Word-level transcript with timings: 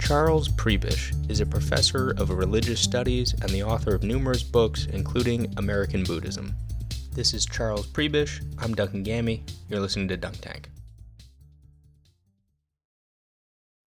Charles 0.00 0.48
Prebish 0.48 1.12
is 1.30 1.40
a 1.40 1.46
professor 1.46 2.10
of 2.12 2.30
religious 2.30 2.80
studies 2.80 3.34
and 3.42 3.50
the 3.50 3.62
author 3.62 3.94
of 3.94 4.02
numerous 4.02 4.42
books, 4.42 4.86
including 4.86 5.52
American 5.58 6.04
Buddhism. 6.04 6.54
This 7.12 7.34
is 7.34 7.44
Charles 7.44 7.86
Prebish. 7.86 8.42
I'm 8.58 8.74
Duncan 8.74 9.02
Gammy. 9.02 9.44
You're 9.68 9.80
listening 9.80 10.08
to 10.08 10.16
Dunk 10.16 10.40
Tank. 10.40 10.70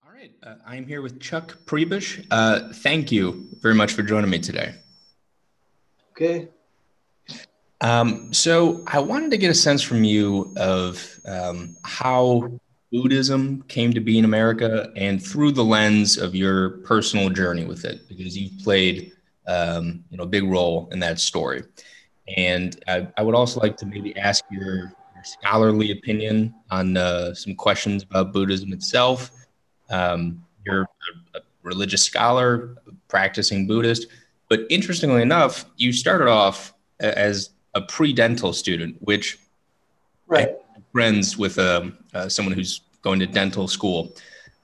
All 0.06 0.14
right, 0.14 0.32
uh, 0.44 0.56
I'm 0.66 0.86
here 0.86 1.02
with 1.02 1.20
Chuck 1.20 1.58
Prebish. 1.66 2.26
Uh, 2.30 2.72
thank 2.72 3.12
you 3.12 3.48
very 3.60 3.76
much 3.76 3.94
for 3.94 4.04
joining 4.04 4.30
me 4.30 4.40
today. 4.40 4.76
Okay. 6.12 6.48
Um, 7.82 8.32
so 8.32 8.84
I 8.86 9.00
wanted 9.00 9.32
to 9.32 9.38
get 9.38 9.50
a 9.50 9.56
sense 9.56 9.82
from 9.82 10.04
you 10.04 10.54
of 10.58 11.20
um, 11.26 11.76
how 11.84 12.60
Buddhism 12.94 13.64
came 13.64 13.92
to 13.92 14.00
be 14.00 14.20
in 14.20 14.24
America 14.24 14.92
and 14.96 15.22
through 15.22 15.52
the 15.52 15.64
lens 15.64 16.16
of 16.16 16.36
your 16.36 16.70
personal 16.86 17.28
journey 17.30 17.66
with 17.66 17.86
it, 17.86 18.08
because 18.08 18.38
you've 18.38 18.64
played 18.64 19.14
um, 19.48 20.04
you 20.12 20.18
know 20.18 20.26
a 20.26 20.28
big 20.28 20.44
role 20.44 20.88
in 20.92 21.00
that 21.00 21.20
story. 21.20 21.64
And 22.38 22.80
I, 22.88 23.08
I, 23.18 23.24
would 23.24 23.34
also 23.34 23.60
like 23.60 23.76
to 23.78 23.88
maybe 23.88 24.16
ask 24.16 24.46
your, 24.52 24.76
your 24.76 25.24
scholarly 25.24 25.92
opinion 25.92 26.54
on 26.70 26.96
uh, 26.96 27.34
some 27.34 27.56
questions 27.56 28.04
about 28.04 28.32
Buddhism 28.32 28.72
itself. 28.72 29.32
Um, 29.90 30.46
you're 30.64 30.84
a, 30.84 31.40
a 31.40 31.42
religious 31.64 32.04
scholar, 32.04 32.78
practicing 33.08 33.66
Buddhist, 33.66 34.06
but 34.50 34.68
interestingly 34.70 35.24
enough, 35.24 35.66
you 35.78 35.92
started 35.92 36.28
off 36.28 36.76
as 37.00 37.50
a 37.74 37.82
pre-dental 37.82 38.54
student, 38.54 38.96
which 39.02 39.40
right. 40.28 40.58
Friends 40.92 41.38
with 41.38 41.58
um, 41.60 41.98
uh, 42.14 42.30
someone 42.30 42.54
who's 42.54 42.82
going 43.02 43.20
to 43.20 43.28
dental 43.28 43.68
school. 43.68 44.14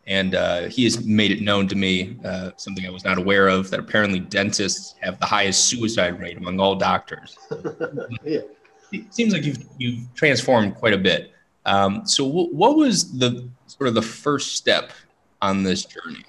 And 0.08 0.34
uh, 0.34 0.70
he 0.70 0.86
has 0.86 1.06
made 1.06 1.32
it 1.32 1.42
known 1.42 1.68
to 1.68 1.76
me, 1.76 2.18
uh, 2.26 2.52
something 2.58 2.86
I 2.86 2.90
was 2.90 3.04
not 3.04 3.20
aware 3.20 3.48
of, 3.48 3.70
that 3.70 3.80
apparently 3.80 4.20
dentists 4.20 4.96
have 5.02 5.20
the 5.20 5.26
highest 5.26 5.66
suicide 5.66 6.20
rate 6.20 6.38
among 6.38 6.60
all 6.60 6.76
doctors. 6.76 7.38
yeah. 8.24 8.40
It 8.92 9.14
seems 9.14 9.34
like 9.34 9.44
you've, 9.44 9.64
you've 9.78 10.12
transformed 10.16 10.76
quite 10.76 10.94
a 10.94 10.98
bit. 10.98 11.32
Um, 11.66 12.08
so, 12.08 12.26
w- 12.26 12.50
what 12.50 12.76
was 12.76 13.18
the 13.20 13.48
sort 13.68 13.88
of 13.88 13.94
the 13.94 14.02
first 14.02 14.56
step 14.56 14.92
on 15.44 15.62
this 15.62 15.86
journey? 15.86 16.26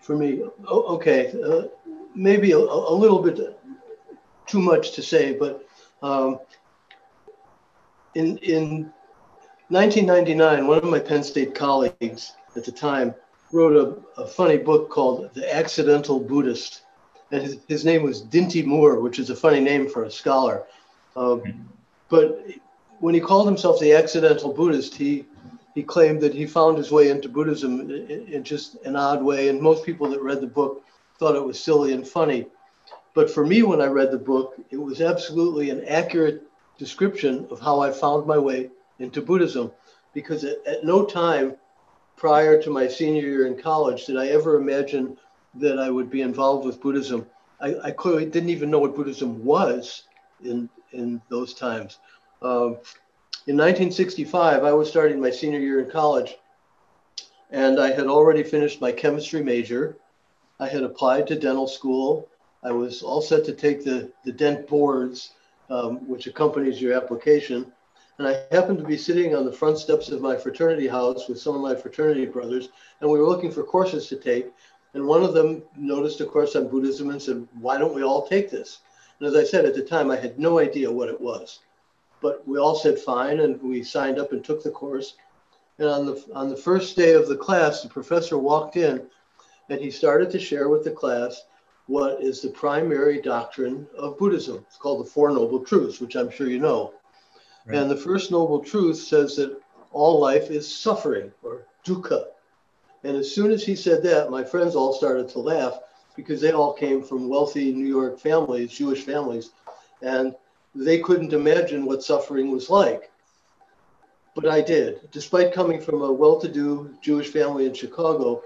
For 0.00 0.16
me, 0.16 0.42
okay, 0.66 1.32
uh, 1.44 1.68
maybe 2.16 2.52
a, 2.52 2.58
a, 2.58 2.94
little 2.94 3.22
bit 3.22 3.60
too 4.46 4.60
much 4.60 4.92
to 4.92 5.02
say, 5.02 5.34
but 5.34 5.68
um, 6.02 6.40
in 8.14 8.38
in 8.38 8.92
1999, 9.68 10.66
one 10.66 10.78
of 10.78 10.84
my 10.84 10.98
Penn 10.98 11.22
State 11.22 11.54
colleagues 11.54 12.32
at 12.56 12.64
the 12.64 12.72
time 12.72 13.14
wrote 13.52 13.76
a, 14.18 14.20
a 14.22 14.26
funny 14.26 14.56
book 14.56 14.90
called 14.90 15.32
The 15.34 15.54
Accidental 15.54 16.18
Buddhist. 16.18 16.82
And 17.30 17.42
his, 17.42 17.58
his 17.68 17.84
name 17.84 18.02
was 18.02 18.22
Dinty 18.22 18.64
Moore, 18.64 19.00
which 19.00 19.18
is 19.18 19.28
a 19.28 19.36
funny 19.36 19.60
name 19.60 19.88
for 19.88 20.04
a 20.04 20.10
scholar. 20.10 20.64
Um, 21.16 21.68
but 22.08 22.46
when 23.00 23.14
he 23.14 23.20
called 23.20 23.46
himself 23.46 23.78
the 23.78 23.92
Accidental 23.92 24.52
Buddhist, 24.52 24.94
he, 24.94 25.26
he 25.74 25.82
claimed 25.82 26.22
that 26.22 26.34
he 26.34 26.46
found 26.46 26.78
his 26.78 26.90
way 26.90 27.10
into 27.10 27.28
Buddhism 27.28 27.80
in, 27.90 28.26
in 28.26 28.44
just 28.44 28.76
an 28.86 28.96
odd 28.96 29.22
way. 29.22 29.48
And 29.48 29.60
most 29.60 29.84
people 29.84 30.08
that 30.08 30.22
read 30.22 30.40
the 30.40 30.46
book 30.46 30.82
thought 31.18 31.36
it 31.36 31.44
was 31.44 31.62
silly 31.62 31.92
and 31.92 32.08
funny. 32.08 32.46
But 33.14 33.30
for 33.30 33.44
me, 33.44 33.62
when 33.62 33.82
I 33.82 33.86
read 33.86 34.10
the 34.10 34.18
book, 34.18 34.54
it 34.70 34.78
was 34.78 35.02
absolutely 35.02 35.68
an 35.68 35.84
accurate 35.84 36.47
description 36.78 37.46
of 37.50 37.60
how 37.60 37.80
I 37.80 37.90
found 37.90 38.26
my 38.26 38.38
way 38.38 38.70
into 38.98 39.20
Buddhism 39.20 39.72
because 40.14 40.44
at, 40.44 40.66
at 40.66 40.84
no 40.84 41.04
time 41.04 41.56
prior 42.16 42.60
to 42.62 42.70
my 42.70 42.88
senior 42.88 43.22
year 43.22 43.46
in 43.46 43.60
college 43.60 44.06
did 44.06 44.16
I 44.16 44.28
ever 44.28 44.56
imagine 44.56 45.16
that 45.54 45.78
I 45.78 45.90
would 45.90 46.10
be 46.10 46.22
involved 46.22 46.66
with 46.66 46.80
Buddhism. 46.80 47.26
I, 47.60 47.74
I 47.84 47.90
clearly 47.90 48.26
didn't 48.26 48.50
even 48.50 48.70
know 48.70 48.78
what 48.78 48.96
Buddhism 48.96 49.44
was 49.44 50.04
in, 50.42 50.68
in 50.92 51.20
those 51.28 51.54
times. 51.54 51.98
Um, 52.42 52.78
in 53.46 53.56
1965, 53.56 54.62
I 54.62 54.72
was 54.72 54.88
starting 54.88 55.20
my 55.20 55.30
senior 55.30 55.58
year 55.58 55.80
in 55.80 55.90
college, 55.90 56.36
and 57.50 57.80
I 57.80 57.92
had 57.92 58.06
already 58.06 58.42
finished 58.42 58.80
my 58.80 58.92
chemistry 58.92 59.42
major. 59.42 59.96
I 60.60 60.68
had 60.68 60.82
applied 60.82 61.26
to 61.28 61.38
dental 61.38 61.66
school. 61.66 62.28
I 62.62 62.72
was 62.72 63.02
all 63.02 63.22
set 63.22 63.44
to 63.46 63.52
take 63.52 63.84
the, 63.84 64.12
the 64.24 64.32
dent 64.32 64.68
boards, 64.68 65.32
um, 65.70 66.06
which 66.08 66.26
accompanies 66.26 66.80
your 66.80 66.94
application. 66.94 67.72
And 68.18 68.26
I 68.26 68.44
happened 68.50 68.78
to 68.78 68.84
be 68.84 68.98
sitting 68.98 69.34
on 69.34 69.44
the 69.44 69.52
front 69.52 69.78
steps 69.78 70.08
of 70.08 70.20
my 70.20 70.36
fraternity 70.36 70.88
house 70.88 71.28
with 71.28 71.38
some 71.38 71.54
of 71.54 71.60
my 71.60 71.74
fraternity 71.74 72.26
brothers, 72.26 72.68
and 73.00 73.10
we 73.10 73.18
were 73.18 73.28
looking 73.28 73.52
for 73.52 73.62
courses 73.62 74.08
to 74.08 74.16
take. 74.16 74.50
And 74.94 75.06
one 75.06 75.22
of 75.22 75.34
them 75.34 75.62
noticed 75.76 76.20
a 76.20 76.26
course 76.26 76.56
on 76.56 76.68
Buddhism 76.68 77.10
and 77.10 77.22
said, 77.22 77.46
Why 77.60 77.78
don't 77.78 77.94
we 77.94 78.02
all 78.02 78.26
take 78.26 78.50
this? 78.50 78.80
And 79.20 79.28
as 79.28 79.36
I 79.36 79.44
said 79.44 79.64
at 79.64 79.74
the 79.74 79.82
time, 79.82 80.10
I 80.10 80.16
had 80.16 80.38
no 80.38 80.58
idea 80.58 80.90
what 80.90 81.08
it 81.08 81.20
was. 81.20 81.60
But 82.20 82.46
we 82.48 82.58
all 82.58 82.74
said 82.74 82.98
fine, 82.98 83.40
and 83.40 83.62
we 83.62 83.82
signed 83.84 84.18
up 84.18 84.32
and 84.32 84.44
took 84.44 84.62
the 84.62 84.70
course. 84.70 85.14
And 85.78 85.88
on 85.88 86.06
the, 86.06 86.24
on 86.34 86.48
the 86.48 86.56
first 86.56 86.96
day 86.96 87.12
of 87.12 87.28
the 87.28 87.36
class, 87.36 87.82
the 87.82 87.88
professor 87.88 88.36
walked 88.36 88.76
in 88.76 89.06
and 89.68 89.80
he 89.80 89.90
started 89.90 90.30
to 90.30 90.38
share 90.38 90.68
with 90.68 90.84
the 90.84 90.90
class 90.90 91.44
what 91.88 92.22
is 92.22 92.40
the 92.40 92.50
primary 92.50 93.20
doctrine 93.20 93.86
of 93.96 94.18
Buddhism. 94.18 94.64
It's 94.68 94.76
called 94.76 95.04
the 95.04 95.10
Four 95.10 95.30
Noble 95.30 95.60
Truths, 95.60 96.00
which 96.00 96.16
I'm 96.16 96.30
sure 96.30 96.46
you 96.46 96.60
know. 96.60 96.94
Right. 97.66 97.78
And 97.78 97.90
the 97.90 97.96
first 97.96 98.30
noble 98.30 98.60
truth 98.60 98.98
says 98.98 99.36
that 99.36 99.60
all 99.90 100.20
life 100.20 100.50
is 100.50 100.72
suffering 100.72 101.32
or 101.42 101.66
dukkha. 101.84 102.26
And 103.04 103.16
as 103.16 103.34
soon 103.34 103.50
as 103.50 103.64
he 103.64 103.74
said 103.74 104.02
that, 104.02 104.30
my 104.30 104.44
friends 104.44 104.76
all 104.76 104.92
started 104.92 105.28
to 105.30 105.38
laugh 105.38 105.78
because 106.14 106.40
they 106.40 106.52
all 106.52 106.74
came 106.74 107.02
from 107.02 107.28
wealthy 107.28 107.72
New 107.72 107.86
York 107.86 108.18
families, 108.18 108.72
Jewish 108.72 109.04
families, 109.04 109.50
and 110.02 110.34
they 110.74 110.98
couldn't 110.98 111.32
imagine 111.32 111.86
what 111.86 112.02
suffering 112.02 112.50
was 112.50 112.68
like. 112.68 113.10
But 114.34 114.46
I 114.46 114.60
did. 114.60 115.08
Despite 115.10 115.54
coming 115.54 115.80
from 115.80 116.02
a 116.02 116.12
well 116.12 116.38
to 116.40 116.48
do 116.48 116.94
Jewish 117.00 117.28
family 117.28 117.66
in 117.66 117.72
Chicago, 117.72 118.42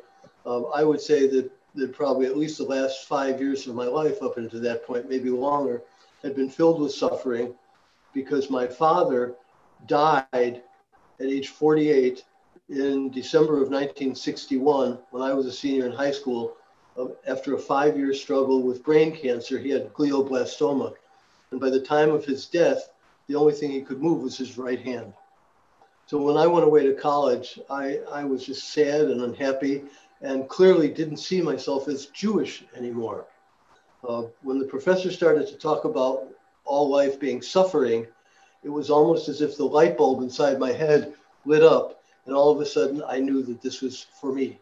um, 0.47 0.67
I 0.75 0.85
would 0.85 1.01
say 1.01 1.27
that, 1.27 1.51
that 1.75 1.93
probably 1.93 2.27
at 2.27 2.37
least 2.37 2.59
the 2.59 2.65
last 2.65 3.07
five 3.07 3.41
years 3.41 3.67
of 3.67 3.75
my 3.75 3.87
life 3.87 4.23
up 4.23 4.37
until 4.37 4.61
that 4.61 4.87
point, 4.87 5.09
maybe 5.09 5.31
longer, 5.31 5.83
had 6.23 6.37
been 6.37 6.51
filled 6.51 6.81
with 6.81 6.93
suffering 6.93 7.55
because 8.13 8.51
my 8.51 8.67
father 8.67 9.35
died 9.87 10.27
at 10.33 10.63
age 11.21 11.49
48 11.49 12.25
in 12.69 13.11
December 13.11 13.55
of 13.55 13.71
1961 13.71 14.99
when 15.11 15.23
I 15.23 15.33
was 15.33 15.47
a 15.47 15.53
senior 15.53 15.87
in 15.87 15.93
high 15.93 16.11
school. 16.11 16.57
After 17.27 17.55
a 17.55 17.59
five 17.59 17.97
year 17.97 18.13
struggle 18.13 18.63
with 18.63 18.85
brain 18.85 19.17
cancer, 19.17 19.59
he 19.59 19.71
had 19.71 19.93
glioblastoma. 19.95 20.95
And 21.51 21.61
by 21.61 21.71
the 21.71 21.81
time 21.81 22.11
of 22.11 22.25
his 22.25 22.47
death, 22.47 22.91
the 23.29 23.35
only 23.35 23.55
thing 23.55 23.71
he 23.71 23.81
could 23.81 24.03
move 24.03 24.23
was 24.23 24.37
his 24.37 24.59
right 24.59 24.81
hand. 24.81 25.15
So 26.07 26.19
when 26.19 26.37
I 26.37 26.47
went 26.47 26.67
away 26.67 26.85
to 26.85 26.95
college, 26.95 27.59
I, 27.71 28.01
I 28.11 28.25
was 28.25 28.45
just 28.45 28.71
sad 28.71 29.03
and 29.03 29.23
unhappy 29.23 29.85
and 30.23 30.49
clearly 30.49 30.89
didn't 30.89 31.17
see 31.17 31.43
myself 31.43 31.89
as 31.89 32.07
Jewish 32.07 32.65
anymore. 32.77 33.27
Uh, 34.07 34.23
when 34.43 34.59
the 34.59 34.65
professor 34.65 35.11
started 35.11 35.47
to 35.49 35.57
talk 35.57 35.85
about 35.85 36.29
all 36.65 36.89
life 36.89 37.19
being 37.19 37.43
suffering, 37.43 38.07
it 38.63 38.69
was 38.69 38.91
almost 38.91 39.29
as 39.29 39.41
if 39.43 39.57
the 39.57 39.65
light 39.65 39.97
bulb 39.99 40.23
inside 40.23 40.59
my 40.59 40.73
head 40.73 41.15
lit 41.45 41.63
up. 41.63 42.03
And 42.27 42.35
all 42.35 42.51
of 42.51 42.61
a 42.61 42.67
sudden, 42.67 43.03
I 43.07 43.19
knew 43.19 43.43
that 43.43 43.61
this 43.61 43.81
was 43.81 44.07
for 44.21 44.33
me. 44.33 44.61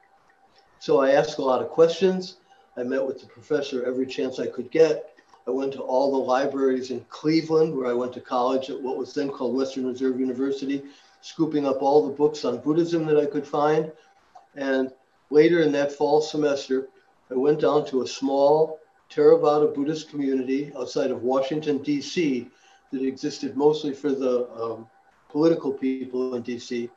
So 0.79 1.01
I 1.01 1.11
asked 1.11 1.39
a 1.39 1.45
lot 1.45 1.61
of 1.61 1.69
questions. 1.69 2.37
I 2.77 2.83
met 2.83 3.05
with 3.05 3.21
the 3.21 3.27
professor 3.27 3.85
every 3.85 4.07
chance 4.07 4.39
I 4.39 4.47
could 4.47 4.71
get. 4.71 5.15
I 5.47 5.51
went 5.51 5.73
to 5.75 5.81
all 5.81 6.11
the 6.11 6.27
libraries 6.27 6.91
in 6.91 7.05
Cleveland, 7.11 7.77
where 7.77 7.87
I 7.87 7.93
went 7.93 8.15
to 8.15 8.21
college 8.21 8.71
at 8.71 8.81
what 8.81 8.97
was 8.97 9.13
then 9.13 9.31
called 9.31 9.55
Western 9.55 9.87
Reserve 9.87 10.19
University, 10.19 10.83
scooping 11.21 11.67
up 11.67 11.83
all 11.83 12.07
the 12.07 12.15
books 12.15 12.45
on 12.47 12.61
Buddhism 12.61 13.05
that 13.07 13.19
I 13.19 13.27
could 13.27 13.47
find. 13.47 13.93
And 14.55 14.91
later 15.31 15.61
in 15.61 15.73
that 15.73 15.93
fall 15.93 16.21
semester, 16.21 16.89
I 17.31 17.35
went 17.35 17.61
down 17.61 17.87
to 17.87 18.03
a 18.03 18.07
small 18.07 18.81
Theravada 19.11 19.75
Buddhist 19.75 20.11
community 20.11 20.73
outside 20.77 21.11
of 21.11 21.23
Washington, 21.23 21.79
D.C., 21.79 22.49
that 22.93 23.03
existed 23.03 23.57
mostly 23.57 23.93
for 23.93 24.11
the 24.11 24.49
um, 24.61 24.87
political 25.31 25.73
people 25.73 26.35
in 26.35 26.43
D.C. 26.43 26.91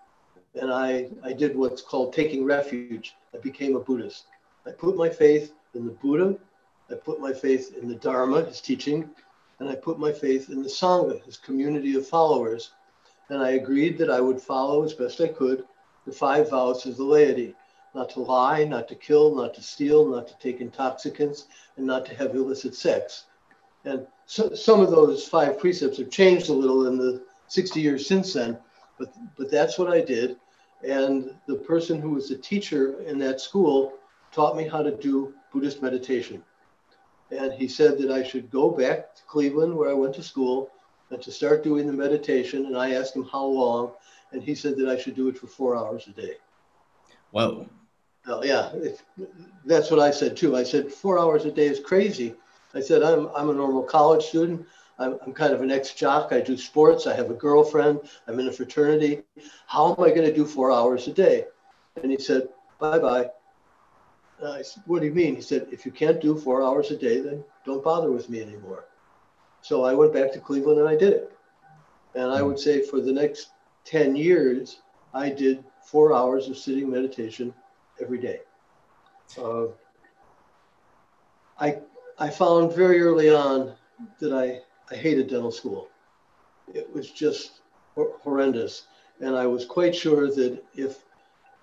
And 0.55 0.71
I, 0.71 1.09
I 1.23 1.33
did 1.33 1.55
what's 1.55 1.81
called 1.81 2.13
taking 2.13 2.45
refuge. 2.45 3.15
I 3.33 3.37
became 3.37 3.75
a 3.75 3.79
Buddhist. 3.79 4.25
I 4.65 4.71
put 4.71 4.95
my 4.95 5.09
faith 5.09 5.53
in 5.75 5.85
the 5.85 5.91
Buddha, 5.91 6.35
I 6.89 6.95
put 6.95 7.19
my 7.19 7.33
faith 7.33 7.75
in 7.79 7.87
the 7.87 7.95
Dharma, 7.95 8.43
his 8.43 8.61
teaching, 8.61 9.09
and 9.59 9.69
I 9.69 9.75
put 9.75 9.99
my 9.99 10.11
faith 10.11 10.49
in 10.49 10.61
the 10.63 10.69
Sangha, 10.69 11.23
his 11.23 11.37
community 11.37 11.95
of 11.95 12.07
followers. 12.07 12.71
And 13.29 13.41
I 13.41 13.51
agreed 13.51 13.97
that 13.99 14.09
I 14.09 14.19
would 14.19 14.41
follow 14.41 14.83
as 14.83 14.93
best 14.93 15.21
I 15.21 15.27
could 15.27 15.63
the 16.05 16.11
five 16.11 16.49
vows 16.49 16.85
of 16.85 16.97
the 16.97 17.03
laity 17.03 17.55
not 17.93 18.09
to 18.11 18.19
lie, 18.19 18.63
not 18.63 18.87
to 18.87 18.95
kill, 18.95 19.35
not 19.35 19.53
to 19.53 19.61
steal, 19.61 20.07
not 20.07 20.27
to 20.27 20.37
take 20.39 20.61
intoxicants, 20.61 21.47
and 21.77 21.85
not 21.85 22.05
to 22.05 22.15
have 22.15 22.35
illicit 22.35 22.75
sex. 22.75 23.25
And 23.85 24.07
so, 24.25 24.53
some 24.55 24.81
of 24.81 24.91
those 24.91 25.27
five 25.27 25.59
precepts 25.59 25.97
have 25.97 26.09
changed 26.09 26.49
a 26.49 26.53
little 26.53 26.87
in 26.87 26.97
the 26.97 27.23
60 27.47 27.81
years 27.81 28.07
since 28.07 28.33
then, 28.33 28.57
but, 28.97 29.13
but 29.37 29.51
that's 29.51 29.77
what 29.77 29.91
I 29.91 30.01
did. 30.01 30.37
And 30.87 31.35
the 31.47 31.55
person 31.55 32.01
who 32.01 32.11
was 32.11 32.31
a 32.31 32.37
teacher 32.37 33.01
in 33.03 33.19
that 33.19 33.41
school 33.41 33.93
taught 34.31 34.57
me 34.57 34.67
how 34.67 34.81
to 34.81 34.91
do 34.91 35.33
Buddhist 35.51 35.81
meditation. 35.81 36.43
And 37.31 37.53
he 37.53 37.67
said 37.67 37.97
that 37.99 38.11
I 38.11 38.23
should 38.23 38.49
go 38.51 38.69
back 38.69 39.15
to 39.15 39.23
Cleveland, 39.27 39.75
where 39.75 39.89
I 39.89 39.93
went 39.93 40.15
to 40.15 40.23
school, 40.23 40.69
and 41.09 41.21
to 41.21 41.31
start 41.31 41.63
doing 41.63 41.87
the 41.87 41.93
meditation. 41.93 42.65
And 42.65 42.77
I 42.77 42.93
asked 42.93 43.15
him 43.15 43.23
how 43.31 43.45
long, 43.45 43.91
and 44.31 44.41
he 44.41 44.55
said 44.55 44.77
that 44.77 44.89
I 44.89 44.97
should 44.97 45.15
do 45.15 45.27
it 45.27 45.37
for 45.37 45.47
four 45.47 45.75
hours 45.75 46.07
a 46.07 46.11
day. 46.11 46.35
Whoa. 47.31 47.67
Well, 48.27 48.45
yeah, 48.45 48.71
that's 49.65 49.91
what 49.91 49.99
I 49.99 50.11
said 50.11 50.37
too. 50.37 50.55
I 50.55 50.63
said 50.63 50.91
four 50.91 51.19
hours 51.19 51.45
a 51.45 51.51
day 51.51 51.67
is 51.67 51.79
crazy. 51.79 52.35
I 52.73 52.79
said 52.79 53.03
I'm 53.03 53.27
I'm 53.35 53.49
a 53.49 53.53
normal 53.53 53.83
college 53.83 54.23
student. 54.25 54.65
I'm, 54.99 55.17
I'm 55.25 55.33
kind 55.33 55.53
of 55.53 55.61
an 55.61 55.71
ex-jock. 55.71 56.31
I 56.31 56.39
do 56.39 56.55
sports. 56.55 57.07
I 57.07 57.15
have 57.15 57.31
a 57.31 57.33
girlfriend. 57.33 58.01
I'm 58.27 58.39
in 58.39 58.47
a 58.47 58.51
fraternity. 58.51 59.23
How 59.65 59.93
am 59.93 60.03
I 60.03 60.09
going 60.09 60.27
to 60.27 60.33
do 60.33 60.45
four 60.45 60.71
hours 60.71 61.07
a 61.07 61.13
day? 61.13 61.45
And 62.01 62.11
he 62.11 62.19
said, 62.19 62.47
bye 62.79 62.99
bye. 62.99 63.29
I 64.45 64.61
said, 64.61 64.83
what 64.85 64.99
do 64.99 65.07
you 65.07 65.13
mean? 65.13 65.35
He 65.35 65.41
said, 65.41 65.67
if 65.71 65.85
you 65.85 65.91
can't 65.91 66.21
do 66.21 66.37
four 66.37 66.61
hours 66.61 66.91
a 66.91 66.97
day, 66.97 67.21
then 67.21 67.43
don't 67.65 67.83
bother 67.83 68.11
with 68.11 68.29
me 68.29 68.41
anymore. 68.41 68.85
So 69.61 69.83
I 69.83 69.93
went 69.93 70.13
back 70.13 70.31
to 70.33 70.39
Cleveland 70.39 70.79
and 70.79 70.87
I 70.87 70.95
did 70.95 71.13
it. 71.13 71.37
And 72.15 72.31
I 72.31 72.41
would 72.41 72.59
say 72.59 72.81
for 72.81 72.99
the 73.01 73.11
next 73.11 73.51
10 73.85 74.15
years, 74.15 74.81
I 75.13 75.29
did 75.29 75.63
four 75.81 76.13
hours 76.13 76.49
of 76.49 76.57
sitting 76.57 76.89
meditation 76.89 77.53
every 78.01 78.19
day. 78.19 78.39
Uh, 79.37 79.67
I, 81.59 81.79
I 82.19 82.29
found 82.29 82.73
very 82.73 83.01
early 83.01 83.29
on 83.29 83.73
that 84.19 84.33
I, 84.33 84.61
I 84.93 84.97
hated 84.97 85.29
dental 85.29 85.51
school. 85.51 85.89
It 86.73 86.91
was 86.93 87.11
just 87.11 87.61
horrendous. 87.95 88.87
And 89.19 89.35
I 89.35 89.45
was 89.47 89.65
quite 89.65 89.95
sure 89.95 90.27
that 90.27 90.63
if 90.75 90.97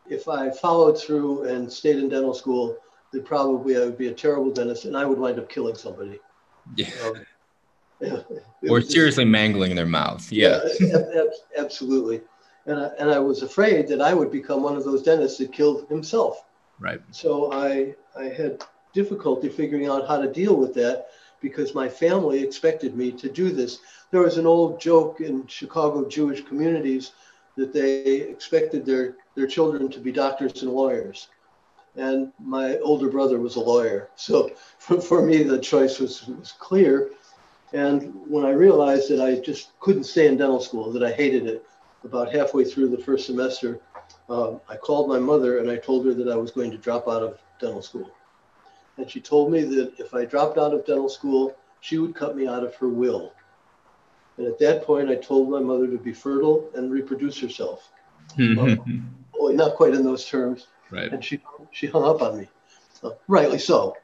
if 0.09 0.29
I 0.29 0.51
followed 0.51 0.99
through 0.99 1.45
and 1.45 1.71
stayed 1.71 1.97
in 1.97 2.09
dental 2.09 2.35
school, 2.35 2.77
that 3.13 3.25
probably 3.25 3.77
I 3.77 3.81
would 3.81 3.99
be 3.99 4.09
a 4.09 4.15
terrible 4.15 4.51
dentist 4.51 4.85
and 4.85 4.97
I 4.97 5.05
would 5.05 5.19
wind 5.19 5.39
up 5.39 5.49
killing 5.49 5.77
somebody. 5.77 6.19
Yeah. 6.75 6.89
Um, 7.05 7.27
yeah 8.01 8.23
or 8.69 8.81
seriously 8.81 9.25
just, 9.25 9.31
mangling 9.31 9.75
their 9.75 9.87
mouth. 9.87 10.31
Yeah. 10.33 10.61
yeah 10.81 11.25
absolutely. 11.59 12.23
And 12.71 12.79
I, 12.79 12.87
and 13.01 13.11
I 13.11 13.19
was 13.19 13.43
afraid 13.43 13.89
that 13.89 14.01
I 14.01 14.15
would 14.15 14.31
become 14.31 14.63
one 14.63 14.77
of 14.77 14.85
those 14.85 15.03
dentists 15.03 15.39
that 15.39 15.53
killed 15.53 15.89
himself. 15.89 16.45
Right. 16.79 17.01
So 17.11 17.53
I, 17.53 17.97
I 18.17 18.27
had 18.27 18.63
difficulty 18.93 19.49
figuring 19.49 19.89
out 19.89 20.07
how 20.07 20.21
to 20.21 20.33
deal 20.33 20.55
with 20.55 20.73
that 20.75 21.09
because 21.41 21.75
my 21.75 21.89
family 21.89 22.41
expected 22.41 22.97
me 22.97 23.11
to 23.11 23.29
do 23.29 23.51
this. 23.51 23.81
There 24.13 24.21
was 24.21 24.39
an 24.39 24.47
old 24.47 24.81
joke 24.81 25.21
in 25.21 25.49
Chicago 25.49 26.09
Jewish 26.09 26.45
communities 26.45 27.11
that 27.57 27.73
they 27.73 28.03
expected 28.21 28.87
their, 28.87 29.17
their 29.35 29.49
children 29.49 29.91
to 29.91 29.99
be 29.99 30.13
doctors 30.13 30.63
and 30.63 30.71
lawyers. 30.71 31.27
And 31.97 32.33
my 32.39 32.79
older 32.79 33.09
brother 33.09 33.41
was 33.41 33.57
a 33.57 33.61
lawyer. 33.61 34.11
So 34.15 34.53
for, 34.79 35.01
for 35.01 35.27
me, 35.27 35.43
the 35.43 35.59
choice 35.59 35.99
was, 35.99 36.25
was 36.29 36.53
clear. 36.53 37.11
And 37.73 38.15
when 38.29 38.45
I 38.45 38.51
realized 38.51 39.11
that 39.11 39.21
I 39.21 39.41
just 39.41 39.79
couldn't 39.81 40.05
stay 40.05 40.29
in 40.29 40.37
dental 40.37 40.61
school, 40.61 40.93
that 40.93 41.03
I 41.03 41.11
hated 41.11 41.47
it, 41.49 41.67
about 42.05 42.33
halfway 42.33 42.65
through 42.65 42.89
the 42.89 43.03
first 43.03 43.27
semester, 43.27 43.81
um, 44.29 44.61
I 44.69 44.77
called 44.77 45.09
my 45.09 45.19
mother 45.19 45.59
and 45.59 45.71
I 45.71 45.77
told 45.77 46.07
her 46.07 46.15
that 46.15 46.29
I 46.29 46.37
was 46.37 46.51
going 46.51 46.71
to 46.71 46.79
drop 46.79 47.09
out 47.09 47.23
of 47.23 47.39
dental 47.61 47.83
school. 47.83 48.11
And 48.97 49.11
she 49.11 49.21
told 49.21 49.51
me 49.51 49.63
that 49.63 49.99
if 49.99 50.15
I 50.15 50.25
dropped 50.25 50.59
out 50.59 50.75
of 50.75 50.85
dental 50.87 51.09
school, 51.09 51.57
she 51.81 51.99
would 51.99 52.15
cut 52.15 52.37
me 52.37 52.47
out 52.47 52.65
of 52.65 52.75
her 52.77 52.89
will. 52.89 53.33
And 54.37 54.47
at 54.47 54.59
that 54.59 54.85
point, 54.85 55.11
I 55.11 55.17
told 55.17 55.51
my 55.51 55.61
mother 55.61 55.87
to 55.87 55.99
be 55.99 56.13
fertile 56.13 56.71
and 56.75 56.91
reproduce 56.91 57.39
herself. 57.39 57.91
um, 58.39 59.15
well, 59.39 59.53
not 59.53 59.75
quite 59.77 59.95
in 59.95 60.05
those 60.05 60.27
terms. 60.27 60.69
Right. 60.91 61.13
And 61.13 61.25
she, 61.25 61.41
she 61.73 61.87
hung 61.87 62.05
up 62.05 62.23
on 62.23 62.39
me, 62.39 62.49
uh, 63.03 63.11
rightly 63.29 63.59
so. 63.59 63.97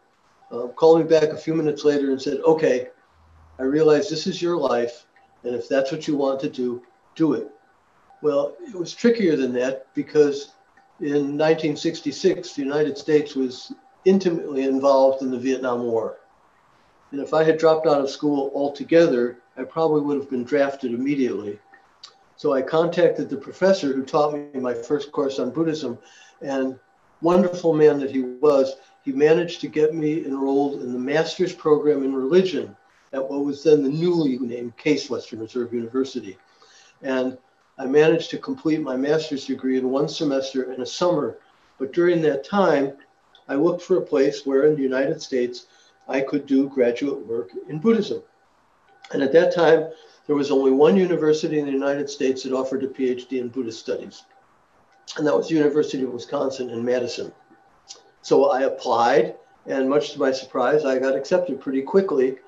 Uh, 0.50 0.68
called 0.68 1.00
me 1.00 1.04
back 1.04 1.30
a 1.30 1.36
few 1.36 1.54
minutes 1.54 1.84
later 1.84 2.10
and 2.10 2.20
said, 2.20 2.38
okay, 2.40 2.88
I 3.58 3.62
realize 3.62 4.08
this 4.08 4.26
is 4.26 4.40
your 4.40 4.56
life. 4.56 5.06
And 5.42 5.54
if 5.54 5.68
that's 5.68 5.90
what 5.90 6.06
you 6.06 6.16
want 6.16 6.40
to 6.40 6.48
do, 6.48 6.82
do 7.14 7.34
it. 7.34 7.50
Well, 8.22 8.56
it 8.66 8.74
was 8.74 8.94
trickier 8.94 9.36
than 9.36 9.52
that 9.54 9.86
because 9.94 10.52
in 11.00 11.36
1966, 11.36 12.54
the 12.54 12.62
United 12.62 12.96
States 12.96 13.34
was 13.34 13.72
intimately 14.04 14.64
involved 14.64 15.22
in 15.22 15.30
the 15.30 15.38
Vietnam 15.38 15.82
War. 15.82 16.18
And 17.12 17.20
if 17.20 17.34
I 17.34 17.44
had 17.44 17.58
dropped 17.58 17.86
out 17.86 18.00
of 18.00 18.10
school 18.10 18.50
altogether, 18.54 19.38
I 19.56 19.64
probably 19.64 20.00
would 20.00 20.18
have 20.18 20.30
been 20.30 20.44
drafted 20.44 20.92
immediately. 20.92 21.58
So 22.36 22.52
I 22.52 22.62
contacted 22.62 23.28
the 23.28 23.36
professor 23.36 23.92
who 23.92 24.04
taught 24.04 24.34
me 24.34 24.60
my 24.60 24.74
first 24.74 25.12
course 25.12 25.38
on 25.38 25.50
Buddhism, 25.50 25.98
and 26.42 26.78
wonderful 27.22 27.72
man 27.72 27.98
that 28.00 28.10
he 28.10 28.22
was, 28.22 28.76
he 29.04 29.12
managed 29.12 29.60
to 29.62 29.68
get 29.68 29.94
me 29.94 30.24
enrolled 30.26 30.82
in 30.82 30.92
the 30.92 30.98
master's 30.98 31.54
program 31.54 32.02
in 32.02 32.14
religion 32.14 32.76
at 33.12 33.26
what 33.26 33.44
was 33.44 33.62
then 33.62 33.82
the 33.82 33.88
newly 33.88 34.38
named 34.38 34.76
Case 34.76 35.08
Western 35.08 35.40
Reserve 35.40 35.72
University. 35.72 36.36
And 37.02 37.38
I 37.78 37.86
managed 37.86 38.30
to 38.30 38.38
complete 38.38 38.80
my 38.80 38.96
master's 38.96 39.46
degree 39.46 39.78
in 39.78 39.90
one 39.90 40.08
semester 40.08 40.72
in 40.72 40.80
a 40.80 40.86
summer. 40.86 41.38
But 41.78 41.92
during 41.92 42.22
that 42.22 42.44
time, 42.44 42.96
I 43.48 43.54
looked 43.54 43.82
for 43.82 43.98
a 43.98 44.02
place 44.02 44.46
where 44.46 44.66
in 44.66 44.76
the 44.76 44.82
United 44.82 45.20
States 45.20 45.66
I 46.08 46.20
could 46.20 46.46
do 46.46 46.68
graduate 46.68 47.26
work 47.26 47.50
in 47.68 47.78
Buddhism. 47.78 48.22
And 49.12 49.22
at 49.22 49.32
that 49.32 49.54
time, 49.54 49.90
there 50.26 50.36
was 50.36 50.50
only 50.50 50.72
one 50.72 50.96
university 50.96 51.58
in 51.58 51.66
the 51.66 51.72
United 51.72 52.10
States 52.10 52.42
that 52.42 52.52
offered 52.52 52.82
a 52.82 52.88
PhD 52.88 53.40
in 53.40 53.48
Buddhist 53.48 53.78
studies, 53.78 54.24
and 55.16 55.26
that 55.26 55.36
was 55.36 55.48
the 55.48 55.54
University 55.54 56.02
of 56.02 56.12
Wisconsin 56.12 56.70
in 56.70 56.84
Madison. 56.84 57.32
So 58.22 58.50
I 58.50 58.62
applied, 58.62 59.36
and 59.66 59.88
much 59.88 60.12
to 60.12 60.18
my 60.18 60.32
surprise, 60.32 60.84
I 60.84 60.98
got 60.98 61.14
accepted 61.14 61.60
pretty 61.60 61.82
quickly, 61.82 62.38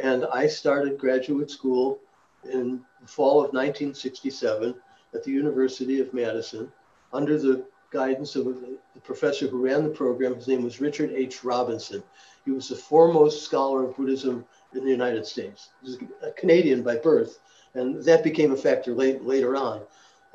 and 0.00 0.26
I 0.26 0.46
started 0.46 0.98
graduate 0.98 1.50
school 1.50 1.98
in 2.46 2.80
the 3.00 3.06
fall 3.06 3.38
of 3.38 3.52
1967 3.52 4.74
at 5.14 5.24
the 5.24 5.30
University 5.30 6.00
of 6.00 6.12
Madison 6.12 6.70
under 7.12 7.38
the 7.38 7.64
guidance 7.90 8.34
of 8.34 8.44
the 8.44 9.00
professor 9.04 9.46
who 9.46 9.64
ran 9.64 9.84
the 9.84 9.90
program. 9.90 10.34
His 10.34 10.48
name 10.48 10.64
was 10.64 10.80
Richard 10.80 11.12
H. 11.12 11.44
Robinson. 11.44 12.02
He 12.44 12.50
was 12.50 12.68
the 12.68 12.76
foremost 12.76 13.44
scholar 13.44 13.84
of 13.84 13.96
Buddhism 13.96 14.44
in 14.74 14.84
the 14.84 14.90
United 14.90 15.24
States. 15.24 15.70
He 15.80 15.90
was 15.90 15.98
a 16.22 16.32
Canadian 16.32 16.82
by 16.82 16.96
birth, 16.96 17.38
and 17.74 18.02
that 18.04 18.24
became 18.24 18.52
a 18.52 18.56
factor 18.56 18.92
late, 18.92 19.24
later 19.24 19.56
on. 19.56 19.82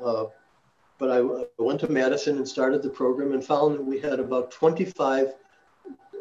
Uh, 0.02 0.24
but 0.98 1.10
I, 1.10 1.18
I, 1.18 1.44
went 1.58 1.80
to 1.80 1.88
Madison 1.88 2.36
and 2.36 2.48
started 2.48 2.82
the 2.82 2.90
program 2.90 3.32
and 3.32 3.44
found 3.44 3.74
that 3.74 3.84
we 3.84 4.00
had 4.00 4.20
about 4.20 4.50
25 4.50 5.34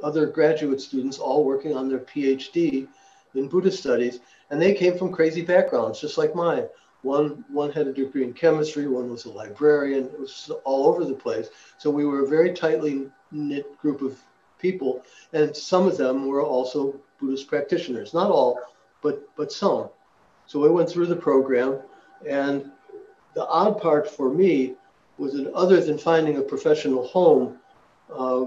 other 0.04 0.25
graduate 0.25 0.82
students 0.82 1.18
all 1.18 1.44
working 1.44 1.75
on 1.75 1.90
their 1.90 2.00
PhD 2.00 2.88
in 3.36 3.48
Buddhist 3.48 3.80
studies, 3.80 4.20
and 4.50 4.62
they 4.62 4.74
came 4.74 4.98
from 4.98 5.12
crazy 5.12 5.41
backgrounds, 5.41 6.01
just 6.01 6.18
like 6.18 6.36
mine. 6.36 6.68
One, 7.01 7.46
one 7.50 7.72
had 7.72 7.88
a 7.88 7.94
degree 7.94 8.24
in 8.24 8.34
chemistry, 8.34 8.88
one 8.88 9.10
was 9.10 9.25
a 9.25 9.32
librarian, 9.32 10.06
it 10.06 10.20
was 10.20 10.51
all 10.65 10.88
over 10.88 11.06
the 11.06 11.13
place. 11.13 11.50
So 11.77 11.89
we 11.89 12.06
were 12.06 12.25
a 12.25 12.27
very 12.27 12.53
tightly 12.53 13.10
knit 13.32 13.77
group 13.77 14.01
of 14.01 14.20
people, 14.60 15.03
and 15.32 15.56
some 15.56 15.88
of 15.88 15.98
them 15.98 16.27
were 16.27 16.44
also 16.44 17.00
Buddhist 17.20 17.48
practitioners. 17.48 18.13
Not 18.13 18.32
all, 18.32 18.60
but 19.01 19.29
but 19.36 19.51
some. 19.51 19.89
So 20.46 20.60
we 20.60 20.70
went 20.70 20.89
through 20.89 21.08
the 21.08 21.15
program, 21.15 21.79
and 22.27 22.72
the 23.34 23.46
odd 23.48 23.79
part 23.79 24.10
for 24.10 24.34
me 24.34 24.75
was 25.18 25.34
that 25.34 25.51
other 25.53 25.82
than 25.82 25.98
finding 25.98 26.38
a 26.38 26.41
professional 26.41 27.08
home, 27.08 27.60
uh, 28.13 28.46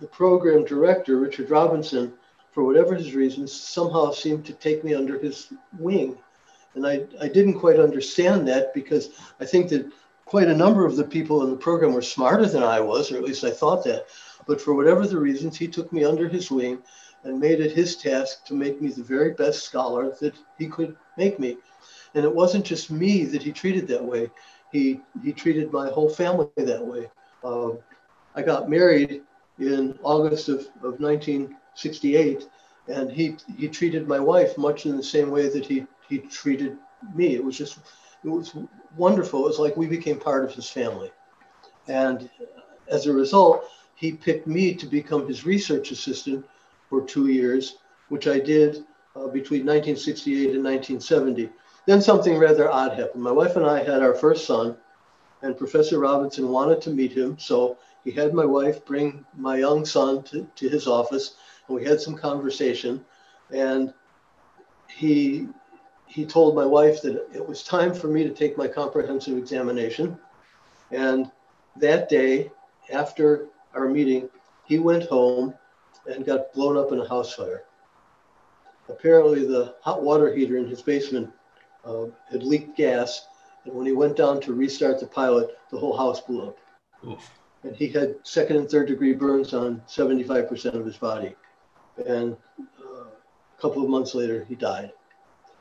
the 0.00 0.06
program 0.08 0.64
director 0.64 1.18
Richard 1.18 1.50
Robinson, 1.50 2.12
for 2.58 2.64
whatever 2.64 2.96
his 2.96 3.14
reasons, 3.14 3.52
somehow 3.52 4.10
seemed 4.10 4.44
to 4.44 4.52
take 4.52 4.82
me 4.82 4.92
under 4.92 5.16
his 5.16 5.52
wing. 5.78 6.18
And 6.74 6.84
I, 6.84 7.04
I 7.20 7.28
didn't 7.28 7.60
quite 7.60 7.78
understand 7.78 8.48
that 8.48 8.74
because 8.74 9.10
I 9.38 9.44
think 9.44 9.70
that 9.70 9.92
quite 10.24 10.48
a 10.48 10.56
number 10.56 10.84
of 10.84 10.96
the 10.96 11.04
people 11.04 11.44
in 11.44 11.50
the 11.50 11.56
program 11.56 11.92
were 11.92 12.02
smarter 12.02 12.46
than 12.46 12.64
I 12.64 12.80
was, 12.80 13.12
or 13.12 13.16
at 13.16 13.22
least 13.22 13.44
I 13.44 13.52
thought 13.52 13.84
that. 13.84 14.06
But 14.48 14.60
for 14.60 14.74
whatever 14.74 15.06
the 15.06 15.20
reasons, 15.20 15.56
he 15.56 15.68
took 15.68 15.92
me 15.92 16.02
under 16.02 16.26
his 16.26 16.50
wing 16.50 16.82
and 17.22 17.38
made 17.38 17.60
it 17.60 17.70
his 17.70 17.94
task 17.94 18.44
to 18.46 18.54
make 18.54 18.82
me 18.82 18.88
the 18.88 19.04
very 19.04 19.34
best 19.34 19.62
scholar 19.62 20.16
that 20.20 20.34
he 20.58 20.66
could 20.66 20.96
make 21.16 21.38
me. 21.38 21.58
And 22.16 22.24
it 22.24 22.34
wasn't 22.34 22.64
just 22.64 22.90
me 22.90 23.24
that 23.26 23.40
he 23.44 23.52
treated 23.52 23.86
that 23.86 24.04
way. 24.04 24.32
He, 24.72 25.00
he 25.22 25.32
treated 25.32 25.72
my 25.72 25.90
whole 25.90 26.10
family 26.10 26.48
that 26.56 26.84
way. 26.84 27.08
Um, 27.44 27.78
I 28.34 28.42
got 28.42 28.68
married 28.68 29.22
in 29.60 29.96
August 30.02 30.48
of, 30.48 30.66
of 30.82 30.98
1968, 31.84 32.48
and 32.88 33.10
he, 33.10 33.36
he 33.56 33.68
treated 33.68 34.08
my 34.08 34.18
wife 34.18 34.56
much 34.58 34.86
in 34.86 34.96
the 34.96 35.02
same 35.02 35.30
way 35.30 35.48
that 35.48 35.66
he, 35.66 35.86
he 36.08 36.18
treated 36.18 36.76
me. 37.14 37.34
It 37.34 37.44
was 37.44 37.56
just, 37.56 37.78
it 38.24 38.28
was 38.28 38.56
wonderful. 38.96 39.44
It 39.44 39.48
was 39.48 39.58
like 39.58 39.76
we 39.76 39.86
became 39.86 40.18
part 40.18 40.44
of 40.44 40.52
his 40.52 40.68
family. 40.68 41.10
And 41.86 42.28
as 42.88 43.06
a 43.06 43.12
result, 43.12 43.64
he 43.94 44.12
picked 44.12 44.46
me 44.46 44.74
to 44.74 44.86
become 44.86 45.26
his 45.26 45.44
research 45.44 45.90
assistant 45.90 46.46
for 46.88 47.02
two 47.02 47.28
years, 47.28 47.78
which 48.08 48.26
I 48.26 48.38
did 48.38 48.84
uh, 49.14 49.28
between 49.28 49.66
1968 49.66 50.54
and 50.54 50.64
1970. 50.64 51.50
Then 51.86 52.00
something 52.00 52.38
rather 52.38 52.70
odd 52.70 52.98
happened. 52.98 53.22
My 53.22 53.32
wife 53.32 53.56
and 53.56 53.66
I 53.66 53.82
had 53.82 54.02
our 54.02 54.14
first 54.14 54.46
son, 54.46 54.76
and 55.42 55.56
Professor 55.56 55.98
Robinson 55.98 56.48
wanted 56.48 56.80
to 56.82 56.90
meet 56.90 57.12
him. 57.12 57.38
So 57.38 57.78
he 58.04 58.10
had 58.10 58.34
my 58.34 58.44
wife 58.44 58.84
bring 58.84 59.24
my 59.36 59.56
young 59.58 59.84
son 59.84 60.22
to, 60.24 60.48
to 60.56 60.68
his 60.68 60.86
office, 60.86 61.34
and 61.68 61.76
we 61.76 61.84
had 61.84 62.00
some 62.00 62.16
conversation. 62.16 63.04
And 63.52 63.92
he 64.88 65.48
he 66.06 66.24
told 66.24 66.54
my 66.54 66.64
wife 66.64 67.02
that 67.02 67.28
it 67.34 67.46
was 67.46 67.62
time 67.62 67.94
for 67.94 68.08
me 68.08 68.24
to 68.24 68.30
take 68.30 68.56
my 68.56 68.66
comprehensive 68.66 69.36
examination. 69.36 70.18
And 70.90 71.30
that 71.76 72.08
day, 72.08 72.50
after 72.90 73.48
our 73.74 73.88
meeting, 73.88 74.30
he 74.64 74.78
went 74.78 75.04
home 75.04 75.54
and 76.06 76.24
got 76.24 76.52
blown 76.54 76.78
up 76.78 76.92
in 76.92 77.00
a 77.00 77.08
house 77.08 77.34
fire. 77.34 77.64
Apparently, 78.88 79.46
the 79.46 79.74
hot 79.82 80.02
water 80.02 80.34
heater 80.34 80.56
in 80.56 80.66
his 80.66 80.80
basement 80.80 81.30
uh, 81.84 82.06
had 82.30 82.42
leaked 82.42 82.74
gas, 82.74 83.26
and 83.64 83.74
when 83.74 83.84
he 83.84 83.92
went 83.92 84.16
down 84.16 84.40
to 84.40 84.54
restart 84.54 84.98
the 84.98 85.06
pilot, 85.06 85.58
the 85.70 85.78
whole 85.78 85.96
house 85.96 86.22
blew 86.22 86.48
up. 86.48 86.58
Oof. 87.06 87.30
And 87.64 87.76
he 87.76 87.88
had 87.88 88.14
second 88.22 88.56
and 88.56 88.70
third 88.70 88.88
degree 88.88 89.12
burns 89.12 89.52
on 89.52 89.82
75% 89.86 90.74
of 90.74 90.86
his 90.86 90.96
body. 90.96 91.36
And 92.06 92.36
a 92.60 93.60
couple 93.60 93.82
of 93.82 93.88
months 93.88 94.14
later, 94.14 94.44
he 94.48 94.54
died. 94.54 94.92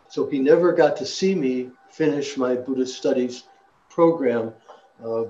So 0.10 0.28
he 0.28 0.40
never 0.40 0.72
got 0.74 0.96
to 0.98 1.06
see 1.06 1.36
me 1.36 1.72
finish 1.90 2.38
my 2.38 2.56
Buddhist 2.56 2.98
studies 2.98 3.44
program. 3.90 4.54
Uh, 5.04 5.26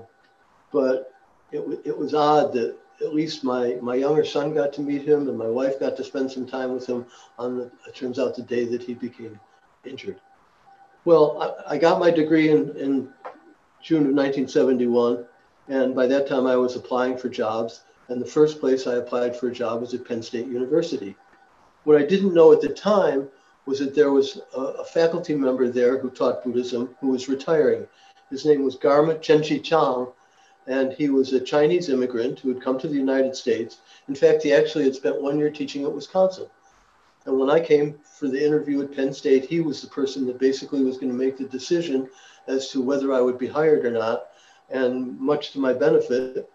but 0.72 1.12
it, 1.52 1.60
it 1.84 1.96
was 1.96 2.14
odd 2.14 2.52
that 2.52 2.76
at 3.00 3.14
least 3.14 3.44
my, 3.44 3.76
my 3.80 3.94
younger 3.94 4.24
son 4.24 4.54
got 4.54 4.72
to 4.74 4.80
meet 4.80 5.02
him 5.06 5.28
and 5.28 5.38
my 5.38 5.46
wife 5.46 5.78
got 5.80 5.96
to 5.96 6.04
spend 6.04 6.30
some 6.30 6.46
time 6.46 6.72
with 6.72 6.86
him 6.86 7.06
on 7.38 7.56
the, 7.56 7.70
it 7.86 7.94
turns 7.94 8.18
out 8.18 8.34
the 8.34 8.42
day 8.42 8.64
that 8.64 8.82
he 8.82 8.94
became 8.94 9.38
injured. 9.84 10.20
Well, 11.04 11.64
I, 11.66 11.74
I 11.74 11.78
got 11.78 12.00
my 12.00 12.10
degree 12.10 12.50
in, 12.50 12.76
in 12.76 13.08
June 13.82 14.06
of 14.06 14.14
1971. 14.14 15.24
And 15.68 15.94
by 15.94 16.06
that 16.06 16.26
time 16.26 16.46
I 16.46 16.56
was 16.56 16.76
applying 16.76 17.16
for 17.16 17.28
jobs. 17.28 17.82
And 18.08 18.20
the 18.20 18.26
first 18.26 18.60
place 18.60 18.86
I 18.86 18.96
applied 18.96 19.36
for 19.36 19.48
a 19.48 19.52
job 19.52 19.80
was 19.80 19.92
at 19.94 20.06
Penn 20.06 20.22
State 20.22 20.46
University. 20.46 21.14
What 21.84 22.00
I 22.00 22.04
didn't 22.04 22.34
know 22.34 22.52
at 22.52 22.60
the 22.60 22.68
time 22.68 23.28
was 23.66 23.78
that 23.80 23.94
there 23.94 24.10
was 24.10 24.40
a, 24.56 24.60
a 24.60 24.84
faculty 24.84 25.34
member 25.34 25.68
there 25.68 25.98
who 25.98 26.10
taught 26.10 26.42
Buddhism 26.42 26.96
who 27.00 27.08
was 27.08 27.28
retiring. 27.28 27.86
His 28.30 28.46
name 28.46 28.62
was 28.62 28.76
Garma 28.76 29.18
Chenchi 29.18 29.62
Chang, 29.62 30.08
and 30.66 30.92
he 30.92 31.10
was 31.10 31.32
a 31.32 31.40
Chinese 31.40 31.88
immigrant 31.88 32.40
who 32.40 32.48
had 32.48 32.62
come 32.62 32.78
to 32.78 32.88
the 32.88 32.94
United 32.94 33.36
States. 33.36 33.78
In 34.08 34.14
fact, 34.14 34.42
he 34.42 34.52
actually 34.54 34.84
had 34.84 34.94
spent 34.94 35.20
one 35.20 35.38
year 35.38 35.50
teaching 35.50 35.84
at 35.84 35.92
Wisconsin. 35.92 36.46
And 37.26 37.38
when 37.38 37.50
I 37.50 37.60
came 37.60 37.98
for 38.18 38.28
the 38.28 38.42
interview 38.42 38.82
at 38.82 38.94
Penn 38.94 39.12
State, 39.12 39.44
he 39.44 39.60
was 39.60 39.82
the 39.82 39.88
person 39.88 40.26
that 40.26 40.38
basically 40.38 40.82
was 40.82 40.96
going 40.96 41.12
to 41.12 41.18
make 41.18 41.36
the 41.36 41.44
decision 41.44 42.08
as 42.46 42.70
to 42.70 42.80
whether 42.80 43.12
I 43.12 43.20
would 43.20 43.38
be 43.38 43.46
hired 43.46 43.84
or 43.84 43.90
not. 43.90 44.28
And 44.70 45.18
much 45.20 45.52
to 45.52 45.58
my 45.58 45.74
benefit, 45.74 46.50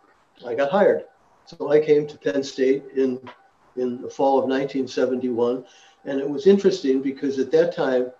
I 0.46 0.56
got 0.56 0.72
hired. 0.72 1.06
So 1.46 1.72
I 1.72 1.80
came 1.80 2.08
to 2.08 2.18
Penn 2.18 2.44
State 2.44 2.84
in, 2.96 3.20
in 3.76 4.02
the 4.02 4.10
fall 4.10 4.40
of 4.40 4.46
1971 4.46 5.66
and 6.06 6.20
it 6.20 6.30
was 6.30 6.48
interesting 6.48 7.02
because 7.02 7.40
at 7.40 7.52
that 7.52 7.74
time, 7.76 8.12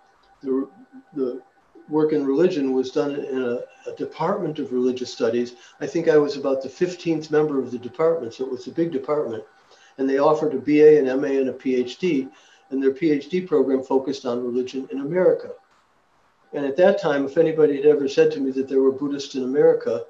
the, 0.42 0.68
the 1.14 1.42
work 1.88 2.12
in 2.12 2.26
religion 2.26 2.72
was 2.72 2.90
done 2.90 3.14
in 3.14 3.42
a, 3.42 3.90
a, 3.90 3.94
department 3.96 4.58
of 4.58 4.72
religious 4.72 5.12
studies. 5.12 5.54
I 5.80 5.86
think 5.86 6.08
I 6.08 6.16
was 6.16 6.36
about 6.36 6.62
the 6.62 6.68
15th 6.68 7.30
member 7.30 7.58
of 7.58 7.70
the 7.70 7.78
department, 7.78 8.34
so 8.34 8.44
it 8.44 8.50
was 8.50 8.66
a 8.66 8.72
big 8.72 8.90
department. 8.90 9.44
And 9.98 10.08
they 10.08 10.18
offered 10.18 10.54
a 10.54 10.58
BA, 10.58 10.98
an 10.98 11.20
MA, 11.20 11.38
and 11.38 11.50
a 11.50 11.52
PhD. 11.52 12.30
And 12.70 12.82
their 12.82 12.92
PhD 12.92 13.46
program 13.46 13.82
focused 13.82 14.24
on 14.24 14.42
religion 14.42 14.88
in 14.90 15.00
America. 15.00 15.50
And 16.54 16.64
at 16.64 16.76
that 16.78 17.00
time, 17.00 17.26
if 17.26 17.36
anybody 17.36 17.76
had 17.76 17.86
ever 17.86 18.08
said 18.08 18.32
to 18.32 18.40
me 18.40 18.50
that 18.52 18.68
there 18.68 18.80
were 18.80 18.92
Buddhists 18.92 19.34
in 19.34 19.44
America, 19.44 20.04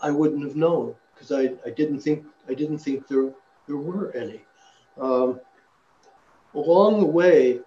I 0.00 0.10
wouldn't 0.10 0.44
have 0.44 0.56
known 0.56 0.94
because 1.16 1.32
I, 1.32 1.54
I 1.64 1.70
didn't 1.70 2.00
think 2.00 2.26
I 2.48 2.54
didn't 2.54 2.78
think 2.78 3.08
there 3.08 3.30
there 3.66 3.76
were 3.76 4.12
any. 4.12 4.42
Um, 5.00 5.40
along 6.54 7.00
the 7.00 7.06
way, 7.06 7.60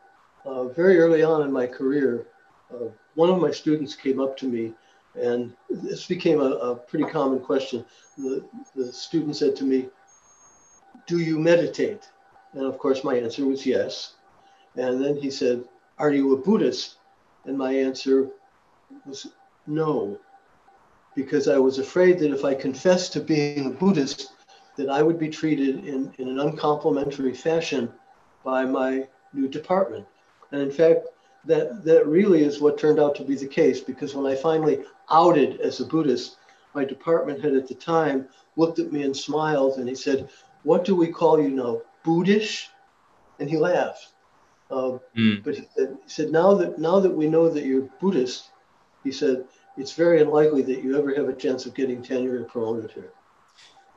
uh, 0.46 0.66
very 0.70 1.00
early 1.00 1.24
on 1.24 1.42
in 1.42 1.52
my 1.52 1.68
career, 1.68 2.28
uh, 2.74 2.86
one 3.16 3.30
of 3.30 3.42
my 3.42 3.52
students 3.52 3.96
came 3.96 4.22
up 4.22 4.38
to 4.38 4.48
me, 4.48 4.74
and 5.16 5.54
this 5.70 6.06
became 6.06 6.40
a, 6.40 6.52
a 6.52 6.76
pretty 6.76 7.06
common 7.06 7.40
question. 7.40 7.86
The, 8.18 8.44
the 8.76 8.92
student 8.92 9.36
said 9.36 9.56
to 9.58 9.64
me, 9.64 9.90
Do 11.08 11.20
you 11.20 11.40
meditate? 11.40 12.10
And 12.54 12.66
of 12.66 12.78
course, 12.78 13.04
my 13.04 13.16
answer 13.16 13.46
was 13.46 13.66
yes. 13.66 14.14
And 14.76 15.04
then 15.04 15.18
he 15.18 15.30
said, 15.30 15.64
Are 15.98 16.12
you 16.12 16.34
a 16.34 16.38
Buddhist? 16.38 16.96
And 17.46 17.58
my 17.58 17.74
answer 17.74 18.30
was 19.06 19.28
no, 19.68 20.20
because 21.24 21.50
I 21.50 21.58
was 21.58 21.80
afraid 21.80 22.18
that 22.20 22.32
if 22.32 22.46
I 22.46 22.54
confessed 22.56 23.12
to 23.12 23.20
being 23.20 23.66
a 23.66 23.70
Buddhist, 23.72 24.32
that 24.78 24.90
I 24.90 25.04
would 25.04 25.20
be 25.20 25.28
treated 25.28 25.86
in, 25.86 26.14
in 26.18 26.30
an 26.30 26.40
uncomplimentary 26.40 27.34
fashion 27.34 27.92
by 28.46 28.64
my 28.64 29.06
new 29.34 29.50
department. 29.50 30.06
And 30.54 30.62
in 30.62 30.72
fact, 30.72 31.08
that, 31.44 31.84
that 31.84 32.08
really 32.08 32.44
is 32.44 32.62
what 32.62 32.78
turned 32.78 33.02
out 33.02 33.16
to 33.16 33.26
be 33.26 33.36
the 33.36 33.48
case 33.48 33.82
because 33.82 34.16
when 34.16 34.32
I 34.32 34.36
finally 34.36 34.86
outed 35.12 35.60
as 35.60 35.82
a 35.82 35.86
Buddhist, 35.86 36.38
my 36.74 36.86
department 36.86 37.42
head 37.44 37.54
at 37.54 37.68
the 37.68 37.76
time 37.76 38.30
looked 38.56 38.80
at 38.80 38.94
me 38.94 39.04
and 39.04 39.16
smiled 39.16 39.78
and 39.78 39.90
he 39.90 39.96
said, 39.96 40.30
What 40.64 40.86
do 40.86 40.96
we 40.96 41.08
call 41.08 41.42
you 41.42 41.50
now? 41.50 41.82
Buddhist? 42.04 42.70
And 43.40 43.50
he 43.50 43.58
laughed. 43.58 44.14
Um, 44.72 45.02
mm. 45.18 45.44
But 45.44 45.56
he 45.56 45.68
said, 45.76 45.98
he 46.02 46.10
said, 46.10 46.32
now 46.32 46.54
that 46.54 46.80
now 46.80 47.02
that 47.02 47.10
we 47.10 47.28
know 47.28 47.50
that 47.50 47.66
you're 47.66 47.90
Buddhist, 48.00 48.52
he 49.04 49.12
said, 49.12 49.46
it's 49.80 49.94
very 49.94 50.22
unlikely 50.22 50.62
that 50.64 50.84
you 50.84 50.98
ever 50.98 51.16
have 51.16 51.30
a 51.30 51.34
chance 51.34 51.66
of 51.66 51.74
getting 51.74 52.04
tenure 52.04 52.38
and 52.38 52.48
promoted 52.48 52.92
here. 52.92 53.14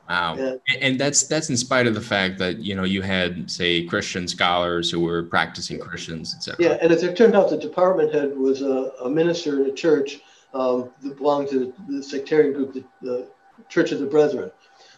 Wow. 0.09 0.37
Yeah. 0.37 0.55
And 0.81 0.99
that's 0.99 1.25
that's 1.25 1.51
in 1.51 1.57
spite 1.57 1.87
of 1.87 1.95
the 1.95 2.01
fact 2.01 2.39
that 2.39 2.59
you 2.59 2.75
know 2.75 2.85
you 2.85 3.03
had 3.03 3.51
say 3.51 3.85
Christian 3.85 4.29
scholars 4.29 4.91
who 4.91 5.01
were 5.01 5.25
practicing 5.25 5.79
Christians, 5.79 6.35
etc. 6.35 6.65
Yeah, 6.65 6.79
and 6.81 6.93
as 6.93 7.03
it 7.03 7.17
turned 7.17 7.35
out, 7.35 7.51
the 7.51 7.57
department 7.57 8.13
head 8.13 8.37
was 8.37 8.63
a, 8.63 8.93
a 9.03 9.09
minister 9.09 9.63
in 9.63 9.71
a 9.71 9.73
church 9.73 10.21
um, 10.55 10.91
that 11.03 11.17
belonged 11.17 11.51
to 11.51 11.73
the 11.89 12.03
sectarian 12.03 12.53
group, 12.53 12.75
the, 12.75 12.85
the 13.01 13.29
Church 13.69 13.93
of 13.93 14.01
the 14.01 14.07
Brethren. 14.07 14.51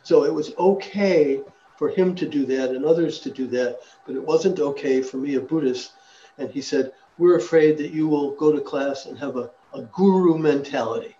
So 0.02 0.24
it 0.24 0.32
was 0.32 0.54
okay 0.58 1.40
for 1.76 1.88
him 1.88 2.14
to 2.16 2.28
do 2.28 2.46
that 2.46 2.70
and 2.70 2.84
others 2.84 3.20
to 3.20 3.30
do 3.30 3.46
that, 3.48 3.80
but 4.06 4.16
it 4.16 4.24
wasn't 4.24 4.58
okay 4.58 5.02
for 5.02 5.16
me, 5.18 5.34
a 5.34 5.40
Buddhist. 5.40 5.92
And 6.38 6.50
he 6.50 6.60
said, 6.60 6.92
"We're 7.18 7.36
afraid 7.36 7.78
that 7.78 7.92
you 7.92 8.08
will 8.08 8.32
go 8.32 8.52
to 8.52 8.60
class 8.60 9.06
and 9.06 9.18
have 9.18 9.36
a, 9.36 9.50
a 9.74 9.82
guru 9.82 10.38
mentality." 10.38 11.16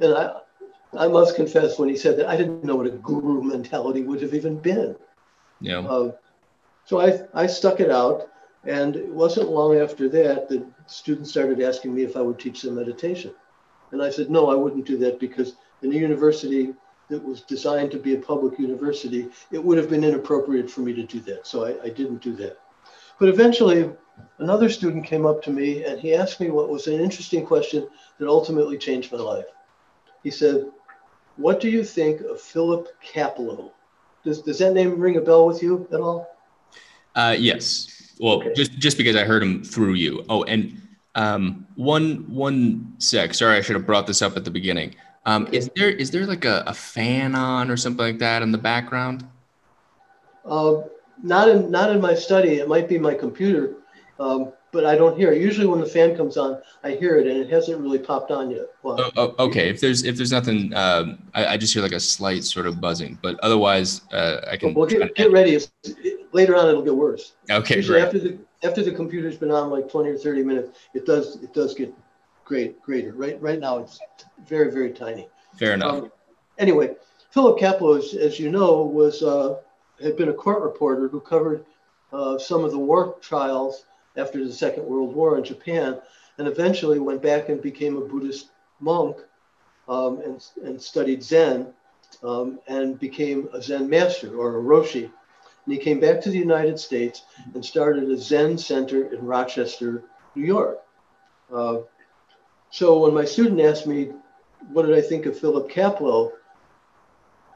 And 0.00 0.14
I, 0.14 0.40
I 0.96 1.08
must 1.08 1.36
confess, 1.36 1.78
when 1.78 1.88
he 1.88 1.96
said 1.96 2.16
that, 2.18 2.28
I 2.28 2.36
didn't 2.36 2.64
know 2.64 2.76
what 2.76 2.86
a 2.86 2.90
guru 2.90 3.42
mentality 3.42 4.02
would 4.02 4.22
have 4.22 4.34
even 4.34 4.58
been. 4.58 4.96
Yeah. 5.60 5.80
Uh, 5.80 6.12
so 6.84 7.00
I, 7.00 7.20
I 7.32 7.46
stuck 7.46 7.80
it 7.80 7.90
out. 7.90 8.28
And 8.66 8.96
it 8.96 9.08
wasn't 9.08 9.50
long 9.50 9.76
after 9.76 10.08
that 10.08 10.48
that 10.48 10.64
students 10.86 11.30
started 11.30 11.60
asking 11.60 11.94
me 11.94 12.02
if 12.02 12.16
I 12.16 12.22
would 12.22 12.38
teach 12.38 12.62
them 12.62 12.76
meditation. 12.76 13.34
And 13.92 14.02
I 14.02 14.08
said, 14.08 14.30
no, 14.30 14.48
I 14.48 14.54
wouldn't 14.54 14.86
do 14.86 14.96
that 14.98 15.20
because 15.20 15.56
in 15.82 15.92
a 15.92 15.96
university 15.96 16.72
that 17.10 17.22
was 17.22 17.42
designed 17.42 17.90
to 17.90 17.98
be 17.98 18.14
a 18.14 18.18
public 18.18 18.58
university, 18.58 19.28
it 19.52 19.62
would 19.62 19.76
have 19.76 19.90
been 19.90 20.02
inappropriate 20.02 20.70
for 20.70 20.80
me 20.80 20.94
to 20.94 21.02
do 21.02 21.20
that. 21.20 21.46
So 21.46 21.66
I, 21.66 21.82
I 21.82 21.90
didn't 21.90 22.22
do 22.22 22.34
that. 22.36 22.58
But 23.24 23.32
eventually, 23.32 23.90
another 24.36 24.68
student 24.68 25.06
came 25.06 25.24
up 25.24 25.42
to 25.44 25.50
me 25.50 25.82
and 25.82 25.98
he 25.98 26.14
asked 26.14 26.40
me 26.40 26.50
what 26.50 26.68
was 26.68 26.88
an 26.88 27.00
interesting 27.00 27.46
question 27.46 27.88
that 28.18 28.28
ultimately 28.28 28.76
changed 28.76 29.10
my 29.10 29.16
life. 29.16 29.46
He 30.22 30.30
said, 30.30 30.66
what 31.36 31.58
do 31.58 31.70
you 31.70 31.84
think 31.84 32.20
of 32.20 32.38
Philip 32.38 32.88
Kapleau? 33.02 33.70
Does, 34.26 34.42
does 34.42 34.58
that 34.58 34.74
name 34.74 35.00
ring 35.00 35.16
a 35.16 35.22
bell 35.22 35.46
with 35.46 35.62
you 35.62 35.88
at 35.90 36.00
all? 36.00 36.36
Uh, 37.14 37.34
yes. 37.38 38.14
Well, 38.20 38.42
okay. 38.42 38.52
just 38.52 38.72
just 38.72 38.98
because 38.98 39.16
I 39.16 39.24
heard 39.24 39.42
him 39.42 39.64
through 39.64 39.94
you. 39.94 40.22
Oh, 40.28 40.44
and 40.44 40.78
um, 41.14 41.66
one 41.76 42.26
one 42.28 42.92
sec. 42.98 43.32
Sorry, 43.32 43.56
I 43.56 43.62
should 43.62 43.74
have 43.74 43.86
brought 43.86 44.06
this 44.06 44.20
up 44.20 44.36
at 44.36 44.44
the 44.44 44.50
beginning. 44.50 44.96
Um, 45.24 45.46
okay. 45.46 45.56
Is 45.56 45.70
there 45.74 45.88
is 45.88 46.10
there 46.10 46.26
like 46.26 46.44
a, 46.44 46.62
a, 46.66 46.74
fan 46.74 47.34
on 47.34 47.70
or 47.70 47.78
something 47.78 48.04
like 48.04 48.18
that 48.18 48.42
in 48.42 48.52
the 48.52 48.58
background? 48.58 49.26
Uh, 50.44 50.82
not 51.24 51.48
in 51.48 51.70
not 51.70 51.90
in 51.90 52.00
my 52.00 52.14
study. 52.14 52.56
It 52.56 52.68
might 52.68 52.88
be 52.88 52.98
my 52.98 53.14
computer. 53.14 53.76
Um, 54.20 54.52
but 54.70 54.84
I 54.84 54.96
don't 54.96 55.16
hear 55.16 55.32
it. 55.32 55.40
Usually, 55.40 55.66
when 55.66 55.80
the 55.80 55.86
fan 55.86 56.16
comes 56.16 56.36
on, 56.36 56.60
I 56.82 56.90
hear 56.90 57.16
it, 57.16 57.26
and 57.28 57.38
it 57.38 57.48
hasn't 57.48 57.80
really 57.80 57.98
popped 57.98 58.30
on 58.30 58.50
yet. 58.50 58.66
Well, 58.82 58.96
oh, 59.00 59.10
oh, 59.16 59.46
okay. 59.46 59.68
If 59.70 59.80
there's 59.80 60.04
if 60.04 60.16
there's 60.16 60.32
nothing, 60.32 60.74
um, 60.74 61.22
I, 61.32 61.46
I, 61.46 61.56
just 61.56 61.72
hear 61.72 61.82
like 61.82 61.92
a 61.92 62.00
slight 62.00 62.44
sort 62.44 62.66
of 62.66 62.80
buzzing. 62.80 63.16
But 63.22 63.38
otherwise, 63.40 64.02
uh, 64.12 64.40
I 64.50 64.56
can. 64.56 64.74
Well, 64.74 64.86
get, 64.86 65.14
get 65.14 65.30
ready. 65.30 65.54
It's, 65.54 65.70
later 66.32 66.56
on, 66.56 66.68
it'll 66.68 66.82
get 66.82 66.94
worse. 66.94 67.34
Okay. 67.48 67.76
Usually, 67.76 68.00
great. 68.00 68.06
after 68.06 68.18
the 68.18 68.38
after 68.64 68.82
the 68.82 68.92
computer's 68.92 69.36
been 69.36 69.52
on 69.52 69.70
like 69.70 69.88
20 69.88 70.10
or 70.10 70.18
30 70.18 70.42
minutes, 70.42 70.78
it 70.92 71.06
does 71.06 71.36
it 71.36 71.54
does 71.54 71.72
get 71.74 71.94
great 72.44 72.82
greater. 72.82 73.12
Right 73.12 73.40
right 73.40 73.60
now, 73.60 73.78
it's 73.78 74.00
very 74.46 74.70
very 74.72 74.90
tiny. 74.90 75.28
Fair 75.56 75.74
enough. 75.74 75.94
Um, 75.94 76.12
anyway, 76.58 76.96
Philip 77.30 77.62
as, 77.62 78.14
as 78.14 78.40
you 78.40 78.50
know, 78.50 78.82
was 78.82 79.22
uh, 79.22 79.56
had 80.02 80.16
been 80.16 80.28
a 80.28 80.34
court 80.34 80.62
reporter 80.62 81.08
who 81.08 81.20
covered 81.20 81.64
uh, 82.12 82.38
some 82.38 82.64
of 82.64 82.70
the 82.72 82.78
war 82.78 83.16
trials 83.20 83.86
after 84.16 84.44
the 84.44 84.52
Second 84.52 84.84
World 84.84 85.14
War 85.14 85.36
in 85.36 85.44
Japan, 85.44 85.98
and 86.38 86.46
eventually 86.48 86.98
went 86.98 87.22
back 87.22 87.48
and 87.48 87.60
became 87.60 87.96
a 87.96 88.00
Buddhist 88.00 88.50
monk 88.80 89.16
um, 89.88 90.20
and, 90.20 90.44
and 90.64 90.80
studied 90.80 91.22
Zen 91.22 91.72
um, 92.22 92.60
and 92.68 92.98
became 92.98 93.48
a 93.52 93.62
Zen 93.62 93.88
master 93.88 94.36
or 94.36 94.58
a 94.58 94.62
Roshi. 94.62 95.04
And 95.04 95.74
he 95.74 95.78
came 95.78 96.00
back 96.00 96.20
to 96.22 96.30
the 96.30 96.38
United 96.38 96.78
States 96.78 97.24
and 97.54 97.64
started 97.64 98.10
a 98.10 98.16
Zen 98.16 98.58
center 98.58 99.12
in 99.12 99.24
Rochester, 99.24 100.04
New 100.34 100.44
York. 100.44 100.80
Uh, 101.52 101.78
so 102.70 103.00
when 103.00 103.14
my 103.14 103.24
student 103.24 103.60
asked 103.60 103.86
me, 103.86 104.12
what 104.72 104.86
did 104.86 104.96
I 104.96 105.00
think 105.00 105.26
of 105.26 105.38
Philip 105.38 105.70
Kapleau? 105.70 106.32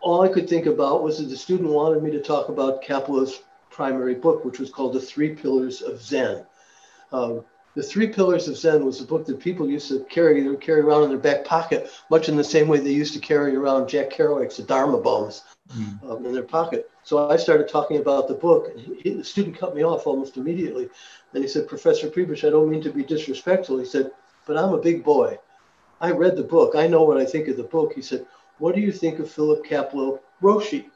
All 0.01 0.23
I 0.23 0.29
could 0.29 0.49
think 0.49 0.67
about 0.67 1.03
was 1.03 1.19
that 1.19 1.29
the 1.29 1.37
student 1.37 1.71
wanted 1.71 2.03
me 2.03 2.11
to 2.13 2.21
talk 2.21 2.49
about 2.49 2.83
Kapleau's 2.83 3.43
primary 3.71 4.15
book, 4.15 4.45
which 4.45 4.59
was 4.59 4.71
called 4.71 4.93
The 4.93 5.01
Three 5.01 5.35
Pillars 5.35 5.83
of 5.83 6.01
Zen. 6.01 6.45
Um, 7.13 7.45
the 7.75 7.83
Three 7.83 8.09
Pillars 8.09 8.49
of 8.49 8.57
Zen 8.57 8.85
was 8.85 9.01
a 9.01 9.05
book 9.05 9.25
that 9.27 9.39
people 9.39 9.69
used 9.69 9.89
to 9.89 10.05
carry, 10.11 10.41
they 10.41 10.49
would 10.49 10.61
carry 10.61 10.81
around 10.81 11.05
in 11.05 11.11
their 11.11 11.19
back 11.19 11.45
pocket, 11.45 11.91
much 12.11 12.29
in 12.29 12.37
the 12.37 12.45
same 12.45 12.67
way 12.67 12.79
they 12.79 12.91
used 12.91 13.15
to 13.15 13.21
carry 13.21 13.55
around 13.55 13.89
Jack 13.89 14.11
Kerouac's 14.11 14.57
The 14.57 14.65
Dharma 14.65 14.99
Bums 14.99 15.45
mm. 15.77 16.11
um, 16.11 16.27
in 16.27 16.33
their 16.33 16.43
pocket. 16.43 16.91
So 17.05 17.31
I 17.31 17.37
started 17.37 17.69
talking 17.69 17.99
about 17.99 18.27
the 18.27 18.35
book, 18.35 18.73
and 18.75 18.97
he, 19.01 19.11
the 19.11 19.25
student 19.25 19.59
cut 19.59 19.75
me 19.75 19.85
off 19.85 20.07
almost 20.07 20.37
immediately. 20.37 20.89
And 21.35 21.43
he 21.43 21.49
said, 21.49 21.69
Professor 21.69 22.09
Prebish, 22.09 22.47
I 22.47 22.51
don't 22.51 22.71
mean 22.71 22.83
to 22.83 22.91
be 22.91 23.05
disrespectful. 23.05 23.79
He 23.79 23.85
said, 23.85 24.11
but 24.47 24.57
I'm 24.57 24.73
a 24.73 24.79
big 24.79 25.05
boy. 25.05 25.39
I 26.01 26.11
read 26.11 26.37
the 26.37 26.43
book. 26.43 26.75
I 26.75 26.87
know 26.87 27.03
what 27.03 27.19
I 27.19 27.25
think 27.25 27.49
of 27.49 27.57
the 27.57 27.65
book. 27.65 27.93
He 27.93 28.03
said, 28.03 28.27
What 28.59 28.75
do 28.75 28.81
you 28.81 28.93
think 28.93 29.19
of 29.19 29.31
Philip 29.31 29.65
Kapleau 29.65 30.21
Roshi? 30.43 30.87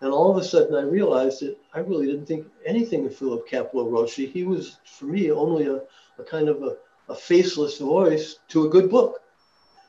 And 0.00 0.12
all 0.12 0.30
of 0.30 0.36
a 0.36 0.44
sudden, 0.44 0.74
I 0.74 0.82
realized 0.82 1.40
that 1.40 1.56
I 1.72 1.78
really 1.78 2.06
didn't 2.06 2.26
think 2.26 2.46
anything 2.66 3.06
of 3.06 3.16
Philip 3.16 3.48
Kapleau 3.48 3.88
Roshi. 3.90 4.30
He 4.30 4.42
was, 4.44 4.78
for 4.84 5.06
me, 5.06 5.30
only 5.30 5.66
a, 5.66 5.82
a 6.18 6.24
kind 6.24 6.48
of 6.48 6.62
a, 6.62 6.76
a, 7.08 7.14
faceless 7.14 7.78
voice 7.78 8.40
to 8.48 8.66
a 8.66 8.68
good 8.68 8.90
book. 8.90 9.22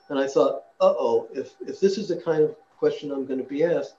And 0.09 0.19
I 0.19 0.27
thought, 0.27 0.65
uh 0.79 0.93
oh, 0.97 1.27
if, 1.33 1.55
if 1.61 1.79
this 1.79 1.97
is 1.97 2.09
the 2.09 2.17
kind 2.17 2.43
of 2.43 2.55
question 2.77 3.11
I'm 3.11 3.25
going 3.25 3.41
to 3.41 3.49
be 3.49 3.63
asked, 3.63 3.95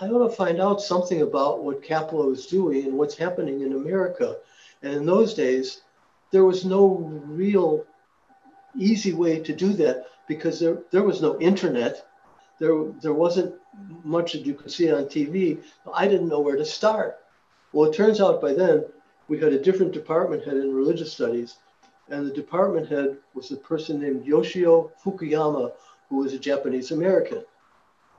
I 0.00 0.08
ought 0.08 0.28
to 0.28 0.34
find 0.34 0.60
out 0.60 0.82
something 0.82 1.22
about 1.22 1.62
what 1.62 1.82
Kapleau 1.82 2.32
is 2.32 2.46
doing 2.46 2.86
and 2.86 2.98
what's 2.98 3.16
happening 3.16 3.60
in 3.60 3.74
America. 3.74 4.36
And 4.82 4.92
in 4.94 5.06
those 5.06 5.34
days, 5.34 5.82
there 6.32 6.44
was 6.44 6.64
no 6.64 6.96
real 7.26 7.84
easy 8.76 9.12
way 9.12 9.40
to 9.40 9.54
do 9.54 9.72
that 9.74 10.06
because 10.30 10.60
there, 10.60 10.78
there 10.92 11.02
was 11.02 11.20
no 11.20 11.36
internet. 11.40 12.06
There, 12.60 12.84
there 13.02 13.12
wasn't 13.12 13.52
much 14.04 14.32
that 14.32 14.46
you 14.46 14.54
could 14.54 14.70
see 14.70 14.88
on 14.88 15.06
TV. 15.06 15.60
I 15.92 16.06
didn't 16.06 16.28
know 16.28 16.38
where 16.38 16.54
to 16.56 16.64
start. 16.64 17.18
Well, 17.72 17.90
it 17.90 17.96
turns 17.96 18.20
out 18.20 18.40
by 18.40 18.52
then 18.52 18.84
we 19.26 19.40
had 19.40 19.52
a 19.52 19.60
different 19.60 19.90
department 19.90 20.44
head 20.44 20.56
in 20.56 20.72
religious 20.72 21.12
studies, 21.12 21.56
and 22.10 22.24
the 22.24 22.32
department 22.32 22.88
head 22.88 23.16
was 23.34 23.50
a 23.50 23.56
person 23.56 24.00
named 24.00 24.24
Yoshio 24.24 24.92
Fukuyama, 25.04 25.72
who 26.08 26.18
was 26.18 26.32
a 26.32 26.38
Japanese 26.38 26.92
American. 26.92 27.42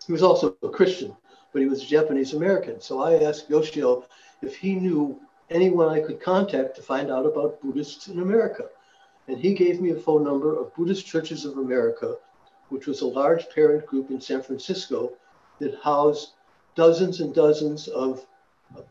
He 0.06 0.12
was 0.12 0.22
also 0.22 0.58
a 0.63 0.70
Christian, 0.70 1.15
but 1.53 1.62
he 1.62 1.70
was 1.70 1.82
a 1.82 1.88
Japanese 1.88 2.34
American. 2.34 2.82
So 2.82 3.01
I 3.01 3.24
asked 3.24 3.50
Yoshio 3.50 4.03
if 4.41 4.58
he 4.58 4.75
knew 4.75 5.18
anyone 5.50 5.88
I 5.88 6.01
could 6.01 6.20
contact 6.20 6.75
to 6.75 6.82
find 6.82 7.10
out 7.10 7.25
about 7.25 7.62
Buddhists 7.62 8.10
in 8.10 8.20
America. 8.20 8.65
And 9.28 9.38
he 9.38 9.54
gave 9.54 9.80
me 9.80 9.92
a 9.92 9.96
phone 9.96 10.24
number 10.24 10.58
of 10.58 10.74
Buddhist 10.75 11.06
Churches 11.06 11.46
of 11.46 11.58
America, 11.58 12.16
which 12.70 12.88
was 12.88 13.01
a 13.01 13.08
large 13.08 13.50
parent 13.50 13.86
group 13.86 14.10
in 14.12 14.20
San 14.20 14.42
Francisco 14.42 15.13
that 15.60 15.80
housed 15.84 16.32
dozens 16.75 17.20
and 17.20 17.34
dozens 17.34 17.88
of 17.88 18.25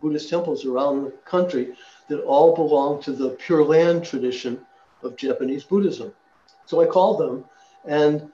Buddhist 0.00 0.28
temples 0.28 0.64
around 0.64 1.04
the 1.04 1.10
country 1.24 1.74
that 2.08 2.22
all 2.22 2.54
belong 2.54 3.02
to 3.02 3.12
the 3.12 3.30
Pure 3.30 3.64
Land 3.64 4.04
tradition 4.04 4.60
of 5.02 5.16
Japanese 5.16 5.64
Buddhism. 5.64 6.12
So 6.66 6.80
I 6.80 6.86
called 6.86 7.18
them 7.20 7.44
and 7.84 8.30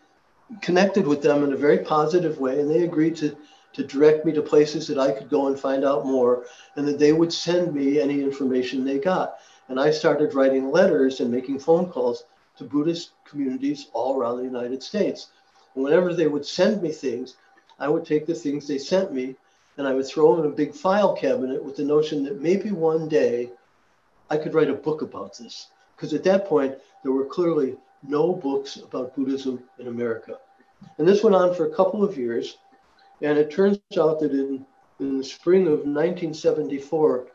connected 0.60 1.06
with 1.06 1.22
them 1.22 1.44
in 1.44 1.52
a 1.52 1.56
very 1.56 1.78
positive 1.78 2.38
way, 2.38 2.60
and 2.60 2.70
they 2.70 2.82
agreed 2.82 3.16
to 3.16 3.36
to 3.76 3.84
direct 3.84 4.24
me 4.24 4.32
to 4.32 4.40
places 4.40 4.86
that 4.88 4.98
I 4.98 5.12
could 5.12 5.28
go 5.28 5.48
and 5.48 5.60
find 5.60 5.84
out 5.84 6.06
more, 6.06 6.46
and 6.76 6.88
that 6.88 6.98
they 6.98 7.12
would 7.12 7.30
send 7.30 7.74
me 7.74 8.00
any 8.00 8.22
information 8.22 8.84
they 8.84 8.98
got. 8.98 9.36
And 9.68 9.80
I 9.80 9.90
started 9.90 10.34
writing 10.34 10.70
letters 10.70 11.20
and 11.20 11.30
making 11.30 11.58
phone 11.58 11.88
calls 11.88 12.24
to 12.58 12.64
Buddhist 12.64 13.10
communities 13.24 13.88
all 13.92 14.18
around 14.18 14.38
the 14.38 14.44
United 14.44 14.82
States. 14.82 15.28
And 15.74 15.84
whenever 15.84 16.14
they 16.14 16.26
would 16.26 16.46
send 16.46 16.82
me 16.82 16.90
things, 16.92 17.36
I 17.78 17.88
would 17.88 18.04
take 18.04 18.26
the 18.26 18.34
things 18.34 18.66
they 18.66 18.78
sent 18.78 19.12
me 19.12 19.36
and 19.76 19.86
I 19.86 19.94
would 19.94 20.06
throw 20.06 20.34
them 20.34 20.46
in 20.46 20.52
a 20.52 20.54
big 20.54 20.74
file 20.74 21.14
cabinet 21.14 21.62
with 21.62 21.76
the 21.76 21.84
notion 21.84 22.24
that 22.24 22.40
maybe 22.40 22.70
one 22.70 23.08
day 23.08 23.50
I 24.30 24.36
could 24.38 24.54
write 24.54 24.70
a 24.70 24.74
book 24.74 25.02
about 25.02 25.36
this. 25.36 25.68
Because 25.94 26.14
at 26.14 26.24
that 26.24 26.46
point, 26.46 26.76
there 27.02 27.12
were 27.12 27.26
clearly 27.26 27.76
no 28.02 28.32
books 28.32 28.76
about 28.76 29.14
Buddhism 29.14 29.62
in 29.78 29.88
America. 29.88 30.38
And 30.98 31.06
this 31.06 31.22
went 31.22 31.36
on 31.36 31.54
for 31.54 31.66
a 31.66 31.74
couple 31.74 32.02
of 32.02 32.16
years. 32.16 32.58
And 33.22 33.38
it 33.38 33.50
turns 33.50 33.78
out 33.98 34.20
that 34.20 34.32
in, 34.32 34.64
in 35.00 35.18
the 35.18 35.24
spring 35.24 35.66
of 35.66 35.84
1974, 35.84 37.26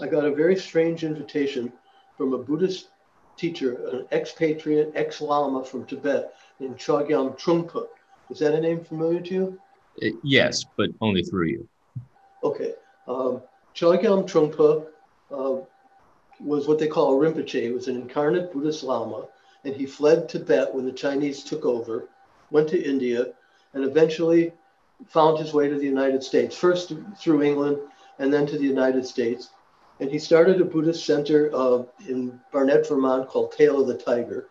I 0.00 0.06
got 0.06 0.24
a 0.24 0.34
very 0.34 0.56
strange 0.56 1.04
invitation 1.04 1.72
from 2.16 2.32
a 2.32 2.38
Buddhist 2.38 2.88
teacher, 3.36 3.88
an 3.88 4.06
expatriate, 4.12 4.92
ex 4.94 5.20
Lama 5.20 5.64
from 5.64 5.84
Tibet 5.86 6.34
named 6.60 6.76
Chogyam 6.76 7.38
Trungpa. 7.38 7.86
Is 8.30 8.38
that 8.40 8.54
a 8.54 8.60
name 8.60 8.84
familiar 8.84 9.20
to 9.20 9.34
you? 9.34 9.60
Uh, 10.02 10.16
yes, 10.22 10.64
but 10.76 10.90
only 11.00 11.22
through 11.22 11.46
you. 11.46 11.68
Okay. 12.42 12.74
Um, 13.06 13.42
Chogyam 13.74 14.28
Trungpa 14.28 14.86
uh, 15.30 15.64
was 16.40 16.68
what 16.68 16.78
they 16.78 16.88
call 16.88 17.14
a 17.14 17.26
Rinpoche. 17.26 17.62
He 17.62 17.70
was 17.70 17.88
an 17.88 17.96
incarnate 17.96 18.52
Buddhist 18.52 18.82
Lama, 18.84 19.26
and 19.64 19.74
he 19.74 19.86
fled 19.86 20.28
Tibet 20.28 20.74
when 20.74 20.84
the 20.84 20.92
Chinese 20.92 21.42
took 21.42 21.64
over, 21.64 22.08
went 22.50 22.68
to 22.68 22.82
India, 22.82 23.32
and 23.74 23.84
eventually 23.84 24.52
found 25.06 25.38
his 25.38 25.52
way 25.52 25.68
to 25.68 25.78
the 25.78 25.84
United 25.84 26.22
States, 26.22 26.56
first 26.56 26.92
through 27.18 27.42
England 27.42 27.78
and 28.18 28.32
then 28.32 28.46
to 28.46 28.58
the 28.58 28.64
United 28.64 29.06
States. 29.06 29.50
And 30.00 30.10
he 30.10 30.18
started 30.18 30.60
a 30.60 30.64
Buddhist 30.64 31.04
center 31.04 31.48
in 32.08 32.40
Barnet, 32.52 32.88
Vermont 32.88 33.28
called 33.28 33.52
Tail 33.52 33.80
of 33.80 33.88
the 33.88 33.94
Tiger. 33.94 34.48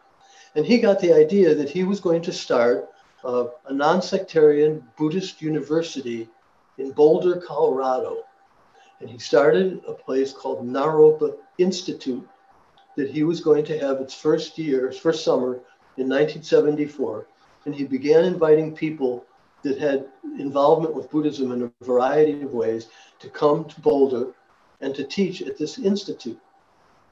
And 0.56 0.66
he 0.66 0.80
got 0.80 1.00
the 1.00 1.14
idea 1.14 1.56
that 1.56 1.70
he 1.70 1.84
was 1.84 2.00
going 2.00 2.22
to 2.24 2.34
start 2.34 2.90
uh, 3.24 3.46
a 3.68 3.74
non 3.74 4.02
sectarian 4.02 4.84
Buddhist 4.98 5.42
university 5.42 6.28
in 6.78 6.92
Boulder, 6.92 7.40
Colorado. 7.40 8.24
And 9.00 9.10
he 9.10 9.20
started 9.20 9.82
a 9.88 9.94
place 9.94 10.34
called 10.34 10.68
Naropa 10.68 11.36
Institute 11.58 12.28
that 12.96 13.10
he 13.10 13.24
was 13.24 13.42
going 13.42 13.64
to 13.66 13.78
have 13.78 14.02
its 14.02 14.14
first 14.14 14.58
year, 14.58 14.88
its 14.88 14.98
first 14.98 15.24
summer 15.24 15.60
in 15.98 16.10
1974. 16.10 17.28
And 17.66 17.76
he 17.76 17.84
began 17.84 18.26
inviting 18.26 18.76
people 18.76 19.26
that 19.64 19.78
had 19.78 20.08
involvement 20.40 20.96
with 20.96 21.12
Buddhism 21.12 21.52
in 21.52 21.64
a 21.64 21.86
variety 21.86 22.42
of 22.42 22.54
ways 22.54 22.88
to 23.20 23.30
come 23.30 23.66
to 23.66 23.82
Boulder 23.82 24.34
and 24.82 24.94
to 24.96 25.04
teach 25.04 25.42
at 25.42 25.58
this 25.58 25.78
institute. 25.78 26.40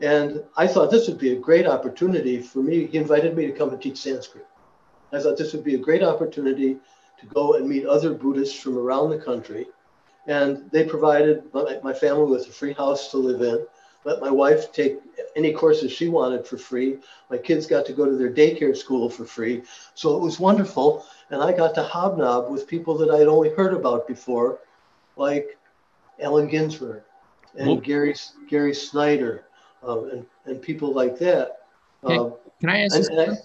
And 0.01 0.43
I 0.57 0.67
thought 0.67 0.91
this 0.91 1.07
would 1.07 1.17
be 1.17 1.33
a 1.33 1.39
great 1.39 1.67
opportunity 1.67 2.41
for 2.41 2.59
me. 2.59 2.85
He 2.85 2.97
invited 2.97 3.35
me 3.35 3.47
to 3.47 3.53
come 3.53 3.69
and 3.69 3.81
teach 3.81 3.97
Sanskrit. 3.97 4.45
I 5.13 5.19
thought 5.19 5.37
this 5.37 5.53
would 5.53 5.63
be 5.63 5.75
a 5.75 5.79
great 5.79 6.03
opportunity 6.03 6.77
to 7.19 7.25
go 7.27 7.53
and 7.53 7.67
meet 7.67 7.85
other 7.85 8.13
Buddhists 8.13 8.59
from 8.59 8.77
around 8.77 9.09
the 9.09 9.17
country. 9.17 9.67
And 10.27 10.69
they 10.71 10.83
provided 10.83 11.43
my, 11.53 11.93
family 11.93 12.29
with 12.29 12.47
a 12.47 12.51
free 12.51 12.73
house 12.73 13.11
to 13.11 13.17
live 13.17 13.41
in 13.41 13.65
let 14.05 14.21
my 14.21 14.29
wife 14.29 14.71
take 14.71 14.99
any 15.35 15.51
courses 15.51 15.91
she 15.91 16.07
wanted 16.07 16.47
for 16.47 16.57
free. 16.57 16.99
My 17.29 17.37
kids 17.37 17.65
got 17.65 17.85
to 17.87 17.93
go 17.93 18.05
to 18.05 18.15
their 18.15 18.31
daycare 18.31 18.77
school 18.77 19.09
for 19.09 19.25
free. 19.25 19.63
So 19.95 20.15
it 20.15 20.21
was 20.21 20.39
wonderful. 20.39 21.05
And 21.31 21.41
I 21.41 21.51
got 21.51 21.73
to 21.75 21.83
hobnob 21.83 22.49
with 22.49 22.67
people 22.67 22.95
that 22.99 23.09
I'd 23.09 23.27
only 23.27 23.49
heard 23.49 23.73
about 23.73 24.07
before, 24.07 24.59
like 25.17 25.57
Allen 26.21 26.47
Ginsberg 26.47 27.01
and 27.57 27.67
well, 27.67 27.77
Gary 27.77 28.15
Gary 28.49 28.73
Snyder 28.73 29.45
um, 29.83 30.09
and, 30.11 30.25
and 30.45 30.61
people 30.61 30.93
like 30.93 31.17
that. 31.19 31.59
Can, 32.05 32.19
um, 32.19 32.33
can 32.59 32.69
I 32.69 32.85
ask? 32.85 32.95
And, 32.95 33.19
and 33.19 33.31
I, 33.31 33.35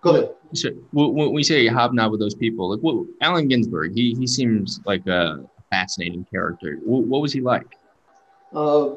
go 0.00 0.10
ahead. 0.10 0.30
So 0.52 0.70
when 0.92 1.32
we 1.32 1.42
say 1.42 1.66
hobnob 1.66 2.10
with 2.10 2.20
those 2.20 2.34
people, 2.34 2.70
like 2.70 2.80
what, 2.80 3.06
Allen 3.20 3.48
Ginsberg, 3.48 3.94
he, 3.94 4.16
he 4.18 4.26
seems 4.26 4.80
like 4.84 5.06
a 5.06 5.44
fascinating 5.70 6.26
character. 6.30 6.78
What, 6.84 7.04
what 7.04 7.22
was 7.22 7.32
he 7.32 7.40
like? 7.40 7.76
Uh, 8.52 8.96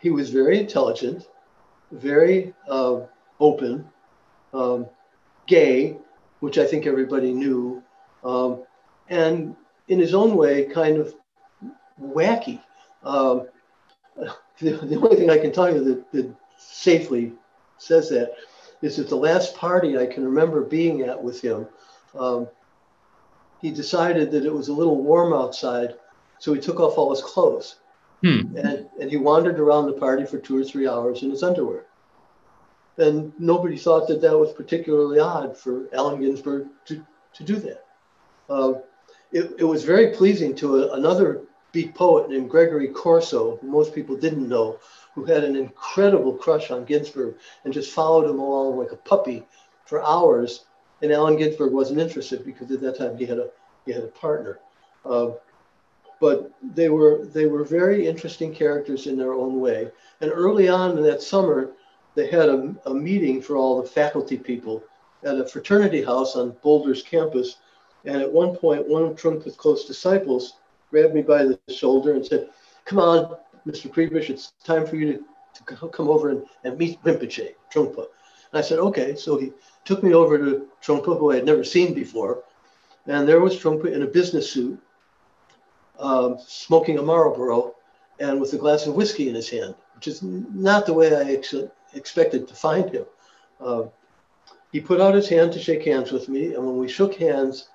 he 0.00 0.10
was 0.10 0.30
very 0.30 0.58
intelligent, 0.58 1.28
very 1.92 2.52
uh, 2.68 3.02
open, 3.38 3.88
um, 4.52 4.86
gay, 5.46 5.96
which 6.40 6.58
I 6.58 6.66
think 6.66 6.86
everybody 6.86 7.32
knew, 7.32 7.80
um, 8.24 8.64
and 9.08 9.54
in 9.86 10.00
his 10.00 10.14
own 10.14 10.36
way, 10.36 10.64
kind 10.64 10.96
of 10.98 11.14
wacky. 12.00 12.60
Um, 13.04 13.46
the, 14.16 14.36
the, 14.76 14.96
only 14.96 15.16
thing 15.16 15.30
I 15.30 15.38
can 15.38 15.52
tell 15.52 15.72
you 15.72 15.82
that, 15.84 16.12
that 16.12 16.34
safely 16.58 17.32
says 17.78 18.08
that 18.10 18.34
is 18.82 18.96
that 18.96 19.08
the 19.08 19.16
last 19.16 19.56
party 19.56 19.96
I 19.98 20.06
can 20.06 20.24
remember 20.24 20.62
being 20.62 21.02
at 21.02 21.22
with 21.22 21.40
him, 21.40 21.66
um, 22.18 22.48
he 23.60 23.70
decided 23.70 24.30
that 24.32 24.44
it 24.44 24.52
was 24.52 24.68
a 24.68 24.72
little 24.72 25.02
warm 25.02 25.32
outside, 25.32 25.94
so 26.38 26.52
he 26.52 26.60
took 26.60 26.80
off 26.80 26.98
all 26.98 27.10
his 27.10 27.22
clothes. 27.22 27.76
Hmm. 28.22 28.56
And, 28.56 28.88
and 29.00 29.10
he 29.10 29.16
wandered 29.16 29.58
around 29.58 29.86
the 29.86 29.92
party 29.92 30.24
for 30.24 30.38
two 30.38 30.56
or 30.56 30.64
three 30.64 30.86
hours 30.86 31.22
in 31.22 31.30
his 31.30 31.42
underwear. 31.42 31.86
And 32.98 33.32
nobody 33.38 33.76
thought 33.76 34.06
that 34.08 34.20
that 34.20 34.38
was 34.38 34.52
particularly 34.52 35.18
odd 35.18 35.56
for 35.56 35.88
Allen 35.92 36.20
Ginsberg 36.20 36.68
to, 36.86 37.04
to 37.34 37.44
do 37.44 37.56
that. 37.56 37.86
Uh, 38.48 38.74
it, 39.32 39.52
it 39.58 39.64
was 39.64 39.82
very 39.82 40.08
pleasing 40.08 40.54
to 40.56 40.84
a, 40.84 40.92
another 40.92 41.42
beat 41.72 41.94
poet 41.94 42.28
named 42.28 42.50
Gregory 42.50 42.88
Corso, 42.88 43.56
who 43.56 43.66
most 43.66 43.94
people 43.94 44.16
didn't 44.16 44.48
know, 44.48 44.78
who 45.14 45.24
had 45.24 45.42
an 45.42 45.56
incredible 45.56 46.34
crush 46.34 46.70
on 46.70 46.84
Ginsberg 46.84 47.36
and 47.64 47.72
just 47.72 47.92
followed 47.92 48.28
him 48.28 48.38
along 48.38 48.78
like 48.78 48.92
a 48.92 48.96
puppy 48.96 49.44
for 49.86 50.02
hours. 50.04 50.66
And 51.00 51.10
Allen 51.10 51.36
Ginsberg 51.36 51.72
wasn't 51.72 52.00
interested 52.00 52.44
because 52.44 52.70
at 52.70 52.80
that 52.82 52.98
time 52.98 53.16
he 53.16 53.26
had 53.26 53.38
a 53.38 53.50
he 53.84 53.92
had 53.92 54.04
a 54.04 54.08
partner. 54.08 54.60
Uh, 55.04 55.30
but 56.20 56.52
they 56.74 56.88
were 56.88 57.24
they 57.26 57.46
were 57.46 57.64
very 57.64 58.06
interesting 58.06 58.54
characters 58.54 59.06
in 59.06 59.16
their 59.16 59.32
own 59.32 59.60
way. 59.60 59.90
And 60.20 60.30
early 60.32 60.68
on 60.68 60.96
in 60.96 61.02
that 61.04 61.22
summer, 61.22 61.72
they 62.14 62.30
had 62.30 62.48
a, 62.48 62.74
a 62.86 62.94
meeting 62.94 63.42
for 63.42 63.56
all 63.56 63.82
the 63.82 63.88
faculty 63.88 64.36
people 64.36 64.84
at 65.24 65.38
a 65.38 65.46
fraternity 65.46 66.02
house 66.02 66.36
on 66.36 66.56
Boulder's 66.62 67.02
campus. 67.02 67.56
And 68.04 68.20
at 68.20 68.32
one 68.32 68.54
point, 68.56 68.88
one 68.88 69.02
of 69.02 69.16
Trungpa's 69.16 69.56
close 69.56 69.84
disciples 69.84 70.54
grabbed 70.92 71.14
me 71.14 71.22
by 71.22 71.42
the 71.42 71.58
shoulder 71.68 72.12
and 72.12 72.24
said, 72.24 72.50
Come 72.84 72.98
on, 72.98 73.36
Mr. 73.66 73.90
Prebish, 73.90 74.30
it's 74.30 74.52
time 74.62 74.86
for 74.86 74.96
you 74.96 75.14
to, 75.14 75.64
to 75.64 75.88
come 75.88 76.08
over 76.08 76.28
and, 76.28 76.44
and 76.62 76.78
meet 76.78 77.02
Rinpoche, 77.02 77.54
Trungpa. 77.72 78.06
And 78.52 78.54
I 78.54 78.60
said, 78.60 78.78
Okay. 78.78 79.16
So 79.16 79.38
he 79.38 79.52
took 79.84 80.02
me 80.04 80.14
over 80.14 80.38
to 80.38 80.68
Trungpa, 80.84 81.18
who 81.18 81.32
I 81.32 81.36
had 81.36 81.46
never 81.46 81.64
seen 81.64 81.94
before. 81.94 82.44
And 83.06 83.26
there 83.26 83.40
was 83.40 83.56
Trungpa 83.58 83.92
in 83.92 84.02
a 84.02 84.06
business 84.06 84.52
suit, 84.52 84.78
um, 85.98 86.36
smoking 86.46 86.98
a 86.98 87.02
Marlboro 87.02 87.74
and 88.20 88.40
with 88.40 88.52
a 88.52 88.58
glass 88.58 88.86
of 88.86 88.94
whiskey 88.94 89.28
in 89.28 89.34
his 89.34 89.48
hand, 89.48 89.74
which 89.96 90.06
is 90.06 90.22
not 90.22 90.86
the 90.86 90.92
way 90.92 91.16
I 91.16 91.32
ex- 91.32 91.54
expected 91.94 92.46
to 92.46 92.54
find 92.54 92.90
him. 92.90 93.06
Uh, 93.60 93.84
he 94.72 94.80
put 94.80 95.00
out 95.00 95.14
his 95.14 95.28
hand 95.28 95.52
to 95.54 95.58
shake 95.58 95.84
hands 95.84 96.12
with 96.12 96.28
me. 96.28 96.54
And 96.54 96.64
when 96.64 96.76
we 96.76 96.88
shook 96.88 97.14
hands, 97.14 97.68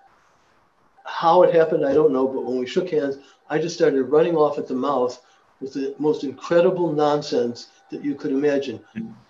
how 1.07 1.43
it 1.43 1.55
happened, 1.55 1.85
I 1.85 1.93
don't 1.93 2.13
know, 2.13 2.27
but 2.27 2.43
when 2.43 2.59
we 2.59 2.67
shook 2.67 2.89
hands, 2.89 3.17
I 3.49 3.59
just 3.59 3.75
started 3.75 4.03
running 4.03 4.35
off 4.35 4.57
at 4.57 4.67
the 4.67 4.75
mouth 4.75 5.19
with 5.61 5.73
the 5.73 5.95
most 5.97 6.23
incredible 6.23 6.91
nonsense 6.91 7.69
that 7.89 8.03
you 8.03 8.13
could 8.13 8.31
imagine. 8.31 8.79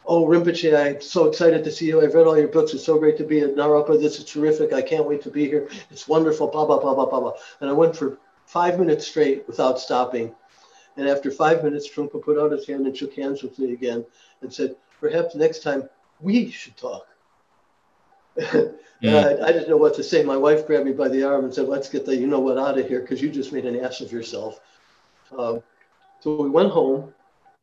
Oh, 0.05 0.25
Rinpoche, 0.25 0.75
I'm 0.75 0.99
so 0.99 1.25
excited 1.25 1.63
to 1.63 1.71
see 1.71 1.85
you. 1.85 2.01
I've 2.01 2.15
read 2.15 2.25
all 2.25 2.37
your 2.37 2.47
books. 2.47 2.73
It's 2.73 2.83
so 2.83 2.97
great 2.97 3.17
to 3.17 3.23
be 3.23 3.41
at 3.41 3.55
Naropa. 3.55 3.99
This 3.99 4.17
is 4.17 4.25
terrific. 4.25 4.73
I 4.73 4.81
can't 4.81 5.05
wait 5.05 5.21
to 5.21 5.29
be 5.29 5.45
here. 5.47 5.69
It's 5.91 6.07
wonderful, 6.07 6.47
blah, 6.47 6.65
blah, 6.65 6.79
blah, 6.79 6.95
blah, 6.95 7.05
blah, 7.05 7.19
blah. 7.19 7.33
And 7.61 7.69
I 7.69 7.73
went 7.73 7.95
for 7.95 8.17
five 8.45 8.79
minutes 8.79 9.07
straight 9.07 9.47
without 9.47 9.79
stopping. 9.79 10.33
And 10.97 11.07
after 11.07 11.29
five 11.29 11.63
minutes, 11.63 11.87
Trungpa 11.87 12.21
put 12.21 12.39
out 12.39 12.51
his 12.51 12.65
hand 12.65 12.87
and 12.87 12.97
shook 12.97 13.13
hands 13.13 13.43
with 13.43 13.59
me 13.59 13.73
again 13.73 14.03
and 14.41 14.51
said, 14.51 14.75
perhaps 14.99 15.35
next 15.35 15.61
time 15.61 15.87
we 16.19 16.49
should 16.49 16.75
talk. 16.75 17.07
Mm. 18.37 18.73
I, 19.03 19.47
I, 19.47 19.51
didn't 19.51 19.69
know 19.69 19.77
what 19.77 19.95
to 19.95 20.03
say. 20.03 20.23
My 20.23 20.37
wife 20.37 20.67
grabbed 20.67 20.85
me 20.85 20.91
by 20.91 21.07
the 21.07 21.23
arm 21.23 21.45
and 21.45 21.53
said, 21.53 21.67
let's 21.67 21.89
get 21.89 22.05
the 22.05 22.15
you 22.15 22.27
know 22.27 22.39
what 22.39 22.57
out 22.57 22.77
of 22.77 22.87
here 22.87 23.01
because 23.01 23.21
you 23.21 23.29
just 23.29 23.51
made 23.51 23.65
an 23.65 23.79
ass 23.83 24.01
of 24.01 24.11
yourself. 24.11 24.59
Um, 25.37 25.63
so 26.19 26.35
we 26.41 26.49
went 26.49 26.71
home 26.71 27.13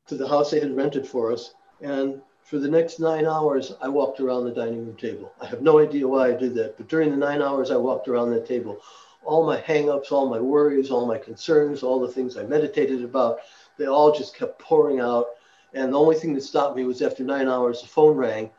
to 0.06 0.16
the 0.16 0.28
house 0.28 0.50
they 0.50 0.60
had 0.60 0.76
rented 0.76 1.06
for 1.06 1.32
us. 1.32 1.54
And 1.80 2.20
for 2.42 2.58
the 2.58 2.68
next 2.68 3.00
nine 3.00 3.26
hours, 3.26 3.72
I 3.80 3.88
walked 3.88 4.20
around 4.20 4.44
the 4.44 4.50
dining 4.50 4.87
room 4.87 4.96
table. 4.96 5.32
I 5.40 5.46
have 5.46 5.62
no 5.62 5.78
idea 5.78 6.06
why 6.06 6.28
I 6.28 6.32
did 6.32 6.54
that, 6.56 6.76
but 6.76 6.88
during 6.88 7.10
the 7.10 7.16
nine 7.16 7.40
hours 7.40 7.70
I 7.70 7.76
walked 7.76 8.08
around 8.08 8.30
that 8.30 8.46
table, 8.46 8.80
all 9.24 9.46
my 9.46 9.60
hangups, 9.60 10.12
all 10.12 10.28
my 10.28 10.40
worries, 10.40 10.90
all 10.90 11.06
my 11.06 11.18
concerns, 11.18 11.82
all 11.82 11.98
the 11.98 12.12
things 12.12 12.37
I 12.37 12.42
meditated 12.42 13.02
about, 13.02 13.38
they 13.78 13.87
all 13.87 14.12
just 14.12 14.37
kept 14.37 14.58
pouring 14.58 15.00
out. 15.00 15.26
And 15.72 15.92
the 15.92 15.98
only 15.98 16.16
thing 16.16 16.34
that 16.34 16.42
stopped 16.42 16.76
me 16.76 16.84
was 16.84 17.00
after 17.00 17.24
nine 17.24 17.48
hours, 17.48 17.80
the 17.80 17.88
phone 17.88 18.16
rang, 18.16 18.50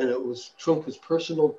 and 0.00 0.08
it 0.08 0.24
was 0.24 0.52
Trungpa's 0.58 0.96
personal 0.96 1.56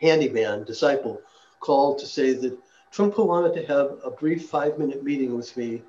handyman, 0.00 0.64
disciple, 0.64 1.20
called 1.58 1.98
to 1.98 2.06
say 2.06 2.32
that 2.32 2.56
Trungpa 2.92 3.26
wanted 3.26 3.54
to 3.54 3.66
have 3.66 3.98
a 4.04 4.10
brief 4.10 4.48
five 4.48 4.78
minute 4.78 5.02
meeting 5.02 5.36
with 5.36 5.54
me 5.56 5.82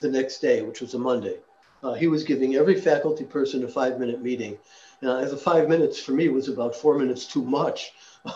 the 0.00 0.08
next 0.08 0.38
day, 0.38 0.62
which 0.62 0.80
was 0.80 0.94
a 0.94 0.98
Monday. 0.98 1.36
Uh, 1.82 1.92
he 1.92 2.08
was 2.08 2.24
giving 2.24 2.56
every 2.56 2.80
faculty 2.80 3.24
person 3.24 3.62
a 3.64 3.68
five 3.68 3.98
minute 4.00 4.22
meeting. 4.22 4.56
Now, 5.02 5.22
the 5.24 5.36
five 5.36 5.68
minutes 5.68 5.98
for 6.00 6.12
me 6.12 6.28
was 6.28 6.48
about 6.48 6.74
four 6.74 6.98
minutes 6.98 7.26
too 7.26 7.44
much, 7.44 7.92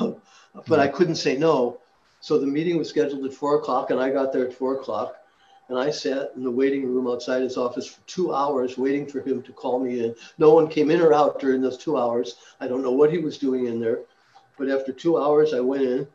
but 0.68 0.80
I 0.80 0.88
couldn't 0.88 1.14
say 1.14 1.36
no. 1.36 1.78
So 2.20 2.38
the 2.38 2.46
meeting 2.46 2.76
was 2.76 2.88
scheduled 2.88 3.24
at 3.24 3.32
four 3.32 3.56
o'clock, 3.56 3.90
and 3.90 4.00
I 4.00 4.10
got 4.10 4.32
there 4.32 4.46
at 4.46 4.52
four 4.52 4.74
o'clock. 4.74 5.16
And 5.68 5.78
I 5.78 5.90
sat 5.90 6.32
in 6.36 6.44
the 6.44 6.50
waiting 6.50 6.84
room 6.84 7.08
outside 7.08 7.42
his 7.42 7.56
office 7.56 7.86
for 7.86 8.00
two 8.06 8.32
hours 8.32 8.78
waiting 8.78 9.06
for 9.06 9.20
him 9.20 9.42
to 9.42 9.52
call 9.52 9.80
me 9.80 10.04
in. 10.04 10.14
No 10.38 10.54
one 10.54 10.68
came 10.68 10.90
in 10.90 11.00
or 11.00 11.12
out 11.12 11.40
during 11.40 11.60
those 11.60 11.78
two 11.78 11.98
hours. 11.98 12.36
I 12.60 12.68
don't 12.68 12.82
know 12.82 12.92
what 12.92 13.10
he 13.12 13.18
was 13.18 13.38
doing 13.38 13.66
in 13.66 13.80
there. 13.80 14.00
But 14.58 14.68
after 14.68 14.92
two 14.92 15.18
hours, 15.18 15.52
I 15.52 15.60
went 15.60 15.82
in. 15.82 16.06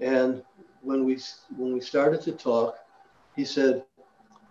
And 0.00 0.42
when 0.82 1.04
we, 1.04 1.18
when 1.56 1.72
we 1.72 1.80
started 1.80 2.20
to 2.22 2.32
talk, 2.32 2.78
he 3.36 3.44
said, 3.44 3.84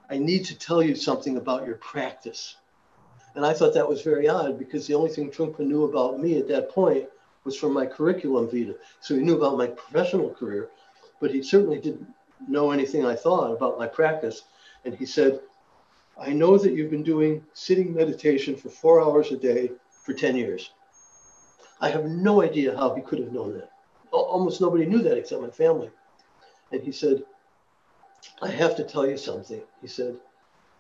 I 0.09 0.17
need 0.17 0.45
to 0.45 0.57
tell 0.57 0.81
you 0.81 0.95
something 0.95 1.35
about 1.37 1.65
your 1.65 1.75
practice. 1.75 2.55
And 3.35 3.45
I 3.45 3.53
thought 3.53 3.73
that 3.73 3.87
was 3.87 4.01
very 4.01 4.29
odd 4.29 4.57
because 4.57 4.87
the 4.87 4.93
only 4.93 5.09
thing 5.09 5.29
Trungpa 5.29 5.59
knew 5.59 5.83
about 5.83 6.21
me 6.21 6.37
at 6.39 6.47
that 6.47 6.69
point 6.69 7.09
was 7.43 7.57
from 7.57 7.73
my 7.73 7.85
curriculum 7.85 8.49
vitae. 8.49 8.75
So 9.01 9.15
he 9.15 9.21
knew 9.21 9.35
about 9.35 9.57
my 9.57 9.67
professional 9.67 10.29
career, 10.29 10.69
but 11.19 11.31
he 11.31 11.43
certainly 11.43 11.79
didn't 11.79 12.07
know 12.47 12.71
anything 12.71 13.05
I 13.05 13.15
thought 13.15 13.51
about 13.51 13.79
my 13.79 13.87
practice. 13.87 14.43
And 14.83 14.95
he 14.95 15.05
said, 15.05 15.39
I 16.19 16.31
know 16.31 16.57
that 16.57 16.73
you've 16.73 16.91
been 16.91 17.03
doing 17.03 17.43
sitting 17.53 17.93
meditation 17.93 18.55
for 18.55 18.69
four 18.69 19.01
hours 19.01 19.31
a 19.31 19.37
day 19.37 19.71
for 20.03 20.13
10 20.13 20.37
years. 20.37 20.71
I 21.81 21.89
have 21.89 22.05
no 22.05 22.41
idea 22.41 22.77
how 22.77 22.95
he 22.95 23.01
could 23.01 23.19
have 23.19 23.33
known 23.33 23.53
that. 23.55 23.69
Almost 24.11 24.61
nobody 24.61 24.85
knew 24.85 25.01
that 25.01 25.17
except 25.17 25.41
my 25.41 25.49
family. 25.49 25.89
And 26.71 26.81
he 26.81 26.91
said, 26.91 27.23
I 28.41 28.49
have 28.49 28.75
to 28.77 28.83
tell 28.83 29.05
you 29.07 29.17
something. 29.17 29.61
He 29.81 29.87
said, 29.87 30.15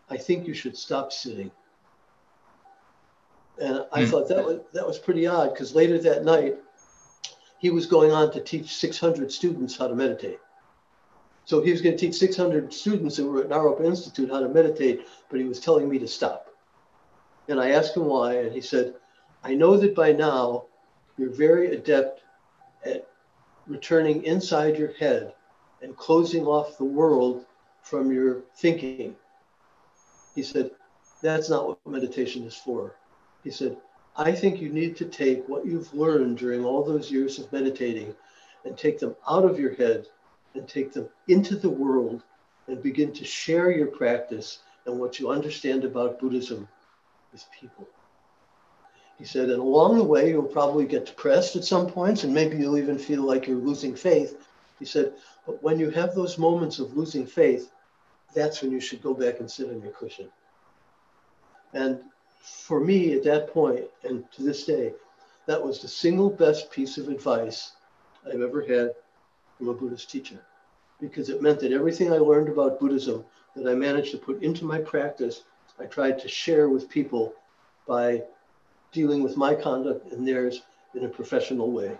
I 0.09 0.17
think 0.17 0.47
you 0.47 0.53
should 0.53 0.77
stop 0.77 1.11
sitting. 1.11 1.51
And 3.59 3.85
I 3.91 4.03
mm. 4.03 4.09
thought 4.09 4.27
that 4.29 4.45
was, 4.45 4.59
that 4.73 4.85
was 4.85 4.99
pretty 4.99 5.27
odd 5.27 5.53
because 5.53 5.75
later 5.75 5.97
that 5.99 6.23
night, 6.23 6.55
he 7.57 7.69
was 7.69 7.85
going 7.85 8.11
on 8.11 8.31
to 8.31 8.41
teach 8.41 8.75
600 8.75 9.31
students 9.31 9.77
how 9.77 9.87
to 9.87 9.95
meditate. 9.95 10.39
So 11.45 11.61
he 11.61 11.71
was 11.71 11.81
going 11.81 11.95
to 11.95 12.05
teach 12.05 12.15
600 12.15 12.73
students 12.73 13.17
that 13.17 13.25
were 13.25 13.41
at 13.41 13.49
Naropa 13.49 13.85
Institute 13.85 14.31
how 14.31 14.39
to 14.39 14.49
meditate, 14.49 15.05
but 15.29 15.39
he 15.39 15.45
was 15.45 15.59
telling 15.59 15.87
me 15.87 15.99
to 15.99 16.07
stop. 16.07 16.47
And 17.47 17.59
I 17.59 17.71
asked 17.71 17.95
him 17.95 18.05
why, 18.05 18.37
and 18.37 18.51
he 18.51 18.61
said, 18.61 18.95
I 19.43 19.53
know 19.53 19.77
that 19.77 19.93
by 19.93 20.11
now 20.11 20.65
you're 21.17 21.29
very 21.29 21.71
adept 21.71 22.21
at 22.83 23.07
returning 23.67 24.23
inside 24.23 24.77
your 24.77 24.93
head 24.93 25.33
and 25.83 25.95
closing 25.95 26.45
off 26.47 26.79
the 26.79 26.83
world 26.83 27.45
from 27.83 28.11
your 28.11 28.41
thinking. 28.55 29.15
He 30.33 30.41
said, 30.41 30.71
That's 31.21 31.49
not 31.49 31.67
what 31.67 31.85
meditation 31.85 32.43
is 32.43 32.55
for. 32.55 32.95
He 33.43 33.51
said, 33.51 33.77
I 34.17 34.31
think 34.31 34.59
you 34.59 34.69
need 34.69 34.95
to 34.97 35.05
take 35.05 35.47
what 35.47 35.65
you've 35.65 35.93
learned 35.93 36.39
during 36.39 36.65
all 36.65 36.83
those 36.83 37.11
years 37.11 37.37
of 37.37 37.51
meditating 37.51 38.15
and 38.63 38.75
take 38.75 38.97
them 38.97 39.15
out 39.29 39.45
of 39.45 39.59
your 39.59 39.75
head 39.75 40.07
and 40.55 40.67
take 40.67 40.93
them 40.93 41.07
into 41.27 41.55
the 41.55 41.69
world 41.69 42.23
and 42.67 42.81
begin 42.81 43.13
to 43.13 43.23
share 43.23 43.71
your 43.71 43.87
practice 43.87 44.59
and 44.85 44.99
what 44.99 45.19
you 45.19 45.29
understand 45.29 45.83
about 45.83 46.19
Buddhism 46.19 46.67
with 47.31 47.45
people. 47.59 47.87
He 49.17 49.25
said, 49.25 49.49
and 49.49 49.59
along 49.61 49.97
the 49.97 50.03
way, 50.03 50.29
you'll 50.29 50.43
probably 50.43 50.85
get 50.85 51.05
depressed 51.05 51.55
at 51.55 51.63
some 51.63 51.87
points, 51.87 52.23
and 52.23 52.33
maybe 52.33 52.57
you'll 52.57 52.77
even 52.77 52.97
feel 52.97 53.23
like 53.23 53.47
you're 53.47 53.57
losing 53.57 53.95
faith. 53.95 54.37
He 54.79 54.85
said, 54.85 55.13
but 55.45 55.63
when 55.63 55.79
you 55.79 55.89
have 55.91 56.13
those 56.13 56.37
moments 56.37 56.79
of 56.79 56.97
losing 56.97 57.25
faith, 57.25 57.71
that's 58.33 58.61
when 58.61 58.71
you 58.71 58.81
should 58.81 59.01
go 59.01 59.13
back 59.13 59.39
and 59.39 59.49
sit 59.49 59.69
on 59.69 59.81
your 59.81 59.93
cushion. 59.93 60.29
And 61.73 62.01
for 62.41 62.79
me 62.79 63.13
at 63.13 63.23
that 63.23 63.53
point, 63.53 63.85
and 64.03 64.29
to 64.33 64.43
this 64.43 64.65
day, 64.65 64.93
that 65.45 65.63
was 65.63 65.81
the 65.81 65.87
single 65.87 66.29
best 66.29 66.69
piece 66.71 66.97
of 66.97 67.07
advice 67.07 67.73
I've 68.27 68.41
ever 68.41 68.65
had 68.65 68.91
from 69.57 69.69
a 69.69 69.73
Buddhist 69.73 70.09
teacher. 70.09 70.39
Because 70.99 71.29
it 71.29 71.41
meant 71.41 71.59
that 71.59 71.71
everything 71.71 72.11
I 72.11 72.17
learned 72.17 72.49
about 72.49 72.79
Buddhism 72.79 73.25
that 73.55 73.69
I 73.69 73.75
managed 73.75 74.11
to 74.11 74.17
put 74.17 74.41
into 74.41 74.65
my 74.65 74.79
practice, 74.79 75.43
I 75.79 75.85
tried 75.85 76.19
to 76.19 76.27
share 76.27 76.69
with 76.69 76.89
people 76.89 77.33
by 77.87 78.23
dealing 78.91 79.23
with 79.23 79.37
my 79.37 79.53
conduct 79.53 80.11
and 80.11 80.27
theirs 80.27 80.61
in 80.93 81.05
a 81.05 81.09
professional 81.09 81.71
way. 81.71 81.97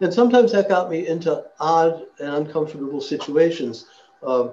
And 0.00 0.12
sometimes 0.12 0.52
that 0.52 0.68
got 0.68 0.90
me 0.90 1.06
into 1.06 1.44
odd 1.58 2.06
and 2.18 2.34
uncomfortable 2.34 3.00
situations. 3.00 3.86
Uh, 4.22 4.48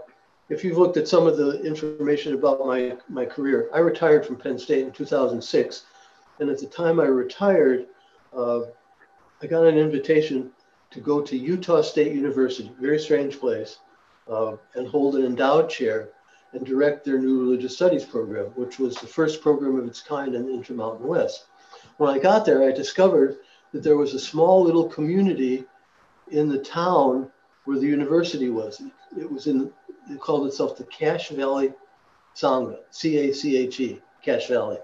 if 0.49 0.63
you've 0.63 0.77
looked 0.77 0.97
at 0.97 1.07
some 1.07 1.27
of 1.27 1.37
the 1.37 1.61
information 1.63 2.33
about 2.33 2.65
my, 2.65 2.97
my 3.09 3.25
career, 3.25 3.69
I 3.73 3.79
retired 3.79 4.25
from 4.25 4.35
Penn 4.35 4.57
State 4.57 4.85
in 4.85 4.91
2006. 4.91 5.85
And 6.39 6.49
at 6.49 6.59
the 6.59 6.67
time 6.67 6.99
I 6.99 7.05
retired, 7.05 7.87
uh, 8.35 8.61
I 9.41 9.47
got 9.47 9.65
an 9.65 9.77
invitation 9.77 10.51
to 10.93 10.99
go 10.99 11.21
to 11.21 11.37
Utah 11.37 11.81
State 11.81 12.13
University, 12.13 12.71
very 12.79 12.99
strange 12.99 13.39
place, 13.39 13.79
uh, 14.29 14.55
and 14.75 14.87
hold 14.87 15.15
an 15.15 15.25
endowed 15.25 15.69
chair 15.69 16.09
and 16.53 16.65
direct 16.65 17.03
their 17.03 17.17
new 17.17 17.41
religious 17.41 17.75
studies 17.75 18.05
program, 18.05 18.45
which 18.55 18.77
was 18.77 18.95
the 18.95 19.07
first 19.07 19.41
program 19.41 19.75
of 19.77 19.87
its 19.87 20.01
kind 20.01 20.35
in 20.35 20.45
the 20.45 20.53
Intermountain 20.53 21.07
West. 21.07 21.45
when 21.97 22.09
I 22.09 22.19
got 22.19 22.45
there, 22.45 22.63
I 22.63 22.71
discovered 22.71 23.37
that 23.71 23.83
there 23.83 23.97
was 23.97 24.13
a 24.13 24.19
small 24.19 24.63
little 24.63 24.87
community 24.87 25.65
in 26.29 26.47
the 26.47 26.59
town 26.59 27.29
where 27.65 27.79
the 27.79 27.87
university 27.87 28.49
was. 28.49 28.81
It 29.17 29.29
was 29.29 29.47
in, 29.47 29.71
it 30.09 30.19
called 30.19 30.47
itself 30.47 30.77
the 30.77 30.85
Cache 30.85 31.29
Valley 31.29 31.73
Sangha, 32.35 32.77
C 32.91 33.17
A 33.17 33.33
C 33.33 33.57
H 33.57 33.79
E, 33.79 34.01
Cache 34.21 34.47
Valley. 34.47 34.77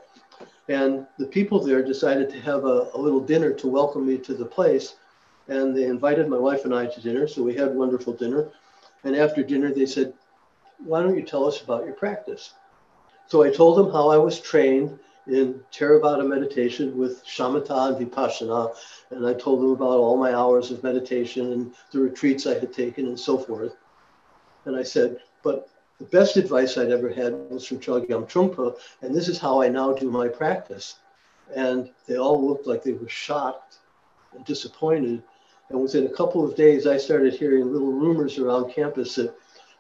And 0.68 1.06
the 1.18 1.26
people 1.26 1.60
there 1.64 1.84
decided 1.84 2.30
to 2.30 2.40
have 2.42 2.64
a, 2.66 2.90
a, 2.94 2.98
little 2.98 3.20
dinner 3.20 3.52
to 3.54 3.68
welcome 3.68 4.06
me 4.06 4.18
to 4.20 4.36
the 4.36 4.46
place. 4.46 4.96
And 5.50 5.76
they 5.76 5.86
invited 5.86 6.30
my 6.30 6.38
wife 6.38 6.66
and 6.66 6.74
I 6.74 6.86
to 6.86 7.02
dinner. 7.02 7.28
So 7.28 7.44
we 7.44 7.56
had 7.56 7.76
wonderful 7.76 8.14
dinner. 8.14 8.50
And 9.04 9.16
after 9.16 9.44
dinner, 9.44 9.74
they 9.74 9.86
said, 9.86 10.14
Why 10.84 11.02
don't 11.02 11.16
you 11.16 11.24
tell 11.24 11.46
us 11.46 11.62
about 11.62 11.86
your 11.86 11.96
practice? 11.96 12.54
So 13.28 13.44
I 13.44 13.52
told 13.52 13.78
them 13.78 13.92
how 13.92 14.10
I 14.10 14.18
was 14.18 14.40
trained 14.40 14.98
in 15.28 15.62
Theravada 15.72 16.28
meditation 16.28 16.98
with 16.98 17.24
shamatha 17.26 18.00
and 18.00 18.12
vipassana. 18.12 18.76
And 19.12 19.26
I 19.26 19.34
told 19.34 19.62
them 19.62 19.72
about 19.72 20.00
all 20.00 20.18
my 20.18 20.34
hours 20.34 20.72
of 20.72 20.84
meditation 20.84 21.54
and 21.54 21.74
the 21.92 22.00
retreats 22.00 22.48
I 22.48 22.60
had 22.60 22.74
taken 22.74 23.08
and 23.08 23.20
so 23.20 23.38
forth. 23.38 23.76
And 24.66 24.76
I 24.76 24.84
said, 24.84 25.20
But 25.44 25.70
the 26.00 26.06
best 26.06 26.38
advice 26.38 26.78
I'd 26.78 26.92
ever 26.92 27.10
had 27.10 27.34
was 27.50 27.66
from 27.66 27.80
Chogyam 27.80 28.26
Trungpa, 28.28 28.76
and 29.02 29.14
this 29.14 29.28
is 29.28 29.38
how 29.38 29.62
I 29.62 29.68
now 29.68 29.94
do 29.94 30.10
my 30.10 30.28
practice. 30.28 30.96
And 31.56 31.90
they 32.08 32.18
all 32.18 32.48
looked 32.48 32.68
like 32.68 32.84
they 32.84 32.94
were 32.94 33.10
shocked 33.10 33.80
and 34.34 34.46
disappointed. 34.46 35.24
And 35.70 35.82
within 35.82 36.08
a 36.08 36.10
couple 36.10 36.44
of 36.44 36.56
days, 36.56 36.88
I 36.88 36.98
started 36.98 37.34
hearing 37.34 37.72
little 37.72 37.92
rumors 37.92 38.38
around 38.38 38.74
campus 38.74 39.16
that 39.16 39.36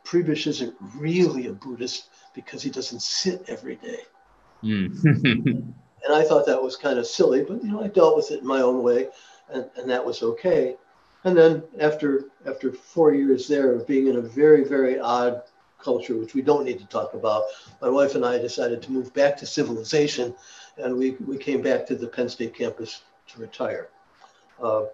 Prebish 0.05 0.47
isn't 0.47 0.75
really 0.95 1.47
a 1.47 1.53
Buddhist 1.53 2.09
because 2.33 2.61
he 2.61 2.69
doesn't 2.69 3.01
sit 3.01 3.43
every 3.47 3.75
day. 3.75 4.01
Mm. 4.63 5.03
and 6.05 6.13
I 6.13 6.23
thought 6.23 6.45
that 6.45 6.61
was 6.61 6.75
kind 6.75 6.99
of 6.99 7.07
silly, 7.07 7.43
but 7.43 7.63
you 7.63 7.71
know, 7.71 7.83
I 7.83 7.87
dealt 7.87 8.15
with 8.15 8.31
it 8.31 8.41
in 8.41 8.47
my 8.47 8.61
own 8.61 8.83
way, 8.83 9.09
and, 9.51 9.65
and 9.77 9.89
that 9.89 10.05
was 10.05 10.21
okay. 10.21 10.75
And 11.23 11.37
then 11.37 11.63
after 11.79 12.25
after 12.45 12.71
four 12.71 13.13
years 13.13 13.47
there 13.47 13.73
of 13.73 13.85
being 13.85 14.07
in 14.07 14.15
a 14.15 14.21
very 14.21 14.63
very 14.63 14.99
odd 14.99 15.43
culture, 15.81 16.15
which 16.15 16.33
we 16.33 16.41
don't 16.41 16.65
need 16.65 16.79
to 16.79 16.85
talk 16.87 17.13
about, 17.13 17.43
my 17.81 17.89
wife 17.89 18.15
and 18.15 18.25
I 18.25 18.37
decided 18.37 18.81
to 18.83 18.91
move 18.91 19.13
back 19.13 19.35
to 19.37 19.45
civilization, 19.45 20.33
and 20.77 20.95
we 20.95 21.11
we 21.25 21.37
came 21.37 21.61
back 21.61 21.85
to 21.87 21.95
the 21.95 22.07
Penn 22.07 22.29
State 22.29 22.55
campus 22.55 23.01
to 23.27 23.41
retire. 23.41 23.89
Uh, 24.61 24.85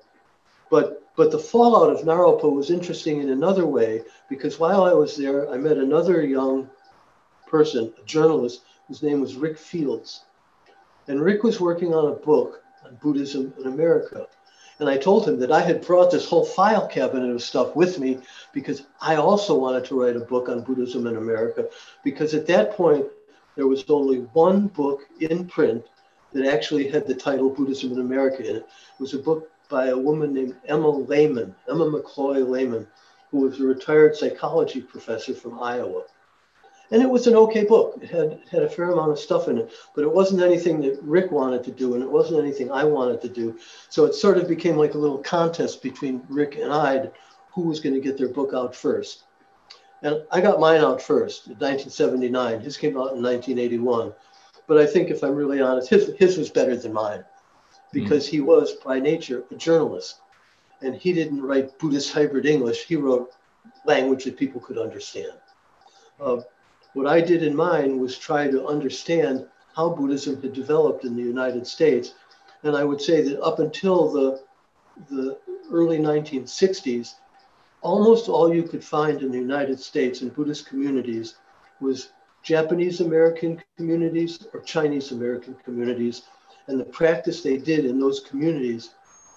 but 0.76 1.04
but 1.16 1.32
the 1.32 1.40
fallout 1.40 1.90
of 1.90 2.06
Naropa 2.06 2.52
was 2.52 2.70
interesting 2.70 3.22
in 3.22 3.30
another 3.30 3.66
way 3.66 4.04
because 4.28 4.60
while 4.60 4.84
I 4.84 4.92
was 4.92 5.16
there, 5.16 5.50
I 5.50 5.56
met 5.56 5.78
another 5.78 6.22
young 6.22 6.70
person, 7.48 7.94
a 7.98 8.06
journalist 8.06 8.64
whose 8.90 9.02
name 9.02 9.22
was 9.22 9.38
Rick 9.38 9.58
Fields. 9.58 10.26
And 11.08 11.22
Rick 11.22 11.44
was 11.44 11.62
working 11.62 11.94
on 11.94 12.12
a 12.12 12.18
book 12.32 12.62
on 12.84 12.98
Buddhism 13.02 13.54
in 13.58 13.68
America. 13.68 14.28
And 14.80 14.90
I 14.90 14.98
told 14.98 15.26
him 15.26 15.40
that 15.40 15.54
I 15.54 15.62
had 15.62 15.88
brought 15.88 16.12
this 16.12 16.28
whole 16.28 16.44
file 16.44 16.86
cabinet 16.90 17.34
of 17.34 17.42
stuff 17.42 17.74
with 17.78 17.98
me 17.98 18.20
because 18.52 18.84
I 19.00 19.16
also 19.16 19.58
wanted 19.58 19.86
to 19.86 20.02
write 20.02 20.18
a 20.18 20.32
book 20.34 20.50
on 20.50 20.66
Buddhism 20.66 21.08
in 21.08 21.16
America. 21.16 21.70
Because 22.04 22.34
at 22.34 22.48
that 22.48 22.72
point, 22.72 23.06
there 23.56 23.68
was 23.68 23.90
only 23.90 24.18
one 24.34 24.68
book 24.68 25.04
in 25.22 25.48
print 25.48 25.86
that 26.34 26.46
actually 26.46 26.90
had 26.90 27.08
the 27.08 27.16
title 27.16 27.50
Buddhism 27.50 27.94
in 27.94 28.02
America 28.02 28.42
in 28.44 28.58
it. 28.58 28.66
It 28.66 29.00
was 29.00 29.14
a 29.14 29.20
book 29.20 29.50
by 29.70 29.88
a 29.88 29.98
woman 29.98 30.34
named 30.34 30.56
Emma 30.66 30.90
Layman, 30.90 31.56
Emma 31.70 31.86
McCloy 31.86 32.48
Layman, 32.48 32.88
who 33.32 33.40
was 33.40 33.60
a 33.60 33.64
retired 33.64 34.16
psychology 34.16 34.82
professor 34.82 35.34
from 35.34 35.62
Iowa 35.62 36.04
and 36.92 37.02
it 37.02 37.10
was 37.10 37.28
an 37.28 37.36
okay 37.36 37.64
book. 37.64 38.00
It 38.02 38.10
had 38.10 38.40
had 38.50 38.64
a 38.64 38.70
fair 38.70 38.92
amount 38.92 39.12
of 39.12 39.20
stuff 39.20 39.48
in 39.48 39.58
it, 39.58 39.72
but 39.96 40.04
it 40.04 40.14
wasn't 40.14 40.42
anything 40.42 40.82
that 40.82 41.02
Rick 41.02 41.32
wanted 41.32 41.64
to 41.66 41.72
do, 41.72 41.96
and 41.96 42.04
it 42.04 42.10
wasn't 42.10 42.40
anything 42.40 42.72
I 42.72 42.84
wanted 42.84 43.22
to 43.22 43.30
do. 43.30 43.58
So 43.90 44.06
it 44.06 44.14
sort 44.14 44.38
of 44.38 44.48
became 44.48 44.78
like 44.78 44.94
a 44.94 45.00
little 45.00 45.18
contest 45.18 45.82
between 45.82 46.24
Rick 46.30 46.58
and 46.58 46.72
I, 46.72 47.10
who 47.52 47.62
was 47.64 47.80
going 47.80 47.96
to 47.96 48.02
get 48.02 48.18
their 48.18 48.30
book 48.30 48.54
out 48.54 48.76
first. 48.76 49.24
And 50.04 50.24
I 50.32 50.42
got 50.42 50.60
mine 50.60 50.82
out 50.82 51.02
first 51.02 51.48
in 51.48 51.54
1979. 51.54 52.60
His 52.60 52.78
came 52.78 52.98
out 52.98 53.16
in 53.16 53.24
1981. 53.24 54.14
But 54.68 54.78
I 54.78 54.86
think, 54.86 55.10
if 55.10 55.24
I'm 55.24 55.36
really 55.36 55.62
honest, 55.62 55.90
his 55.90 56.14
his 56.18 56.38
was 56.38 56.50
better 56.50 56.76
than 56.76 56.94
mine, 56.94 57.24
because 57.96 58.28
mm. 58.28 58.32
he 58.32 58.42
was 58.42 58.74
by 58.74 59.00
nature 59.00 59.46
a 59.50 59.56
journalist, 59.56 60.20
and 60.82 60.94
he 60.94 61.14
didn't 61.14 61.42
write 61.42 61.80
Buddhist 61.80 62.14
hybrid 62.14 62.46
English. 62.46 62.84
He 62.86 62.98
wrote 62.98 63.32
language 63.86 64.26
that 64.26 64.38
people 64.38 64.60
could 64.60 64.78
understand. 64.78 65.34
Uh, 66.20 66.42
what 66.94 67.08
I 67.08 67.22
did 67.22 67.42
in 67.42 67.56
mine 67.56 68.00
was 68.00 68.18
try 68.18 68.48
to 68.50 68.68
understand 68.68 69.48
how 69.76 69.90
Buddhism 69.90 70.42
had 70.42 70.54
developed 70.54 71.06
in 71.06 71.16
the 71.16 71.24
United 71.24 71.66
States. 71.66 72.14
And 72.64 72.76
I 72.76 72.84
would 72.84 73.02
say 73.02 73.22
that 73.22 73.42
up 73.42 73.60
until 73.60 74.12
the, 74.12 74.42
the 75.10 75.38
early 75.72 75.98
1960s, 75.98 77.16
almost 77.82 78.30
all 78.30 78.54
you 78.54 78.64
could 78.64 78.84
find 78.84 79.22
in 79.22 79.32
the 79.32 79.38
United 79.38 79.80
States 79.80 80.22
in 80.22 80.30
Buddhist 80.30 80.68
communities 80.68 81.36
was 81.80 82.10
Japanese 82.44 83.02
American 83.02 83.62
communities 83.78 84.48
or 84.54 84.62
Chinese 84.62 85.12
American 85.12 85.56
communities. 85.66 86.24
And 86.68 86.80
the 86.80 86.86
practice 86.86 87.42
they 87.42 87.58
did 87.58 87.86
in 87.86 88.00
those 88.00 88.20
communities 88.20 88.92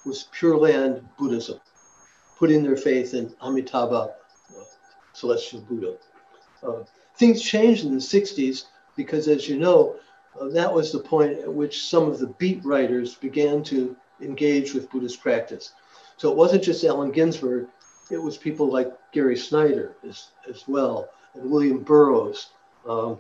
was 0.05 0.29
Pure 0.33 0.59
Land 0.59 1.07
Buddhism, 1.19 1.61
putting 2.39 2.63
their 2.63 2.77
faith 2.77 3.15
in 3.15 3.35
Amitabha, 3.43 4.15
uh, 4.57 4.63
celestial 5.13 5.61
Buddha. 5.61 5.97
Uh, 6.63 6.85
things 7.17 7.43
changed 7.43 7.85
in 7.85 7.93
the 7.93 8.01
60s 8.01 8.65
because, 8.97 9.29
as 9.29 9.49
you 9.49 9.59
know, 9.59 9.97
uh, 10.41 10.49
that 10.49 10.73
was 10.73 10.93
the 10.93 10.99
point 10.99 11.39
at 11.39 11.53
which 11.53 11.87
some 11.87 12.09
of 12.09 12.19
the 12.19 12.29
beat 12.39 12.65
writers 12.65 13.15
began 13.15 13.63
to 13.65 13.95
engage 14.21 14.75
with 14.75 14.91
Buddhist 14.91 15.21
practice. 15.21 15.73
So 16.17 16.31
it 16.31 16.37
wasn't 16.37 16.65
just 16.65 16.85
Allen 16.85 17.13
Ginsberg, 17.13 17.69
it 18.11 18.23
was 18.23 18.37
people 18.37 18.71
like 18.71 18.93
Gary 19.13 19.37
Snyder 19.37 19.95
as, 20.07 20.29
as 20.49 20.67
well, 20.67 21.09
and 21.35 21.51
William 21.51 21.79
Burroughs. 21.83 22.51
Um, 22.87 23.19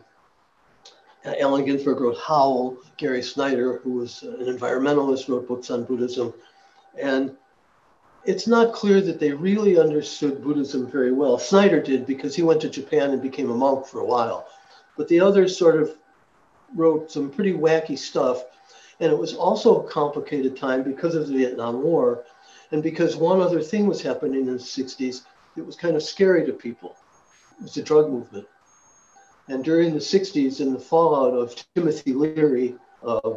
Allen 1.24 1.64
Ginsberg 1.64 2.00
wrote 2.00 2.18
Howl, 2.18 2.76
Gary 2.96 3.22
Snyder, 3.22 3.78
who 3.78 3.92
was 3.92 4.22
uh, 4.22 4.37
an 4.38 4.46
environmentalist, 4.46 5.28
wrote 5.28 5.48
books 5.48 5.70
on 5.70 5.85
Buddhism. 5.85 6.33
And 7.00 7.37
it's 8.24 8.46
not 8.46 8.72
clear 8.72 9.00
that 9.00 9.20
they 9.20 9.33
really 9.33 9.78
understood 9.78 10.42
Buddhism 10.42 10.90
very 10.90 11.12
well. 11.12 11.38
Snyder 11.38 11.81
did 11.81 12.07
because 12.07 12.35
he 12.35 12.42
went 12.42 12.61
to 12.62 12.70
Japan 12.70 13.11
and 13.11 13.22
became 13.22 13.50
a 13.50 13.54
monk 13.54 13.87
for 13.87 14.00
a 14.00 14.07
while. 14.07 14.46
But 14.96 15.09
the 15.09 15.20
others 15.20 15.57
sort 15.57 15.81
of 15.81 15.94
wrote 16.74 17.11
some 17.11 17.31
pretty 17.31 17.52
wacky 17.52 17.98
stuff. 17.98 18.44
And 19.00 19.12
it 19.12 19.18
was 19.18 19.35
also 19.35 19.81
a 19.81 19.88
complicated 19.88 20.57
time 20.57 20.83
because 20.83 21.14
of 21.14 21.28
the 21.28 21.35
Vietnam 21.35 21.83
War 21.83 22.24
and 22.72 22.83
because 22.83 23.16
one 23.16 23.40
other 23.40 23.62
thing 23.62 23.87
was 23.87 24.02
happening 24.02 24.40
in 24.40 24.46
the 24.46 24.62
60s 24.62 25.22
it 25.57 25.66
was 25.66 25.76
kind 25.76 25.96
of 25.96 26.02
scary 26.02 26.46
to 26.46 26.52
people. 26.52 26.96
It 27.59 27.62
was 27.64 27.74
the 27.74 27.83
drug 27.83 28.11
movement. 28.11 28.46
And 29.48 29.64
during 29.64 29.94
the 29.94 30.00
60s, 30.00 30.61
in 30.61 30.74
the 30.74 30.78
fallout 30.78 31.32
of 31.34 31.54
Timothy 31.74 32.12
Leary 32.12 32.76
uh, 33.02 33.34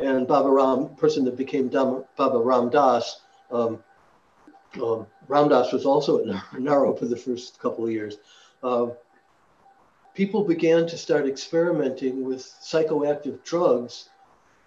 and 0.00 0.26
Baba 0.26 0.48
Ram, 0.48 0.94
person 0.96 1.24
that 1.24 1.36
became 1.36 1.68
Baba 1.68 2.38
Ram 2.38 2.70
Dass, 2.70 3.22
um, 3.50 3.82
um, 4.80 5.06
Ram 5.26 5.48
Dass 5.48 5.72
was 5.72 5.84
also 5.84 6.20
at 6.20 6.60
Naro 6.60 6.94
for 6.94 7.06
the 7.06 7.16
first 7.16 7.58
couple 7.58 7.84
of 7.84 7.90
years. 7.90 8.18
Uh, 8.62 8.88
people 10.14 10.44
began 10.44 10.86
to 10.86 10.96
start 10.96 11.26
experimenting 11.26 12.24
with 12.24 12.42
psychoactive 12.62 13.42
drugs 13.42 14.10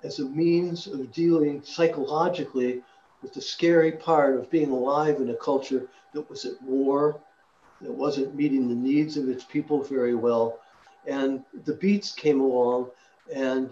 as 0.04 0.20
a 0.20 0.26
means 0.26 0.88
of 0.88 1.12
dealing 1.14 1.62
psychologically 1.64 2.82
with 3.22 3.34
the 3.34 3.42
scary 3.42 3.94
part 3.94 4.36
of 4.36 4.50
being 4.50 4.72
alive 4.72 5.22
in 5.22 5.30
a 5.30 5.36
culture 5.36 5.88
that 6.14 6.30
was 6.30 6.44
at 6.44 6.62
war, 6.62 7.20
that 7.84 7.92
wasn't 7.92 8.36
meeting 8.36 8.68
the 8.68 8.76
needs 8.76 9.18
of 9.18 9.30
its 9.30 9.44
people 9.44 9.84
very 9.84 10.16
well. 10.16 10.60
And 11.06 11.44
the 11.66 11.76
beats 11.76 12.12
came 12.12 12.42
along 12.42 12.90
and 13.34 13.70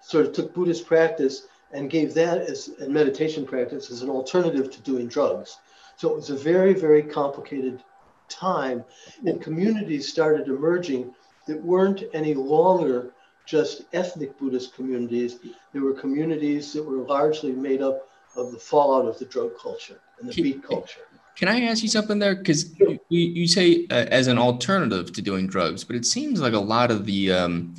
sort 0.00 0.26
of 0.26 0.32
took 0.32 0.54
Buddhist 0.54 0.86
practice 0.86 1.46
and 1.72 1.90
gave 1.90 2.14
that 2.14 2.38
as 2.38 2.70
a 2.80 2.88
meditation 2.88 3.44
practice 3.44 3.90
as 3.90 4.02
an 4.02 4.10
alternative 4.10 4.70
to 4.70 4.80
doing 4.82 5.08
drugs. 5.08 5.58
So 5.96 6.10
it 6.10 6.16
was 6.16 6.30
a 6.30 6.36
very, 6.36 6.74
very 6.74 7.02
complicated 7.02 7.82
time, 8.28 8.84
and 9.24 9.40
communities 9.40 10.08
started 10.08 10.48
emerging 10.48 11.14
that 11.46 11.62
weren't 11.62 12.04
any 12.12 12.34
longer 12.34 13.12
just 13.46 13.82
ethnic 13.92 14.38
Buddhist 14.38 14.74
communities. 14.74 15.38
There 15.72 15.82
were 15.82 15.94
communities 15.94 16.72
that 16.72 16.82
were 16.82 16.98
largely 16.98 17.52
made 17.52 17.82
up 17.82 18.08
of 18.34 18.52
the 18.52 18.58
fallout 18.58 19.06
of 19.06 19.18
the 19.18 19.24
drug 19.24 19.58
culture 19.58 20.00
and 20.20 20.28
the 20.28 20.42
beat 20.42 20.62
culture. 20.62 21.06
Can 21.36 21.48
I 21.48 21.62
ask 21.62 21.82
you 21.82 21.88
something 21.88 22.18
there? 22.18 22.34
Because 22.34 22.78
you, 22.78 22.98
you 23.08 23.46
say 23.46 23.86
uh, 23.90 24.06
as 24.10 24.26
an 24.26 24.38
alternative 24.38 25.12
to 25.12 25.22
doing 25.22 25.46
drugs, 25.46 25.84
but 25.84 25.94
it 25.94 26.06
seems 26.06 26.40
like 26.40 26.54
a 26.54 26.58
lot 26.58 26.90
of 26.90 27.04
the 27.04 27.30
um, 27.30 27.74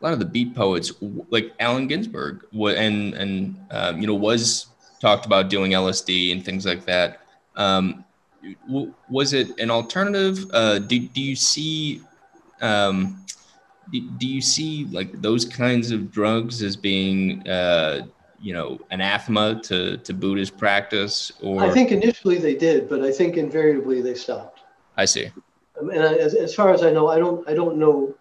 a 0.00 0.04
lot 0.04 0.12
of 0.14 0.18
the 0.18 0.24
beat 0.24 0.54
poets, 0.54 0.92
like 1.30 1.52
Allen 1.60 1.86
Ginsberg, 1.86 2.46
and 2.52 3.14
and 3.14 3.56
um, 3.70 4.00
you 4.00 4.06
know 4.06 4.14
was 4.14 4.66
talked 5.00 5.26
about 5.26 5.50
doing 5.50 5.72
LSD 5.72 6.32
and 6.32 6.42
things 6.42 6.64
like 6.64 6.86
that. 6.86 7.20
Um, 7.56 8.04
was 9.08 9.34
it 9.34 9.58
an 9.58 9.70
alternative? 9.70 10.46
Uh, 10.52 10.78
do, 10.78 10.98
do 10.98 11.20
you 11.20 11.36
see 11.36 12.00
um, 12.62 13.22
do 13.90 14.26
you 14.26 14.40
see 14.40 14.86
like 14.86 15.20
those 15.20 15.44
kinds 15.44 15.90
of 15.90 16.10
drugs 16.10 16.62
as 16.62 16.74
being 16.74 17.46
uh, 17.46 18.06
you 18.44 18.52
know 18.52 18.78
anathema 18.90 19.58
to 19.62 19.96
to 19.96 20.12
Buddhist 20.12 20.58
practice? 20.58 21.32
Or 21.40 21.62
I 21.62 21.70
think 21.70 21.90
initially 21.90 22.36
they 22.36 22.54
did, 22.54 22.88
but 22.88 23.02
I 23.02 23.10
think 23.10 23.36
invariably 23.36 24.02
they 24.02 24.14
stopped. 24.14 24.60
I 24.96 25.06
see. 25.06 25.30
Um, 25.80 25.88
and 25.90 26.02
I, 26.02 26.14
as, 26.14 26.34
as 26.34 26.54
far 26.54 26.72
as 26.72 26.82
I 26.82 26.90
know, 26.92 27.08
I 27.08 27.18
don't 27.18 27.48
I 27.48 27.54
don't 27.54 27.78
know 27.78 28.14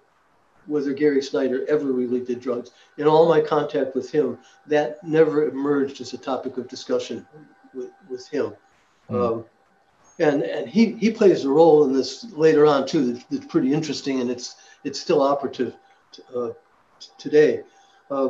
whether 0.66 0.94
Gary 0.94 1.22
Snyder 1.22 1.66
ever 1.68 1.92
really 1.92 2.22
did 2.22 2.40
drugs. 2.40 2.72
In 2.98 3.06
all 3.06 3.28
my 3.28 3.42
contact 3.42 3.96
with 3.96 4.10
him, 4.10 4.38
that 4.66 5.04
never 5.04 5.50
emerged 5.50 6.00
as 6.00 6.14
a 6.14 6.18
topic 6.18 6.56
of 6.56 6.70
discussion 6.70 7.28
with, 7.74 7.92
with 8.10 8.26
him. 8.30 8.54
Mm. 9.10 9.32
Um, 9.32 9.46
and 10.20 10.44
and 10.44 10.70
he, 10.70 10.94
he 10.94 11.12
plays 11.12 11.44
a 11.44 11.50
role 11.50 11.84
in 11.84 11.92
this 11.92 12.32
later 12.32 12.66
on 12.66 12.88
too 12.88 13.12
that's, 13.12 13.26
that's 13.26 13.46
pretty 13.48 13.74
interesting 13.74 14.22
and 14.22 14.30
it's 14.30 14.56
it's 14.86 15.02
still 15.02 15.22
operative 15.22 15.76
uh, 16.34 16.52
today. 17.18 17.64
Uh, 18.10 18.30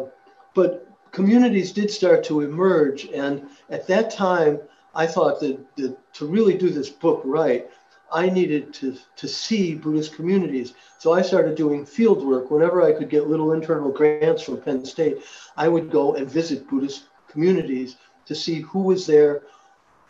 but 0.56 0.93
communities 1.14 1.72
did 1.72 1.90
start 1.90 2.24
to 2.26 2.42
emerge, 2.42 3.06
and 3.06 3.48
at 3.70 3.88
that 3.88 4.12
time, 4.12 4.60
I 4.94 5.08
thought 5.08 5.40
that, 5.40 5.58
that 5.78 6.14
to 6.16 6.26
really 6.26 6.58
do 6.58 6.70
this 6.70 6.90
book 6.90 7.22
right, 7.24 7.70
I 8.12 8.30
needed 8.30 8.74
to, 8.76 8.98
to 9.16 9.28
see 9.28 9.76
Buddhist 9.76 10.14
communities. 10.14 10.74
So 11.00 11.14
I 11.14 11.22
started 11.22 11.56
doing 11.56 11.86
field 11.86 12.24
work. 12.24 12.52
Whenever 12.52 12.84
I 12.84 12.92
could 12.92 13.10
get 13.10 13.28
little 13.28 13.54
internal 13.54 13.92
grants 13.92 14.44
from 14.44 14.62
Penn 14.62 14.86
State, 14.86 15.24
I 15.56 15.68
would 15.68 15.90
go 15.90 16.16
and 16.16 16.30
visit 16.30 16.68
Buddhist 16.68 17.06
communities 17.28 17.96
to 18.26 18.36
see 18.36 18.62
who 18.62 18.82
was 18.82 19.08
there, 19.08 19.44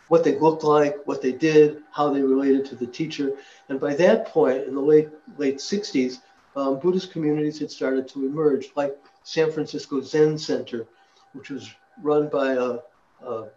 what 0.08 0.24
they 0.24 0.38
looked 0.38 0.64
like, 0.64 1.06
what 1.06 1.22
they 1.22 1.32
did, 1.32 1.82
how 1.92 2.10
they 2.12 2.22
related 2.22 2.66
to 2.66 2.76
the 2.76 2.86
teacher. 2.86 3.36
And 3.68 3.80
by 3.80 3.94
that 3.94 4.26
point, 4.28 4.64
in 4.64 4.74
the 4.74 4.80
late 4.80 5.08
late 5.38 5.58
60s, 5.58 6.18
um, 6.56 6.78
Buddhist 6.78 7.10
communities 7.10 7.58
had 7.58 7.70
started 7.70 8.06
to 8.08 8.26
emerge, 8.26 8.68
like 8.76 8.96
San 9.24 9.50
Francisco 9.50 10.00
Zen 10.00 10.38
Center, 10.38 10.86
which 11.32 11.50
was 11.50 11.74
run 12.02 12.28
by 12.28 12.52
a, 12.52 12.78
a 13.26 13.48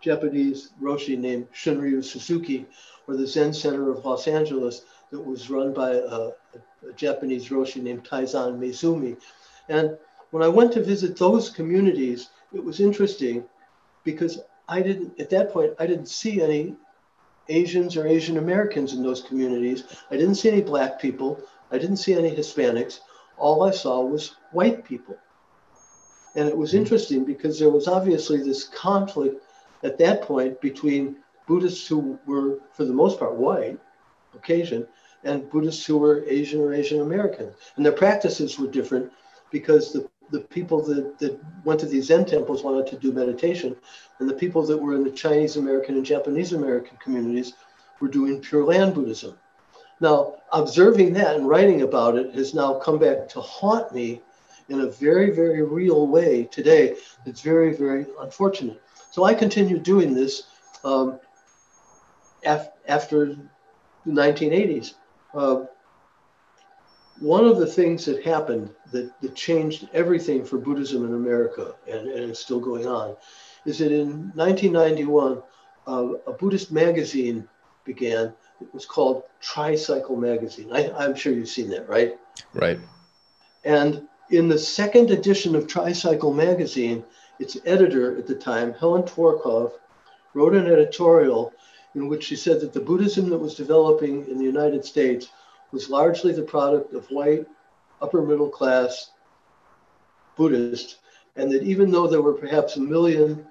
Japanese 0.00 0.70
Roshi 0.80 1.18
named 1.18 1.48
Shunryu 1.52 2.04
Suzuki, 2.04 2.66
or 3.08 3.16
the 3.16 3.26
Zen 3.26 3.52
Center 3.52 3.90
of 3.90 4.04
Los 4.04 4.28
Angeles 4.28 4.84
that 5.10 5.20
was 5.20 5.50
run 5.50 5.72
by 5.72 5.92
a, 5.92 6.04
a, 6.04 6.32
Japanese 6.96 7.48
Roshi 7.48 7.82
named 7.82 8.04
Taizan 8.04 8.58
Maezumi. 8.58 9.16
And 9.68 9.98
when 10.30 10.42
I 10.42 10.48
went 10.48 10.72
to 10.72 10.82
visit 10.82 11.16
those 11.16 11.50
communities, 11.50 12.30
it 12.52 12.64
was 12.64 12.80
interesting 12.80 13.44
because 14.04 14.40
I 14.68 14.80
didn't, 14.80 15.18
at 15.20 15.30
that 15.30 15.52
point, 15.52 15.74
I 15.78 15.86
didn't 15.86 16.08
see 16.08 16.40
any 16.40 16.76
Asians 17.48 17.96
or 17.96 18.06
Asian 18.06 18.38
Americans 18.38 18.94
in 18.94 19.02
those 19.02 19.22
communities. 19.22 19.84
I 20.10 20.16
didn't 20.16 20.36
see 20.36 20.48
any 20.48 20.62
Black 20.62 21.00
people. 21.00 21.40
I 21.70 21.78
didn't 21.78 21.98
see 21.98 22.14
any 22.14 22.34
Hispanics. 22.34 23.00
All 23.40 23.62
I 23.64 23.70
saw 23.70 24.02
was 24.02 24.36
white 24.52 24.84
people. 24.84 25.16
And 26.36 26.48
it 26.48 26.56
was 26.56 26.72
hmm. 26.72 26.78
interesting 26.78 27.24
because 27.24 27.58
there 27.58 27.70
was 27.70 27.88
obviously 27.88 28.38
this 28.38 28.64
conflict 28.64 29.42
at 29.82 29.98
that 29.98 30.22
point 30.22 30.60
between 30.60 31.16
Buddhists 31.46 31.86
who 31.86 32.18
were, 32.26 32.60
for 32.72 32.84
the 32.84 32.92
most 32.92 33.18
part, 33.18 33.34
white, 33.34 33.78
Caucasian, 34.32 34.86
and 35.24 35.50
Buddhists 35.50 35.84
who 35.84 35.98
were 35.98 36.24
Asian 36.26 36.60
or 36.60 36.72
Asian 36.72 37.00
American. 37.00 37.50
And 37.76 37.84
their 37.84 37.92
practices 37.92 38.58
were 38.58 38.68
different 38.68 39.10
because 39.50 39.92
the, 39.92 40.08
the 40.30 40.40
people 40.40 40.82
that, 40.82 41.18
that 41.18 41.40
went 41.64 41.80
to 41.80 41.86
these 41.86 42.06
Zen 42.06 42.24
temples 42.24 42.62
wanted 42.62 42.86
to 42.88 42.96
do 42.96 43.12
meditation, 43.12 43.74
and 44.18 44.28
the 44.28 44.34
people 44.34 44.64
that 44.66 44.78
were 44.78 44.94
in 44.94 45.02
the 45.02 45.10
Chinese 45.10 45.56
American 45.56 45.96
and 45.96 46.06
Japanese 46.06 46.52
American 46.52 46.96
communities 46.98 47.54
were 48.00 48.08
doing 48.08 48.40
Pure 48.40 48.66
Land 48.66 48.94
Buddhism. 48.94 49.36
Now, 50.00 50.36
observing 50.52 51.12
that 51.14 51.36
and 51.36 51.48
writing 51.48 51.82
about 51.82 52.16
it 52.16 52.34
has 52.34 52.54
now 52.54 52.74
come 52.74 52.98
back 52.98 53.28
to 53.30 53.40
haunt 53.40 53.92
me 53.92 54.22
in 54.68 54.80
a 54.80 54.86
very, 54.86 55.30
very 55.30 55.62
real 55.62 56.06
way 56.06 56.44
today. 56.44 56.96
It's 57.26 57.42
very, 57.42 57.74
very 57.74 58.06
unfortunate. 58.20 58.80
So 59.10 59.24
I 59.24 59.34
continued 59.34 59.82
doing 59.82 60.14
this 60.14 60.44
um, 60.84 61.20
af- 62.44 62.70
after 62.88 63.34
the 64.06 64.12
1980s. 64.12 64.94
Uh, 65.34 65.64
one 67.18 67.44
of 67.44 67.58
the 67.58 67.66
things 67.66 68.06
that 68.06 68.24
happened 68.24 68.70
that, 68.92 69.12
that 69.20 69.34
changed 69.34 69.88
everything 69.92 70.44
for 70.44 70.56
Buddhism 70.56 71.04
in 71.04 71.12
America, 71.12 71.74
and, 71.86 72.08
and 72.08 72.30
it's 72.30 72.40
still 72.40 72.60
going 72.60 72.86
on, 72.86 73.14
is 73.66 73.78
that 73.78 73.92
in 73.92 74.32
1991, 74.34 75.42
uh, 75.86 76.08
a 76.26 76.32
Buddhist 76.32 76.72
magazine 76.72 77.46
began 77.84 78.32
it 78.60 78.72
was 78.72 78.86
called 78.86 79.22
Tricycle 79.40 80.16
Magazine. 80.16 80.70
I, 80.72 80.90
I'm 80.92 81.14
sure 81.14 81.32
you've 81.32 81.48
seen 81.48 81.70
that, 81.70 81.88
right? 81.88 82.18
Right. 82.52 82.78
And 83.64 84.06
in 84.30 84.48
the 84.48 84.58
second 84.58 85.10
edition 85.10 85.54
of 85.54 85.66
Tricycle 85.66 86.32
Magazine, 86.32 87.04
its 87.38 87.56
editor 87.64 88.16
at 88.16 88.26
the 88.26 88.34
time, 88.34 88.74
Helen 88.74 89.02
Tworkov, 89.02 89.72
wrote 90.34 90.54
an 90.54 90.66
editorial 90.66 91.52
in 91.94 92.06
which 92.08 92.24
she 92.24 92.36
said 92.36 92.60
that 92.60 92.72
the 92.72 92.80
Buddhism 92.80 93.28
that 93.30 93.38
was 93.38 93.54
developing 93.54 94.28
in 94.28 94.38
the 94.38 94.44
United 94.44 94.84
States 94.84 95.30
was 95.72 95.90
largely 95.90 96.32
the 96.32 96.42
product 96.42 96.94
of 96.94 97.06
white, 97.10 97.46
upper 98.00 98.22
middle 98.22 98.48
class 98.48 99.10
Buddhists, 100.36 100.96
and 101.36 101.50
that 101.50 101.62
even 101.62 101.90
though 101.90 102.06
there 102.06 102.22
were 102.22 102.34
perhaps 102.34 102.76
a 102.76 102.80
million 102.80 103.46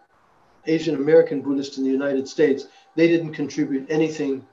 Asian 0.65 0.95
American 0.95 1.41
Buddhists 1.41 1.77
in 1.77 1.83
the 1.83 1.89
United 1.89 2.27
States, 2.27 2.67
they 2.95 3.07
didn't 3.07 3.33
contribute 3.33 3.89
anything 3.89 4.45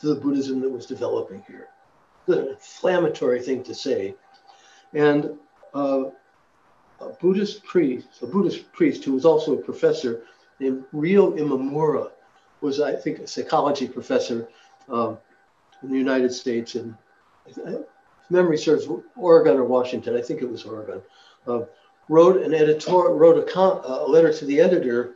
to 0.00 0.08
the 0.08 0.20
Buddhism 0.20 0.60
that 0.60 0.70
was 0.70 0.86
developing 0.86 1.42
here. 1.46 1.68
An 2.26 2.48
inflammatory 2.48 3.40
thing 3.42 3.62
to 3.64 3.74
say. 3.74 4.14
And 4.94 5.30
uh, 5.74 6.04
a 7.00 7.08
Buddhist 7.20 7.64
priest, 7.64 8.08
a 8.22 8.26
Buddhist 8.26 8.72
priest 8.72 9.04
who 9.04 9.12
was 9.12 9.24
also 9.24 9.54
a 9.54 9.62
professor 9.62 10.22
named 10.58 10.84
Ryo 10.92 11.32
Imamura, 11.32 12.10
was, 12.60 12.80
I 12.80 12.94
think, 12.94 13.20
a 13.20 13.26
psychology 13.26 13.88
professor 13.88 14.48
um, 14.88 15.18
in 15.82 15.90
the 15.90 15.98
United 15.98 16.32
States. 16.32 16.74
And 16.74 16.94
if 17.46 17.58
memory 18.28 18.58
serves, 18.58 18.86
Oregon 19.16 19.56
or 19.56 19.64
Washington, 19.64 20.16
I 20.16 20.20
think 20.20 20.42
it 20.42 20.50
was 20.50 20.64
Oregon, 20.64 21.00
uh, 21.46 21.62
wrote 22.08 22.42
an 22.42 22.52
editor, 22.54 22.90
wrote 22.90 23.38
a, 23.38 23.50
com- 23.50 23.80
a 23.84 24.04
letter 24.06 24.32
to 24.32 24.44
the 24.44 24.60
editor 24.60 25.14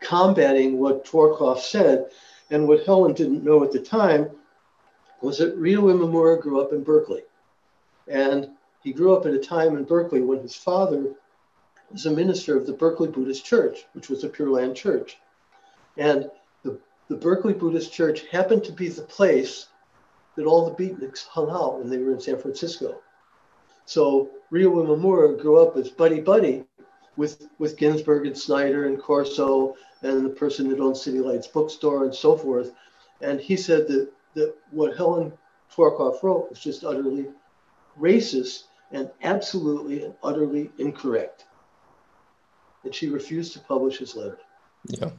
combating 0.00 0.78
what 0.78 1.04
Tworkov 1.04 1.58
said 1.58 2.06
and 2.50 2.68
what 2.68 2.84
Helen 2.84 3.14
didn't 3.14 3.44
know 3.44 3.64
at 3.64 3.72
the 3.72 3.80
time 3.80 4.30
was 5.20 5.38
that 5.38 5.56
Ryo 5.56 5.82
Imamura 5.82 6.40
grew 6.40 6.60
up 6.60 6.72
in 6.72 6.82
Berkeley. 6.82 7.22
And 8.06 8.50
he 8.82 8.92
grew 8.92 9.16
up 9.16 9.24
at 9.24 9.32
a 9.32 9.38
time 9.38 9.76
in 9.76 9.84
Berkeley 9.84 10.20
when 10.20 10.40
his 10.40 10.54
father 10.54 11.14
was 11.90 12.06
a 12.06 12.10
minister 12.10 12.56
of 12.56 12.66
the 12.66 12.72
Berkeley 12.72 13.08
Buddhist 13.08 13.44
Church, 13.44 13.86
which 13.92 14.10
was 14.10 14.24
a 14.24 14.28
Pure 14.28 14.50
Land 14.50 14.76
church. 14.76 15.18
And 15.96 16.30
the, 16.62 16.78
the 17.08 17.16
Berkeley 17.16 17.54
Buddhist 17.54 17.92
Church 17.92 18.26
happened 18.26 18.64
to 18.64 18.72
be 18.72 18.88
the 18.88 19.02
place 19.02 19.68
that 20.36 20.44
all 20.44 20.68
the 20.68 20.74
beatniks 20.74 21.26
hung 21.26 21.48
out 21.50 21.78
when 21.78 21.88
they 21.88 21.98
were 21.98 22.12
in 22.12 22.20
San 22.20 22.38
Francisco. 22.38 23.00
So 23.86 24.30
Ryo 24.50 24.84
Imamura 24.84 25.40
grew 25.40 25.62
up 25.62 25.76
as 25.76 25.88
buddy 25.88 26.20
buddy 26.20 26.64
with, 27.16 27.48
with 27.58 27.76
Ginsberg 27.76 28.26
and 28.26 28.36
Snyder 28.36 28.86
and 28.86 29.00
Corso 29.00 29.76
and 30.02 30.24
the 30.24 30.30
person 30.30 30.68
that 30.68 30.80
owned 30.80 30.96
City 30.96 31.20
Lights 31.20 31.46
bookstore 31.46 32.04
and 32.04 32.14
so 32.14 32.36
forth. 32.36 32.72
And 33.20 33.40
he 33.40 33.56
said 33.56 33.86
that, 33.88 34.10
that 34.34 34.54
what 34.70 34.96
Helen 34.96 35.32
Tworkov 35.74 36.22
wrote 36.22 36.50
was 36.50 36.58
just 36.58 36.84
utterly 36.84 37.26
racist 37.98 38.64
and 38.92 39.10
absolutely 39.22 40.04
and 40.04 40.14
utterly 40.22 40.70
incorrect. 40.78 41.46
And 42.84 42.94
she 42.94 43.08
refused 43.08 43.52
to 43.54 43.60
publish 43.60 43.98
his 43.98 44.14
letter. 44.14 44.38
Yeah. 44.86 45.10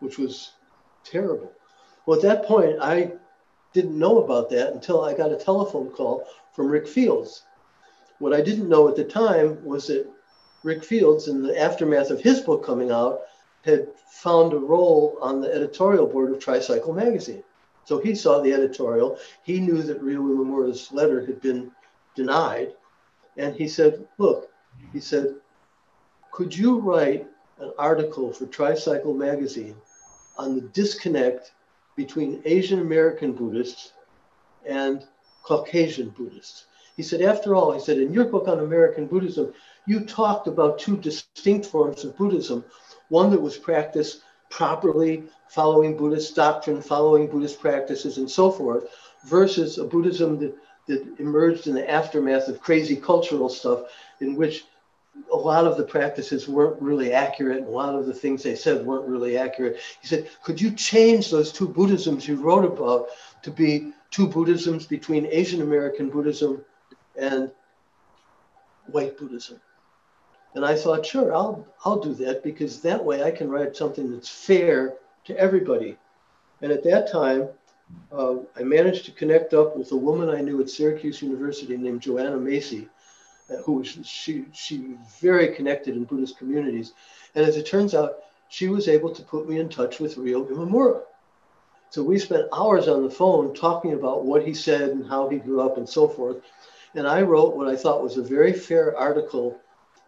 Which 0.00 0.18
was 0.18 0.52
terrible. 1.04 1.52
Well, 2.06 2.16
at 2.16 2.22
that 2.22 2.44
point, 2.44 2.76
I 2.80 3.12
didn't 3.72 3.98
know 3.98 4.22
about 4.22 4.48
that 4.50 4.72
until 4.72 5.04
I 5.04 5.14
got 5.14 5.32
a 5.32 5.36
telephone 5.36 5.90
call 5.90 6.26
from 6.54 6.68
Rick 6.68 6.88
Fields. 6.88 7.42
What 8.18 8.32
I 8.32 8.40
didn't 8.40 8.68
know 8.68 8.88
at 8.88 8.96
the 8.96 9.04
time 9.04 9.62
was 9.62 9.88
that 9.88 10.06
Rick 10.62 10.84
Fields, 10.84 11.28
in 11.28 11.42
the 11.42 11.58
aftermath 11.58 12.10
of 12.10 12.20
his 12.20 12.40
book 12.40 12.64
coming 12.64 12.90
out, 12.90 13.22
had 13.62 13.88
found 14.08 14.52
a 14.52 14.58
role 14.58 15.18
on 15.20 15.40
the 15.40 15.52
editorial 15.52 16.06
board 16.06 16.32
of 16.32 16.38
Tricycle 16.38 16.92
magazine. 16.92 17.42
So 17.84 17.98
he 17.98 18.14
saw 18.14 18.40
the 18.40 18.52
editorial. 18.52 19.18
He 19.42 19.60
knew 19.60 19.82
that 19.82 20.02
Ryo 20.02 20.20
Imamura's 20.20 20.90
letter 20.92 21.24
had 21.24 21.40
been 21.40 21.70
denied. 22.14 22.74
And 23.36 23.54
he 23.54 23.68
said, 23.68 24.08
Look, 24.18 24.50
he 24.92 25.00
said, 25.00 25.36
could 26.32 26.56
you 26.56 26.80
write 26.80 27.26
an 27.60 27.72
article 27.78 28.32
for 28.32 28.46
Tricycle 28.46 29.14
magazine 29.14 29.76
on 30.36 30.54
the 30.54 30.60
disconnect 30.60 31.52
between 31.96 32.42
Asian 32.44 32.80
American 32.80 33.32
Buddhists 33.32 33.92
and 34.66 35.06
Caucasian 35.42 36.10
Buddhists? 36.10 36.66
He 36.96 37.02
said, 37.02 37.20
after 37.20 37.54
all, 37.54 37.72
he 37.72 37.80
said, 37.80 37.98
in 37.98 38.12
your 38.12 38.24
book 38.24 38.48
on 38.48 38.60
American 38.60 39.06
Buddhism, 39.06 39.52
you 39.86 40.00
talked 40.00 40.46
about 40.48 40.78
two 40.78 40.96
distinct 40.96 41.66
forms 41.66 42.04
of 42.04 42.16
Buddhism 42.16 42.64
one 43.08 43.30
that 43.30 43.40
was 43.40 43.56
practiced 43.56 44.22
properly, 44.50 45.24
following 45.48 45.96
Buddhist 45.96 46.34
doctrine, 46.34 46.80
following 46.80 47.28
Buddhist 47.28 47.60
practices, 47.60 48.18
and 48.18 48.30
so 48.30 48.50
forth, 48.50 48.84
versus 49.26 49.78
a 49.78 49.84
Buddhism 49.84 50.38
that, 50.38 50.56
that 50.86 51.06
emerged 51.18 51.66
in 51.66 51.74
the 51.74 51.88
aftermath 51.88 52.48
of 52.48 52.60
crazy 52.60 52.96
cultural 52.96 53.48
stuff, 53.48 53.82
in 54.20 54.34
which 54.34 54.64
a 55.32 55.36
lot 55.36 55.66
of 55.66 55.76
the 55.76 55.84
practices 55.84 56.48
weren't 56.48 56.80
really 56.80 57.12
accurate. 57.12 57.58
And 57.58 57.66
a 57.66 57.70
lot 57.70 57.94
of 57.94 58.06
the 58.06 58.14
things 58.14 58.42
they 58.42 58.54
said 58.54 58.84
weren't 58.84 59.08
really 59.08 59.36
accurate. 59.36 59.78
He 60.00 60.06
said, 60.06 60.28
Could 60.42 60.60
you 60.60 60.70
change 60.72 61.30
those 61.30 61.52
two 61.52 61.68
Buddhisms 61.68 62.26
you 62.26 62.36
wrote 62.36 62.64
about 62.64 63.08
to 63.42 63.50
be 63.50 63.92
two 64.10 64.26
Buddhisms 64.26 64.86
between 64.86 65.26
Asian 65.26 65.62
American 65.62 66.10
Buddhism 66.10 66.64
and 67.18 67.50
white 68.86 69.18
Buddhism? 69.18 69.60
And 70.54 70.64
I 70.64 70.74
thought, 70.74 71.04
sure, 71.04 71.34
I'll, 71.34 71.66
I'll 71.84 72.00
do 72.00 72.14
that 72.14 72.42
because 72.42 72.80
that 72.80 73.04
way 73.04 73.22
I 73.22 73.30
can 73.30 73.50
write 73.50 73.76
something 73.76 74.10
that's 74.10 74.28
fair 74.28 74.94
to 75.26 75.38
everybody. 75.38 75.98
And 76.62 76.72
at 76.72 76.82
that 76.84 77.10
time, 77.12 77.48
uh, 78.10 78.36
I 78.56 78.62
managed 78.62 79.04
to 79.04 79.12
connect 79.12 79.54
up 79.54 79.76
with 79.76 79.92
a 79.92 79.96
woman 79.96 80.30
I 80.30 80.40
knew 80.40 80.60
at 80.60 80.70
Syracuse 80.70 81.22
University 81.22 81.76
named 81.76 82.00
Joanna 82.00 82.38
Macy, 82.38 82.88
uh, 83.50 83.56
who 83.62 83.74
was 83.74 83.98
she 84.04 84.46
she 84.52 84.96
very 85.20 85.54
connected 85.54 85.94
in 85.94 86.04
Buddhist 86.04 86.38
communities, 86.38 86.94
and 87.34 87.46
as 87.46 87.56
it 87.56 87.66
turns 87.66 87.94
out, 87.94 88.18
she 88.48 88.68
was 88.68 88.88
able 88.88 89.10
to 89.14 89.22
put 89.22 89.48
me 89.48 89.60
in 89.60 89.68
touch 89.68 90.00
with 90.00 90.16
Ryo 90.16 90.44
Imamura. 90.44 91.02
So 91.90 92.02
we 92.02 92.18
spent 92.18 92.48
hours 92.52 92.88
on 92.88 93.02
the 93.04 93.10
phone 93.10 93.54
talking 93.54 93.92
about 93.92 94.24
what 94.24 94.44
he 94.44 94.54
said 94.54 94.90
and 94.90 95.08
how 95.08 95.28
he 95.28 95.38
grew 95.38 95.60
up 95.60 95.76
and 95.76 95.88
so 95.88 96.08
forth. 96.08 96.38
And 96.96 97.06
I 97.06 97.20
wrote 97.20 97.54
what 97.54 97.68
I 97.68 97.76
thought 97.76 98.02
was 98.02 98.16
a 98.16 98.22
very 98.22 98.54
fair 98.54 98.96
article 98.96 99.60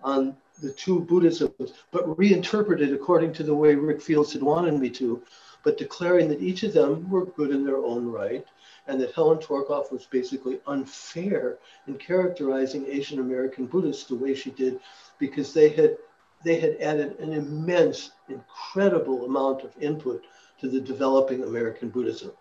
on 0.03 0.35
the 0.63 0.73
two 0.73 1.01
Buddhisms, 1.01 1.75
but 1.91 2.19
reinterpreted 2.19 2.95
according 2.95 3.35
to 3.35 3.43
the 3.43 3.55
way 3.55 3.75
Rick 3.75 4.01
Fields 4.01 4.33
had 4.33 4.43
wanted 4.43 4.73
me 4.81 4.89
to, 4.91 5.23
but 5.63 5.77
declaring 5.77 6.29
that 6.29 6.41
each 6.41 6.63
of 6.63 6.73
them 6.73 7.11
were 7.11 7.27
good 7.27 7.51
in 7.51 7.65
their 7.65 7.77
own 7.77 8.07
right, 8.07 8.47
and 8.87 8.99
that 9.03 9.13
Helen 9.13 9.39
Tworkov 9.39 9.93
was 9.93 10.07
basically 10.07 10.61
unfair 10.67 11.59
in 11.87 11.99
characterizing 11.99 12.87
Asian 12.87 13.19
American 13.19 13.67
Buddhists 13.67 14.05
the 14.05 14.17
way 14.17 14.35
she 14.35 14.51
did, 14.51 14.81
because 15.19 15.53
they 15.53 15.69
had 15.69 15.99
they 16.43 16.59
had 16.59 16.77
added 16.81 17.19
an 17.19 17.35
immense, 17.35 18.13
incredible 18.29 19.27
amount 19.27 19.63
of 19.63 19.77
input 19.79 20.25
to 20.61 20.69
the 20.69 20.81
developing 20.81 21.43
American 21.43 21.91
Buddhism. 21.91 22.33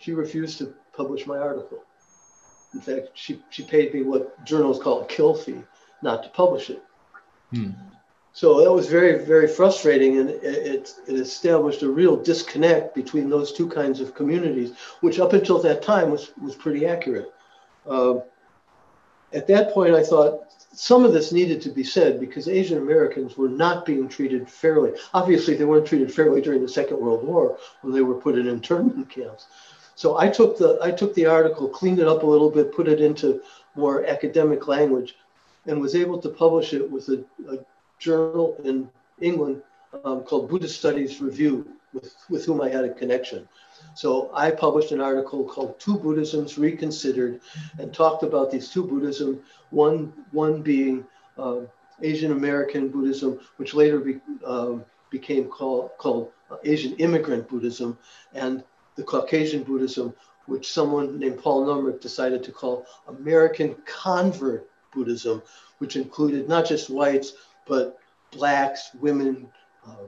She 0.00 0.12
refused 0.12 0.58
to 0.58 0.74
publish 0.92 1.26
my 1.26 1.38
article. 1.38 1.82
In 2.74 2.80
fact, 2.80 3.08
she, 3.14 3.42
she 3.50 3.62
paid 3.62 3.92
me 3.92 4.02
what 4.02 4.44
journals 4.44 4.80
call 4.82 5.02
a 5.02 5.06
kill 5.06 5.34
fee 5.34 5.62
not 6.02 6.22
to 6.22 6.28
publish 6.30 6.70
it. 6.70 6.82
Hmm. 7.50 7.70
So 8.34 8.62
that 8.62 8.72
was 8.72 8.88
very, 8.88 9.24
very 9.24 9.46
frustrating, 9.46 10.18
and 10.18 10.30
it, 10.30 10.42
it, 10.42 10.94
it, 11.06 11.14
established 11.16 11.82
a 11.82 11.90
real 11.90 12.16
disconnect 12.16 12.94
between 12.94 13.28
those 13.28 13.52
two 13.52 13.68
kinds 13.68 14.00
of 14.00 14.14
communities, 14.14 14.72
which 15.00 15.20
up 15.20 15.34
until 15.34 15.60
that 15.60 15.82
time 15.82 16.10
was, 16.10 16.32
was 16.40 16.54
pretty 16.54 16.86
accurate. 16.86 17.32
Uh, 17.86 18.20
at 19.34 19.46
that 19.48 19.74
point, 19.74 19.94
I 19.94 20.02
thought 20.02 20.44
some 20.72 21.04
of 21.04 21.12
this 21.12 21.32
needed 21.32 21.60
to 21.62 21.70
be 21.70 21.84
said 21.84 22.18
because 22.18 22.48
Asian 22.48 22.78
Americans 22.78 23.36
were 23.36 23.50
not 23.50 23.84
being 23.84 24.08
treated 24.08 24.48
fairly. 24.48 24.92
Obviously, 25.12 25.54
they 25.54 25.66
weren't 25.66 25.86
treated 25.86 26.12
fairly 26.12 26.40
during 26.40 26.62
the 26.62 26.68
Second 26.68 26.98
World 26.98 27.26
War 27.26 27.58
when 27.82 27.92
they 27.92 28.00
were 28.00 28.14
put 28.14 28.38
in 28.38 28.46
internment 28.46 29.10
camps. 29.10 29.46
So 30.02 30.18
I 30.18 30.28
took 30.28 30.58
the 30.58 30.80
I 30.82 30.90
took 30.90 31.14
the 31.14 31.26
article, 31.26 31.68
cleaned 31.68 32.00
it 32.00 32.08
up 32.08 32.24
a 32.24 32.26
little 32.26 32.50
bit, 32.50 32.74
put 32.74 32.88
it 32.88 33.00
into 33.00 33.40
more 33.76 34.04
academic 34.04 34.66
language, 34.66 35.14
and 35.66 35.80
was 35.80 35.94
able 35.94 36.18
to 36.22 36.28
publish 36.28 36.72
it 36.72 36.90
with 36.90 37.08
a, 37.08 37.24
a 37.48 37.58
journal 38.00 38.56
in 38.64 38.90
England 39.20 39.62
um, 40.04 40.24
called 40.24 40.50
Buddhist 40.50 40.76
Studies 40.76 41.20
Review, 41.20 41.68
with, 41.92 42.16
with 42.28 42.44
whom 42.44 42.60
I 42.60 42.68
had 42.68 42.84
a 42.84 42.92
connection. 42.92 43.48
So 43.94 44.28
I 44.34 44.50
published 44.50 44.90
an 44.90 45.00
article 45.00 45.44
called 45.44 45.78
Two 45.78 45.96
Buddhisms 45.96 46.58
Reconsidered 46.58 47.40
and 47.78 47.94
talked 47.94 48.24
about 48.24 48.50
these 48.50 48.70
two 48.70 48.82
Buddhisms, 48.82 49.38
one, 49.70 50.12
one 50.32 50.62
being 50.62 51.06
uh, 51.38 51.60
Asian 52.00 52.32
American 52.32 52.88
Buddhism, 52.88 53.38
which 53.56 53.72
later 53.72 54.00
be, 54.00 54.18
um, 54.44 54.84
became 55.10 55.44
call, 55.44 55.90
called 55.98 56.32
Asian 56.64 56.96
Immigrant 56.96 57.48
Buddhism, 57.48 57.96
and 58.34 58.64
the 58.96 59.02
Caucasian 59.02 59.62
Buddhism, 59.62 60.14
which 60.46 60.72
someone 60.72 61.18
named 61.18 61.38
Paul 61.38 61.66
Numrich 61.66 62.00
decided 62.00 62.42
to 62.44 62.52
call 62.52 62.86
American 63.08 63.76
Convert 63.84 64.68
Buddhism, 64.92 65.42
which 65.78 65.96
included 65.96 66.48
not 66.48 66.66
just 66.66 66.90
whites, 66.90 67.34
but 67.66 67.98
blacks, 68.30 68.90
women, 69.00 69.48
uh, 69.86 70.06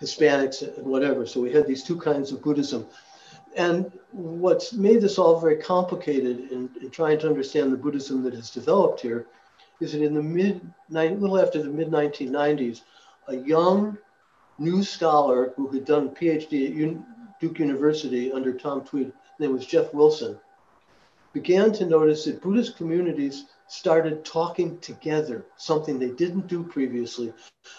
Hispanics, 0.00 0.62
and 0.76 0.86
whatever. 0.86 1.26
So 1.26 1.40
we 1.40 1.52
had 1.52 1.66
these 1.66 1.82
two 1.82 1.98
kinds 1.98 2.32
of 2.32 2.42
Buddhism. 2.42 2.86
And 3.56 3.90
what's 4.12 4.72
made 4.72 5.00
this 5.00 5.18
all 5.18 5.40
very 5.40 5.56
complicated 5.56 6.52
in, 6.52 6.70
in 6.80 6.90
trying 6.90 7.18
to 7.20 7.28
understand 7.28 7.72
the 7.72 7.76
Buddhism 7.76 8.22
that 8.24 8.34
has 8.34 8.50
developed 8.50 9.00
here 9.00 9.26
is 9.80 9.92
that 9.92 10.02
in 10.02 10.14
the 10.14 10.22
mid, 10.22 10.60
little 10.90 11.38
after 11.38 11.62
the 11.62 11.68
mid 11.68 11.88
1990s, 11.88 12.82
a 13.28 13.36
young 13.36 13.96
new 14.58 14.82
scholar 14.82 15.52
who 15.56 15.68
had 15.68 15.84
done 15.84 16.08
a 16.08 16.10
PhD 16.10 16.68
at 16.68 16.74
Duke 17.40 17.58
University 17.58 18.32
under 18.32 18.52
Tom 18.52 18.84
Tweed, 18.84 19.12
name 19.38 19.52
was 19.52 19.66
Jeff 19.66 19.94
Wilson, 19.94 20.38
began 21.32 21.72
to 21.72 21.86
notice 21.86 22.24
that 22.24 22.42
Buddhist 22.42 22.76
communities 22.76 23.46
started 23.68 24.24
talking 24.24 24.78
together, 24.78 25.44
something 25.56 25.98
they 25.98 26.10
didn't 26.10 26.48
do 26.48 26.62
previously. 26.62 27.32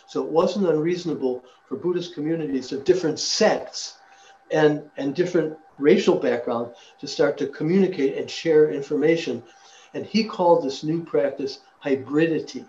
So 0.08 0.24
it 0.24 0.30
wasn't 0.30 0.68
unreasonable 0.68 1.44
for 1.68 1.76
Buddhist 1.76 2.14
communities 2.14 2.72
of 2.72 2.84
different 2.84 3.20
sects 3.20 3.98
and, 4.52 4.90
and 4.98 5.16
different 5.16 5.58
racial 5.78 6.16
background 6.16 6.74
to 7.00 7.08
start 7.08 7.38
to 7.40 7.48
communicate 7.48 8.18
and 8.18 8.30
share 8.30 8.72
information. 8.72 9.44
And 9.94 10.06
he 10.06 10.24
called 10.24 10.64
this 10.64 10.84
new 10.84 11.04
practice 11.04 11.60
hybridity. 11.84 12.68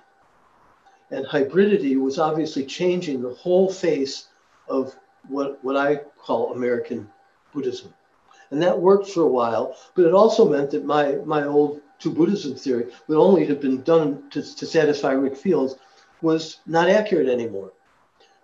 And 1.10 1.26
hybridity 1.26 2.00
was 2.00 2.18
obviously 2.18 2.64
changing 2.64 3.20
the 3.20 3.34
whole 3.34 3.70
face 3.70 4.28
of 4.68 4.94
what, 5.30 5.62
what 5.64 5.76
I 5.76 5.96
call 6.18 6.52
American 6.52 7.08
Buddhism. 7.52 7.94
And 8.50 8.60
that 8.62 8.80
worked 8.80 9.08
for 9.08 9.22
a 9.22 9.28
while, 9.28 9.76
but 9.94 10.04
it 10.04 10.12
also 10.12 10.48
meant 10.48 10.70
that 10.72 10.84
my, 10.84 11.16
my 11.24 11.44
old 11.44 11.80
two 11.98 12.10
Buddhism 12.10 12.54
theory 12.54 12.92
would 13.06 13.18
only 13.18 13.46
have 13.46 13.60
been 13.60 13.82
done 13.82 14.28
to, 14.30 14.42
to 14.42 14.66
satisfy 14.66 15.12
Rick 15.12 15.36
Fields 15.36 15.76
was 16.22 16.58
not 16.66 16.88
accurate 16.88 17.28
anymore. 17.28 17.72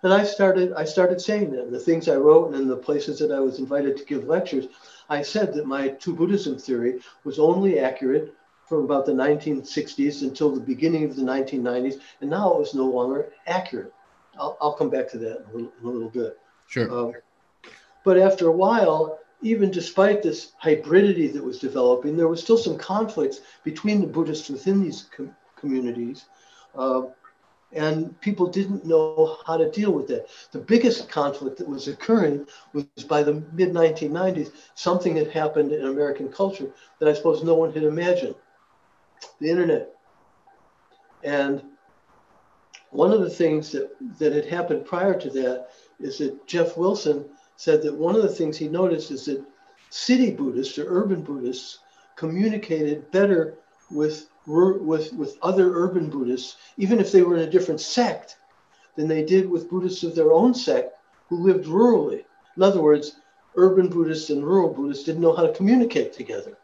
And 0.03 0.13
I 0.13 0.23
started, 0.23 0.73
I 0.73 0.85
started 0.85 1.19
saying 1.19 1.51
that. 1.51 1.71
The 1.71 1.79
things 1.79 2.07
I 2.07 2.15
wrote 2.15 2.47
and 2.47 2.55
in 2.55 2.67
the 2.67 2.77
places 2.77 3.19
that 3.19 3.31
I 3.31 3.39
was 3.39 3.59
invited 3.59 3.97
to 3.97 4.05
give 4.05 4.25
lectures, 4.25 4.67
I 5.09 5.23
said 5.23 5.53
that 5.55 5.65
my 5.65 5.89
two 5.89 6.15
Buddhism 6.15 6.57
theory 6.57 7.01
was 7.23 7.39
only 7.39 7.79
accurate 7.79 8.33
from 8.67 8.83
about 8.83 9.05
the 9.05 9.13
1960s 9.13 10.21
until 10.21 10.53
the 10.53 10.59
beginning 10.59 11.05
of 11.05 11.15
the 11.15 11.21
1990s, 11.21 11.99
and 12.21 12.29
now 12.29 12.53
it 12.53 12.59
was 12.59 12.75
no 12.75 12.85
longer 12.85 13.31
accurate. 13.47 13.93
I'll, 14.37 14.57
I'll 14.61 14.73
come 14.73 14.89
back 14.89 15.09
to 15.11 15.17
that 15.19 15.37
in 15.37 15.43
a 15.45 15.53
little, 15.53 15.73
in 15.81 15.87
a 15.87 15.91
little 15.91 16.09
bit. 16.09 16.37
Sure. 16.67 16.91
Um, 16.91 17.13
but 18.03 18.17
after 18.17 18.47
a 18.47 18.51
while, 18.51 19.19
even 19.41 19.71
despite 19.71 20.21
this 20.21 20.53
hybridity 20.63 21.31
that 21.33 21.43
was 21.43 21.59
developing, 21.59 22.17
there 22.17 22.27
was 22.27 22.41
still 22.41 22.57
some 22.57 22.77
conflicts 22.77 23.41
between 23.63 24.01
the 24.01 24.07
Buddhists 24.07 24.49
within 24.49 24.81
these 24.81 25.09
com- 25.15 25.35
communities. 25.55 26.25
Uh, 26.75 27.03
and 27.73 28.19
people 28.21 28.47
didn't 28.47 28.85
know 28.85 29.37
how 29.45 29.57
to 29.57 29.69
deal 29.71 29.91
with 29.91 30.07
that. 30.07 30.27
The 30.51 30.59
biggest 30.59 31.09
conflict 31.09 31.57
that 31.57 31.67
was 31.67 31.87
occurring 31.87 32.47
was 32.73 32.85
by 33.07 33.23
the 33.23 33.43
mid 33.53 33.73
1990s, 33.73 34.51
something 34.75 35.17
had 35.17 35.31
happened 35.31 35.71
in 35.73 35.85
American 35.85 36.29
culture 36.29 36.71
that 36.99 37.09
I 37.09 37.13
suppose 37.13 37.43
no 37.43 37.55
one 37.55 37.73
had 37.73 37.83
imagined 37.83 38.35
the 39.39 39.49
internet. 39.49 39.93
And 41.23 41.61
one 42.91 43.11
of 43.11 43.19
the 43.19 43.29
things 43.29 43.71
that, 43.71 43.91
that 44.17 44.33
had 44.33 44.45
happened 44.45 44.85
prior 44.85 45.19
to 45.19 45.29
that 45.31 45.69
is 45.99 46.17
that 46.19 46.45
Jeff 46.47 46.77
Wilson 46.77 47.25
said 47.55 47.81
that 47.81 47.95
one 47.95 48.15
of 48.15 48.21
the 48.21 48.29
things 48.29 48.57
he 48.57 48.67
noticed 48.67 49.11
is 49.11 49.25
that 49.25 49.43
city 49.89 50.31
Buddhists 50.31 50.77
or 50.77 50.85
urban 50.87 51.21
Buddhists 51.23 51.79
communicated 52.15 53.09
better 53.11 53.57
with, 53.89 54.27
with, 54.45 55.13
with 55.13 55.37
other 55.41 55.75
urban 55.75 56.09
Buddhists, 56.09 56.57
even 56.77 56.99
if 56.99 57.11
they 57.11 57.21
were 57.21 57.35
in 57.35 57.47
a 57.47 57.51
different 57.51 57.81
sect, 57.81 58.37
than 58.95 59.07
they 59.07 59.23
did 59.23 59.49
with 59.49 59.69
Buddhists 59.69 60.03
of 60.03 60.15
their 60.15 60.31
own 60.31 60.53
sect 60.53 60.97
who 61.29 61.37
lived 61.37 61.65
rurally. 61.65 62.25
In 62.55 62.63
other 62.63 62.81
words, 62.81 63.17
urban 63.55 63.89
Buddhists 63.89 64.29
and 64.29 64.43
rural 64.43 64.73
Buddhists 64.73 65.03
didn't 65.03 65.21
know 65.21 65.35
how 65.35 65.45
to 65.45 65.53
communicate 65.53 66.13
together. 66.13 66.57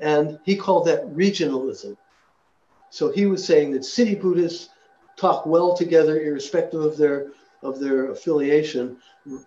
And 0.00 0.38
he 0.44 0.56
called 0.56 0.86
that 0.86 1.06
regionalism. 1.06 1.96
So 2.90 3.10
he 3.10 3.26
was 3.26 3.44
saying 3.44 3.72
that 3.72 3.84
city 3.84 4.14
Buddhists 4.14 4.70
talk 5.16 5.46
well 5.46 5.76
together, 5.76 6.20
irrespective 6.20 6.80
of 6.80 6.96
their 6.96 7.28
of 7.64 7.80
their 7.80 8.10
affiliation, 8.10 8.98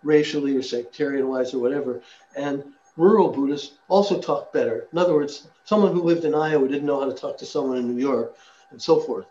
racially 0.04 0.58
or 0.58 0.62
sectarian 0.62 1.28
wise 1.28 1.54
or 1.54 1.60
whatever. 1.60 2.02
And 2.36 2.64
rural 2.98 3.30
Buddhists 3.30 3.76
also 3.88 4.20
talk 4.20 4.52
better. 4.52 4.88
In 4.92 4.98
other 4.98 5.14
words, 5.14 5.48
someone 5.64 5.94
who 5.94 6.02
lived 6.02 6.26
in 6.26 6.36
Iowa 6.36 6.68
didn't 6.68 6.88
know 6.88 7.00
how 7.00 7.06
to 7.06 7.14
talk 7.14 7.38
to 7.38 7.46
someone 7.46 7.78
in 7.78 7.88
New 7.88 8.02
York 8.02 8.36
and 8.72 8.82
so 8.82 9.00
forth. 9.00 9.28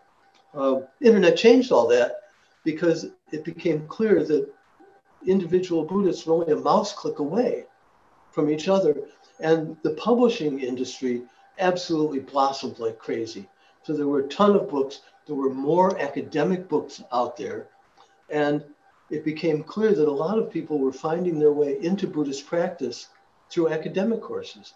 Uh, 0.53 0.81
internet 1.01 1.37
changed 1.37 1.71
all 1.71 1.87
that 1.89 2.21
because 2.63 3.07
it 3.31 3.43
became 3.43 3.87
clear 3.87 4.23
that 4.23 4.49
individual 5.25 5.83
Buddhists 5.83 6.25
were 6.25 6.35
only 6.35 6.53
a 6.53 6.55
mouse 6.55 6.93
click 6.93 7.19
away 7.19 7.65
from 8.31 8.49
each 8.49 8.67
other. 8.67 8.95
And 9.39 9.77
the 9.83 9.91
publishing 9.91 10.59
industry 10.59 11.23
absolutely 11.59 12.19
blossomed 12.19 12.79
like 12.79 12.97
crazy. 12.97 13.47
So 13.83 13.93
there 13.93 14.07
were 14.07 14.19
a 14.19 14.27
ton 14.27 14.55
of 14.55 14.69
books. 14.69 15.01
There 15.25 15.35
were 15.35 15.53
more 15.53 15.99
academic 15.99 16.67
books 16.67 17.03
out 17.11 17.37
there. 17.37 17.67
And 18.29 18.63
it 19.09 19.23
became 19.23 19.63
clear 19.63 19.93
that 19.93 20.07
a 20.07 20.11
lot 20.11 20.37
of 20.37 20.51
people 20.51 20.79
were 20.79 20.91
finding 20.91 21.39
their 21.39 21.51
way 21.51 21.77
into 21.81 22.07
Buddhist 22.07 22.45
practice 22.45 23.07
through 23.49 23.69
academic 23.69 24.21
courses. 24.21 24.73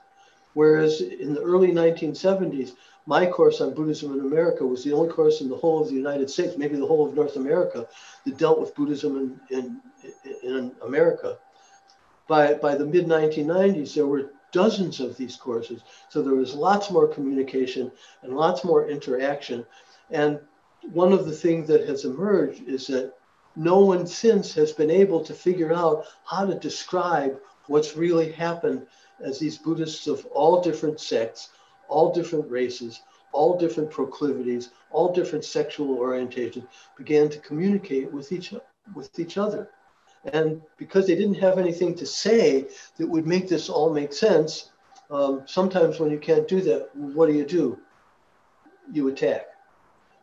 Whereas 0.54 1.02
in 1.02 1.34
the 1.34 1.42
early 1.42 1.72
1970s, 1.72 2.74
my 3.06 3.26
course 3.26 3.62
on 3.62 3.74
Buddhism 3.74 4.14
in 4.14 4.20
America 4.20 4.66
was 4.66 4.84
the 4.84 4.94
only 4.94 5.12
course 5.12 5.42
in 5.42 5.50
the 5.50 5.56
whole 5.56 5.82
of 5.82 5.88
the 5.88 5.96
United 5.96 6.30
States, 6.30 6.58
maybe 6.58 6.76
the 6.76 6.86
whole 6.86 7.08
of 7.08 7.16
North 7.16 7.36
America, 7.36 7.88
that 8.26 8.38
dealt 8.38 8.60
with 8.60 8.76
Buddhism 8.76 9.40
in, 9.50 9.58
in, 9.58 9.82
in 10.44 10.72
America. 10.84 11.38
By, 12.28 12.54
by 12.54 12.76
the 12.76 12.86
mid 12.86 13.08
1990s, 13.08 13.96
there 13.96 14.08
were 14.08 14.32
dozens 14.52 15.00
of 15.00 15.18
these 15.18 15.36
courses. 15.36 15.82
So 16.10 16.22
there 16.22 16.36
was 16.36 16.54
lots 16.54 16.92
more 16.92 17.08
communication 17.08 17.92
and 18.22 18.36
lots 18.36 18.64
more 18.64 18.88
interaction. 18.88 19.66
And 20.10 20.40
one 20.92 21.14
of 21.14 21.26
the 21.26 21.32
things 21.32 21.68
that 21.68 21.88
has 21.88 22.06
emerged 22.06 22.68
is 22.68 22.88
that 22.88 23.14
no 23.56 23.80
one 23.80 24.08
since 24.08 24.54
has 24.54 24.72
been 24.72 24.92
able 24.92 25.24
to 25.24 25.34
figure 25.34 25.74
out 25.74 26.06
how 26.26 26.46
to 26.46 26.56
describe 26.56 27.40
what's 27.68 27.98
really 27.98 28.32
happened 28.32 28.86
as 29.20 29.40
these 29.40 29.58
Buddhists 29.58 30.08
of 30.08 30.26
all 30.28 30.62
different 30.62 31.00
sects, 31.00 31.50
all 31.88 32.14
different 32.14 32.50
races, 32.50 33.02
all 33.34 33.58
different 33.58 33.92
proclivities, 33.92 34.70
all 34.92 35.14
different 35.14 35.46
sexual 35.46 35.98
orientations 35.98 36.68
began 36.98 37.30
to 37.30 37.40
communicate 37.40 38.12
with 38.12 38.32
each, 38.32 38.54
with 38.96 39.18
each 39.20 39.38
other. 39.38 39.70
And 40.34 40.62
because 40.78 41.08
they 41.08 41.16
didn't 41.16 41.36
have 41.36 41.58
anything 41.58 41.96
to 41.96 42.06
say 42.06 42.68
that 42.98 43.08
would 43.08 43.26
make 43.26 43.48
this 43.48 43.70
all 43.70 43.92
make 43.92 44.14
sense, 44.14 44.72
um, 45.10 45.44
sometimes 45.46 46.00
when 46.00 46.12
you 46.12 46.20
can't 46.20 46.48
do 46.48 46.62
that, 46.62 46.96
what 46.96 47.28
do 47.28 47.34
you 47.34 47.46
do? 47.46 47.80
You 48.92 49.08
attack. 49.08 49.48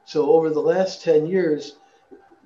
So 0.05 0.31
over 0.31 0.51
the 0.51 0.61
last 0.61 1.03
10 1.03 1.27
years, 1.27 1.77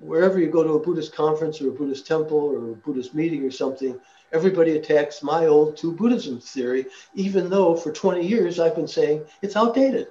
wherever 0.05 0.39
you 0.39 0.47
go 0.47 0.63
to 0.63 0.73
a 0.73 0.79
Buddhist 0.79 1.15
conference 1.15 1.61
or 1.61 1.69
a 1.69 1.73
Buddhist 1.73 2.05
temple 2.05 2.37
or 2.37 2.71
a 2.71 2.75
Buddhist 2.75 3.13
meeting 3.13 3.43
or 3.43 3.51
something, 3.51 3.99
everybody 4.31 4.77
attacks 4.77 5.23
my 5.23 5.45
old 5.45 5.77
two 5.77 5.91
Buddhism 5.91 6.39
theory, 6.39 6.85
even 7.13 7.49
though 7.49 7.75
for 7.75 7.91
20 7.91 8.25
years 8.25 8.59
I've 8.59 8.75
been 8.75 8.87
saying 8.87 9.25
it's 9.41 9.55
outdated. 9.55 10.07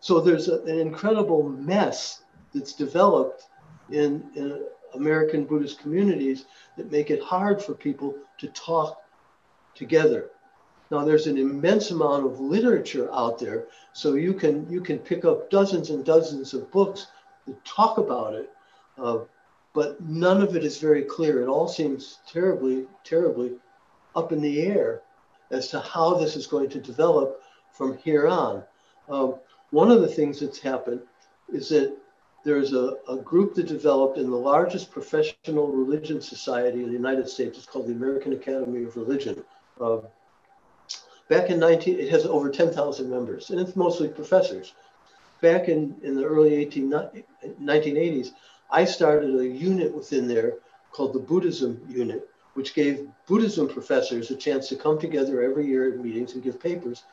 So 0.00 0.20
there's 0.20 0.48
a, 0.48 0.62
an 0.62 0.78
incredible 0.78 1.48
mess 1.48 2.22
that's 2.54 2.74
developed 2.74 3.44
in, 3.90 4.24
in 4.34 4.64
American 4.94 5.44
Buddhist 5.44 5.80
communities 5.80 6.46
that 6.76 6.90
make 6.90 7.10
it 7.10 7.22
hard 7.22 7.62
for 7.62 7.74
people 7.74 8.14
to 8.38 8.48
talk 8.48 9.02
together. 9.74 10.30
Now 10.90 11.04
there's 11.04 11.28
an 11.28 11.38
immense 11.38 11.90
amount 11.92 12.26
of 12.26 12.40
literature 12.40 13.08
out 13.12 13.38
there, 13.38 13.66
so 13.92 14.14
you 14.14 14.34
can 14.34 14.68
you 14.68 14.80
can 14.80 14.98
pick 14.98 15.24
up 15.24 15.48
dozens 15.48 15.90
and 15.90 16.04
dozens 16.04 16.52
of 16.52 16.70
books 16.72 17.06
that 17.46 17.64
talk 17.64 17.98
about 17.98 18.34
it, 18.34 18.50
uh, 19.00 19.18
but 19.72 20.00
none 20.00 20.42
of 20.42 20.56
it 20.56 20.64
is 20.64 20.78
very 20.78 21.02
clear. 21.02 21.42
It 21.42 21.48
all 21.48 21.68
seems 21.68 22.18
terribly, 22.26 22.86
terribly 23.04 23.52
up 24.16 24.32
in 24.32 24.40
the 24.40 24.62
air 24.62 25.02
as 25.50 25.68
to 25.68 25.80
how 25.80 26.14
this 26.14 26.36
is 26.36 26.46
going 26.46 26.70
to 26.70 26.80
develop 26.80 27.42
from 27.72 27.96
here 27.98 28.26
on. 28.26 28.62
Um, 29.08 29.36
one 29.70 29.90
of 29.90 30.00
the 30.00 30.08
things 30.08 30.40
that's 30.40 30.58
happened 30.58 31.00
is 31.52 31.68
that 31.68 31.96
there's 32.44 32.72
a, 32.72 32.96
a 33.08 33.16
group 33.16 33.54
that 33.54 33.66
developed 33.66 34.18
in 34.18 34.30
the 34.30 34.36
largest 34.36 34.90
professional 34.90 35.68
religion 35.68 36.20
society 36.20 36.82
in 36.82 36.86
the 36.86 36.92
United 36.92 37.28
States. 37.28 37.58
It's 37.58 37.66
called 37.66 37.86
the 37.86 37.92
American 37.92 38.32
Academy 38.32 38.84
of 38.84 38.96
Religion. 38.96 39.42
Uh, 39.80 39.98
back 41.28 41.50
in 41.50 41.58
19, 41.58 41.98
it 41.98 42.08
has 42.10 42.24
over 42.26 42.50
10,000 42.50 43.10
members, 43.10 43.50
and 43.50 43.60
it's 43.60 43.76
mostly 43.76 44.08
professors. 44.08 44.72
Back 45.40 45.68
in, 45.68 45.96
in 46.02 46.16
the 46.16 46.24
early 46.24 46.54
18, 46.54 46.90
1980s, 46.90 48.30
I 48.72 48.84
started 48.84 49.34
a 49.34 49.46
unit 49.46 49.92
within 49.94 50.28
there 50.28 50.54
called 50.92 51.12
the 51.12 51.20
Buddhism 51.20 51.80
Unit, 51.88 52.28
which 52.54 52.74
gave 52.74 53.08
Buddhism 53.26 53.68
professors 53.68 54.30
a 54.30 54.36
chance 54.36 54.68
to 54.68 54.76
come 54.76 54.98
together 54.98 55.42
every 55.42 55.66
year 55.66 55.92
at 55.92 55.98
meetings 55.98 56.34
and 56.34 56.42
give 56.42 56.60
papers. 56.60 57.04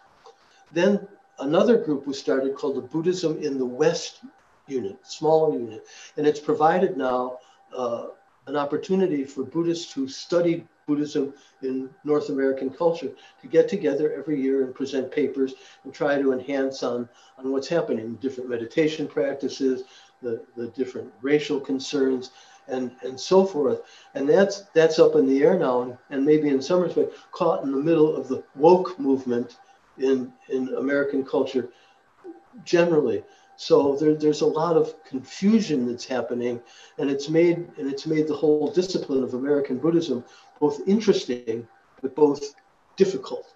Then 0.71 1.07
another 1.39 1.77
group 1.77 2.05
was 2.05 2.19
started 2.19 2.55
called 2.55 2.75
the 2.75 2.81
Buddhism 2.81 3.41
in 3.41 3.57
the 3.57 3.65
West 3.65 4.21
unit, 4.67 4.97
small 5.03 5.53
unit, 5.53 5.85
and 6.17 6.27
it's 6.27 6.39
provided 6.39 6.97
now 6.97 7.39
uh, 7.75 8.07
an 8.47 8.55
opportunity 8.55 9.23
for 9.23 9.43
Buddhists 9.43 9.93
who 9.93 10.07
studied 10.07 10.67
Buddhism 10.87 11.33
in 11.61 11.89
North 12.05 12.29
American 12.29 12.69
culture 12.69 13.11
to 13.41 13.47
get 13.47 13.67
together 13.67 14.13
every 14.13 14.41
year 14.41 14.63
and 14.63 14.73
present 14.73 15.11
papers 15.11 15.53
and 15.83 15.93
try 15.93 16.19
to 16.19 16.31
enhance 16.31 16.81
on, 16.81 17.09
on 17.37 17.51
what's 17.51 17.67
happening, 17.67 18.15
different 18.15 18.49
meditation 18.49 19.05
practices, 19.05 19.83
the, 20.21 20.43
the 20.55 20.67
different 20.69 21.11
racial 21.21 21.59
concerns, 21.59 22.31
and, 22.67 22.91
and 23.03 23.19
so 23.19 23.45
forth. 23.45 23.81
And 24.13 24.27
that's 24.27 24.63
that's 24.73 24.99
up 24.99 25.15
in 25.15 25.25
the 25.25 25.43
air 25.43 25.57
now, 25.57 25.81
and, 25.83 25.97
and 26.09 26.25
maybe 26.25 26.49
in 26.49 26.61
some 26.61 26.81
respect 26.81 27.13
caught 27.31 27.63
in 27.63 27.71
the 27.71 27.77
middle 27.77 28.15
of 28.15 28.27
the 28.27 28.43
woke 28.55 28.99
movement 28.99 29.57
in, 29.97 30.31
in 30.49 30.73
American 30.75 31.23
culture 31.23 31.69
generally. 32.65 33.23
So 33.55 33.95
there, 33.95 34.13
there's 34.13 34.41
a 34.41 34.45
lot 34.45 34.77
of 34.77 35.03
confusion 35.03 35.87
that's 35.87 36.05
happening, 36.05 36.61
and 36.99 37.09
it's 37.09 37.29
made 37.29 37.57
and 37.77 37.91
it's 37.91 38.05
made 38.05 38.27
the 38.27 38.35
whole 38.35 38.71
discipline 38.71 39.23
of 39.23 39.33
American 39.33 39.77
Buddhism 39.77 40.23
both 40.59 40.87
interesting 40.87 41.67
but 42.01 42.15
both 42.15 42.55
difficult. 42.95 43.53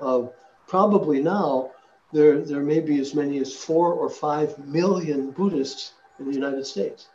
Uh, 0.00 0.22
probably 0.66 1.22
now 1.22 1.70
there 2.12 2.40
there 2.40 2.62
may 2.62 2.80
be 2.80 3.00
as 3.00 3.14
many 3.14 3.38
as 3.38 3.54
four 3.54 3.92
or 3.92 4.08
five 4.08 4.58
million 4.66 5.30
Buddhists 5.30 5.92
in 6.18 6.26
the 6.26 6.34
United 6.34 6.66
States, 6.66 7.08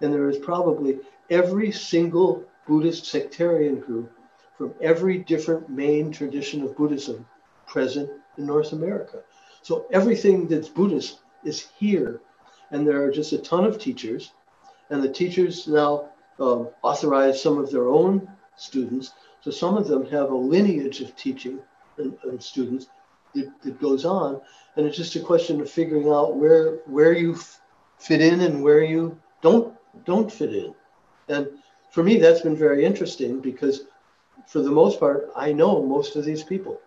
and 0.00 0.12
there 0.12 0.28
is 0.28 0.38
probably 0.38 0.98
every 1.30 1.72
single 1.72 2.44
Buddhist 2.66 3.06
sectarian 3.06 3.80
group 3.80 4.12
from 4.56 4.74
every 4.80 5.18
different 5.18 5.70
main 5.70 6.12
tradition 6.12 6.62
of 6.62 6.76
Buddhism 6.76 7.26
present 7.66 8.10
in 8.36 8.46
North 8.46 8.72
America. 8.72 9.22
So 9.62 9.86
everything 9.90 10.48
that's 10.48 10.68
Buddhist 10.68 11.20
is 11.44 11.68
here. 11.78 12.20
And 12.70 12.86
there 12.86 13.02
are 13.02 13.10
just 13.10 13.32
a 13.32 13.38
ton 13.38 13.64
of 13.64 13.78
teachers. 13.78 14.32
And 14.90 15.02
the 15.02 15.08
teachers 15.08 15.66
now 15.66 16.10
um, 16.38 16.68
authorize 16.82 17.42
some 17.42 17.58
of 17.58 17.70
their 17.70 17.88
own 17.88 18.30
students. 18.56 19.12
So 19.40 19.50
some 19.50 19.76
of 19.76 19.88
them 19.88 20.04
have 20.10 20.30
a 20.30 20.36
lineage 20.36 21.00
of 21.00 21.16
teaching 21.16 21.60
and, 21.98 22.16
and 22.24 22.42
students 22.42 22.86
that, 23.34 23.62
that, 23.62 23.80
goes 23.80 24.04
on. 24.04 24.40
And 24.76 24.86
it's 24.86 24.96
just 24.96 25.16
a 25.16 25.20
question 25.20 25.60
of 25.60 25.70
figuring 25.70 26.08
out 26.08 26.36
where 26.36 26.76
where 26.86 27.12
you 27.12 27.34
f- 27.34 27.60
fit 27.98 28.20
in 28.20 28.40
and 28.40 28.62
where 28.62 28.82
you 28.82 29.18
don't 29.42 29.74
don't 30.04 30.30
fit 30.30 30.54
in. 30.54 30.74
And 31.28 31.48
for 31.90 32.02
me, 32.02 32.18
that's 32.18 32.40
been 32.40 32.56
very 32.56 32.84
interesting 32.84 33.40
because 33.40 33.84
for 34.46 34.60
the 34.60 34.70
most 34.70 34.98
part, 34.98 35.30
I 35.36 35.52
know 35.52 35.84
most 35.84 36.16
of 36.16 36.24
these 36.24 36.42
people. 36.42 36.80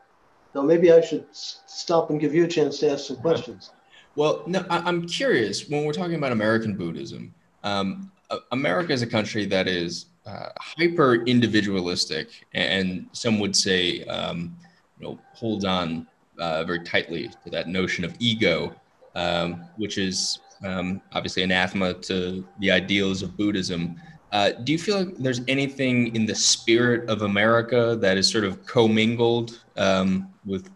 Now, 0.56 0.62
maybe 0.62 0.92
I 0.92 1.02
should 1.02 1.26
s- 1.32 1.62
stop 1.66 2.10
and 2.10 2.20
give 2.20 2.34
you 2.34 2.46
a 2.46 2.48
chance 2.48 2.80
to 2.80 2.92
ask 2.92 3.06
some 3.06 3.18
questions. 3.18 3.72
Well, 4.16 4.44
no, 4.46 4.66
I, 4.70 4.88
am 4.88 5.08
curious 5.08 5.68
when 5.68 5.86
we're 5.86 5.94
talking 5.94 6.16
about 6.16 6.32
American 6.32 6.76
Buddhism. 6.76 7.34
Um, 7.64 8.12
America 8.52 8.94
is 8.94 9.02
a 9.02 9.08
country 9.08 9.46
that 9.48 9.68
is 9.68 10.08
uh, 10.26 10.50
hyper 10.60 11.24
individualistic, 11.26 12.30
and 12.54 13.08
some 13.12 13.40
would 13.40 13.56
say, 13.56 14.04
um, 14.06 14.56
you 15.00 15.08
know, 15.08 15.20
holds 15.34 15.66
on 15.66 16.08
uh, 16.40 16.64
very 16.64 16.84
tightly 16.84 17.30
to 17.44 17.50
that 17.50 17.68
notion 17.68 18.04
of 18.04 18.16
ego, 18.20 18.76
um, 19.16 19.66
which 19.78 19.98
is 19.98 20.40
um, 20.64 21.02
obviously 21.14 21.44
anathema 21.44 21.94
to 21.96 22.46
the 22.60 22.72
ideals 22.72 23.22
of 23.22 23.36
Buddhism. 23.38 23.96
Uh, 24.32 24.52
do 24.52 24.72
you 24.72 24.80
feel 24.80 25.04
like 25.04 25.16
there's 25.18 25.42
anything 25.48 26.16
in 26.16 26.26
the 26.26 26.34
spirit 26.34 27.08
of 27.10 27.22
America 27.22 27.96
that 28.00 28.18
is 28.18 28.30
sort 28.30 28.44
of 28.44 28.66
commingled 28.66 29.64
um, 29.78 30.34
with 30.46 30.70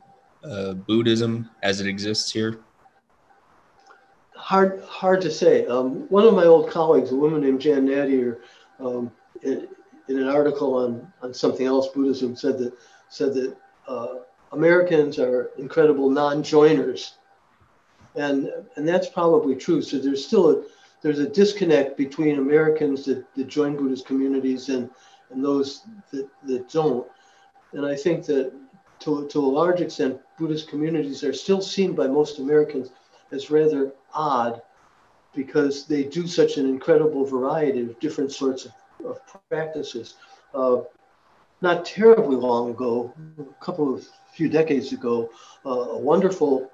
uh, 0.43 0.73
Buddhism 0.73 1.49
as 1.63 1.81
it 1.81 1.87
exists 1.87 2.31
here? 2.31 2.59
hard 4.47 4.81
hard 4.83 5.19
to 5.19 5.29
say. 5.29 5.65
Um, 5.65 6.07
one 6.07 6.23
of 6.23 6.33
my 6.33 6.45
old 6.45 6.69
colleagues, 6.69 7.11
a 7.11 7.15
woman 7.15 7.41
named 7.41 7.59
Jan 7.59 7.85
Nattier, 7.85 8.39
um, 8.79 9.11
in, 9.41 9.67
in, 10.07 10.17
an 10.17 10.29
article 10.29 10.75
on, 10.75 11.11
on 11.21 11.33
something 11.33 11.65
else, 11.65 11.89
Buddhism, 11.89 12.33
said 12.33 12.57
that 12.59 12.73
said 13.09 13.33
that 13.33 13.57
uh, 13.89 14.19
Americans 14.51 15.19
are 15.19 15.51
incredible 15.57 16.09
non-joiners, 16.09 17.13
and 18.15 18.49
and 18.75 18.87
that's 18.87 19.07
probably 19.07 19.55
true. 19.55 19.81
So 19.81 19.97
there's 19.97 20.25
still 20.25 20.49
a 20.51 20.63
there's 21.01 21.19
a 21.19 21.29
disconnect 21.29 21.97
between 21.97 22.39
Americans 22.39 23.05
that, 23.05 23.25
that 23.35 23.47
join 23.47 23.75
Buddhist 23.75 24.05
communities 24.05 24.69
and 24.69 24.89
and 25.29 25.43
those 25.43 25.81
that, 26.11 26.27
that 26.43 26.69
don't. 26.69 27.05
And 27.73 27.85
I 27.85 27.95
think 27.95 28.25
that 28.25 28.53
to, 28.99 29.27
to 29.27 29.39
a 29.39 29.45
large 29.45 29.81
extent, 29.81 30.19
Buddhist 30.37 30.69
communities 30.69 31.23
are 31.23 31.33
still 31.33 31.61
seen 31.61 31.93
by 31.93 32.07
most 32.07 32.39
Americans 32.39 32.89
as 33.31 33.51
rather 33.51 33.91
odd 34.13 34.61
because 35.35 35.85
they 35.85 36.03
do 36.03 36.25
such 36.25 36.57
an 36.57 36.67
incredible 36.67 37.25
variety 37.25 37.81
of 37.81 37.99
different 37.99 38.31
sorts 38.31 38.65
of, 38.65 38.71
of 39.05 39.19
practices. 39.49 40.15
Uh, 40.53 40.77
not 41.61 41.85
terribly 41.85 42.35
long 42.35 42.71
ago, 42.71 43.13
a 43.39 43.63
couple 43.63 43.93
of 43.93 44.07
few 44.33 44.49
decades 44.49 44.93
ago, 44.93 45.29
uh, 45.65 45.69
a 45.69 45.97
wonderful 45.97 46.69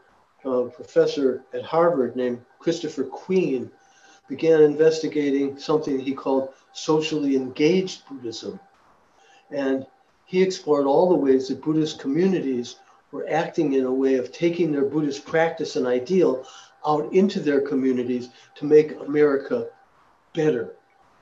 uh, 0.46 0.64
professor 0.64 1.44
at 1.54 1.64
Harvard 1.64 2.16
named 2.16 2.42
Christopher 2.60 3.06
Queen 3.06 3.72
began 4.28 4.62
investigating 4.62 5.58
something 5.58 6.00
he 6.00 6.14
called 6.14 6.54
socially 6.74 7.36
engaged 7.36 8.08
Buddhism. 8.08 8.60
And 9.52 9.86
he 10.26 10.42
explored 10.42 10.86
all 10.86 11.10
the 11.10 11.16
ways 11.16 11.48
that 11.48 11.62
Buddhist 11.62 12.00
communities 12.00 12.78
were 13.12 13.28
acting 13.30 13.74
in 13.74 13.86
a 13.86 13.94
way 13.94 14.16
of 14.16 14.32
taking 14.32 14.72
their 14.72 14.86
Buddhist 14.86 15.26
practice 15.26 15.76
and 15.76 15.86
ideal 15.86 16.46
out 16.86 17.14
into 17.14 17.40
their 17.40 17.62
communities 17.62 18.30
to 18.56 18.66
make 18.66 19.00
America 19.00 19.68
better. 20.34 20.76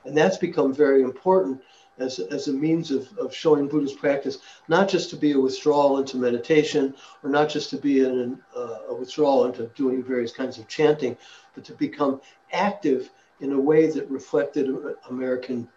And 0.04 0.16
that's 0.16 0.38
become 0.38 0.72
very 0.72 1.02
important 1.02 1.60
as, 1.98 2.18
as 2.18 2.48
a 2.48 2.52
means 2.52 2.90
of, 2.90 3.06
of 3.18 3.34
showing 3.34 3.68
Buddhist 3.68 3.98
practice, 3.98 4.38
not 4.68 4.88
just 4.88 5.10
to 5.10 5.16
be 5.16 5.32
a 5.32 5.40
withdrawal 5.40 5.98
into 5.98 6.16
meditation 6.16 6.94
or 7.22 7.30
not 7.30 7.48
just 7.48 7.70
to 7.70 7.76
be 7.76 8.04
an, 8.04 8.40
uh, 8.56 8.78
a 8.88 8.94
withdrawal 8.94 9.44
into 9.44 9.66
doing 9.74 10.02
various 10.02 10.32
kinds 10.32 10.58
of 10.58 10.68
chanting, 10.68 11.16
but 11.54 11.64
to 11.64 11.72
become 11.74 12.20
active 12.52 13.10
in 13.40 13.52
a 13.52 13.60
way 13.60 13.88
that 13.90 14.08
reflected 14.10 14.68
American 15.10 15.68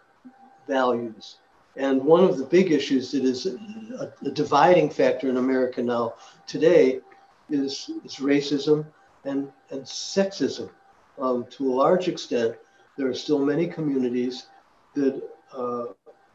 values. 0.67 1.37
And 1.77 2.01
one 2.01 2.23
of 2.23 2.37
the 2.37 2.45
big 2.45 2.71
issues 2.71 3.11
that 3.11 3.23
is 3.23 3.45
a, 3.45 4.13
a 4.25 4.31
dividing 4.31 4.89
factor 4.89 5.29
in 5.29 5.37
America 5.37 5.81
now 5.81 6.13
today 6.47 7.01
is, 7.49 7.91
is 8.05 8.15
racism 8.15 8.85
and, 9.25 9.51
and 9.71 9.81
sexism. 9.81 10.69
Um, 11.19 11.45
to 11.51 11.71
a 11.71 11.73
large 11.73 12.07
extent, 12.07 12.55
there 12.97 13.09
are 13.09 13.13
still 13.13 13.39
many 13.39 13.67
communities 13.67 14.47
that 14.93 15.21
uh, 15.53 15.85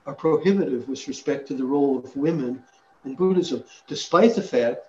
are 0.06 0.14
prohibitive 0.14 0.88
with 0.88 1.06
respect 1.08 1.46
to 1.48 1.54
the 1.54 1.64
role 1.64 1.98
of 1.98 2.16
women 2.16 2.62
in 3.04 3.14
Buddhism, 3.14 3.64
despite 3.86 4.34
the 4.34 4.42
fact 4.42 4.80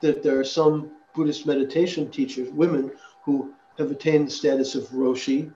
that 0.00 0.22
there 0.22 0.38
are 0.38 0.44
some 0.44 0.90
Buddhist 1.14 1.46
meditation 1.46 2.10
teachers, 2.10 2.50
women, 2.50 2.90
who 3.24 3.52
have 3.78 3.90
attained 3.90 4.28
the 4.28 4.30
status 4.30 4.74
of 4.74 4.84
Roshi, 4.88 5.52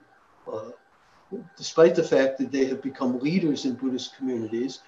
uh, 0.51 0.71
despite 1.57 1.95
the 1.95 2.03
fact 2.03 2.37
that 2.37 2.51
they 2.51 2.65
have 2.65 2.81
become 2.81 3.19
leaders 3.19 3.65
in 3.65 3.73
Buddhist 3.73 4.15
communities. 4.17 4.81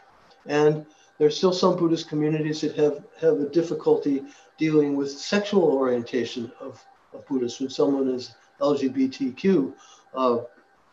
And 0.46 0.86
there 1.18 1.28
are 1.28 1.32
still 1.32 1.54
some 1.54 1.78
Buddhist 1.78 2.08
communities 2.10 2.62
that 2.62 2.76
have, 2.76 3.04
have 3.20 3.40
a 3.40 3.50
difficulty 3.50 4.24
dealing 4.58 4.96
with 4.96 5.12
sexual 5.12 5.64
orientation 5.64 6.52
of, 6.60 6.84
of 7.14 7.26
Buddhists. 7.28 7.60
When 7.60 7.70
someone 7.70 8.10
is 8.10 8.36
LGBTQ, 8.60 9.74
uh, 10.14 10.38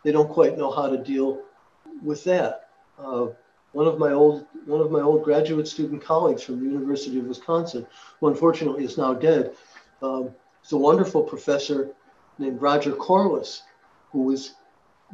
they 0.03 0.13
don't 0.13 0.31
quite 0.31 0.57
know 0.57 0.71
how 0.71 0.89
to 0.89 0.99
deal 0.99 1.43
with 2.03 2.25
that. 2.25 2.64
Uh, 2.99 3.27
one 3.73 3.87
of 3.87 3.99
my 3.99 4.13
old 4.13 4.47
one 4.67 4.81
of 4.81 4.91
my 4.91 5.01
old 5.01 5.25
graduate 5.25 5.69
student 5.69 6.03
colleagues 6.03 6.43
from 6.43 6.61
the 6.61 6.65
University 6.65 7.19
of 7.19 7.27
Wisconsin, 7.27 7.87
who 8.21 8.29
unfortunately 8.29 8.85
is 8.85 8.97
now 8.97 9.13
dead, 9.13 9.55
um, 10.01 10.31
is 10.65 10.73
a 10.73 10.77
wonderful 10.77 11.23
professor 11.23 11.91
named 12.39 12.63
Roger 12.63 12.93
Corless, 12.93 13.63
who 14.13 14.23
was 14.23 14.55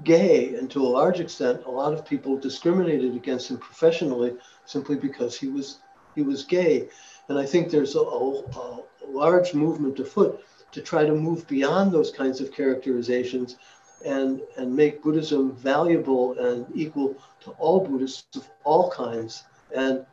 gay, 0.04 0.54
and 0.54 0.70
to 0.70 0.82
a 0.82 0.88
large 0.88 1.20
extent, 1.20 1.64
a 1.66 1.70
lot 1.70 1.92
of 1.92 2.06
people 2.06 2.36
discriminated 2.36 3.14
against 3.14 3.50
him 3.50 3.58
professionally 3.58 4.36
simply 4.66 4.96
because 4.96 5.38
he 5.38 5.48
was 5.48 5.78
he 6.14 6.22
was 6.22 6.44
gay. 6.44 6.88
And 7.28 7.38
I 7.38 7.46
think 7.46 7.70
there's 7.70 7.94
a, 7.94 8.00
a, 8.00 8.40
a 8.40 9.08
large 9.08 9.54
movement 9.54 9.98
afoot 10.00 10.44
to 10.72 10.80
try 10.80 11.04
to 11.04 11.14
move 11.14 11.46
beyond 11.46 11.92
those 11.92 12.10
kinds 12.10 12.40
of 12.40 12.52
characterizations 12.52 13.56
and, 14.04 14.40
and 14.56 14.74
make 14.74 15.02
Buddhism 15.02 15.52
valuable 15.52 16.38
and 16.38 16.66
equal 16.74 17.16
to 17.40 17.50
all 17.52 17.86
Buddhists 17.86 18.36
of 18.36 18.48
all 18.64 18.90
kinds. 18.90 19.44
And 19.74 20.04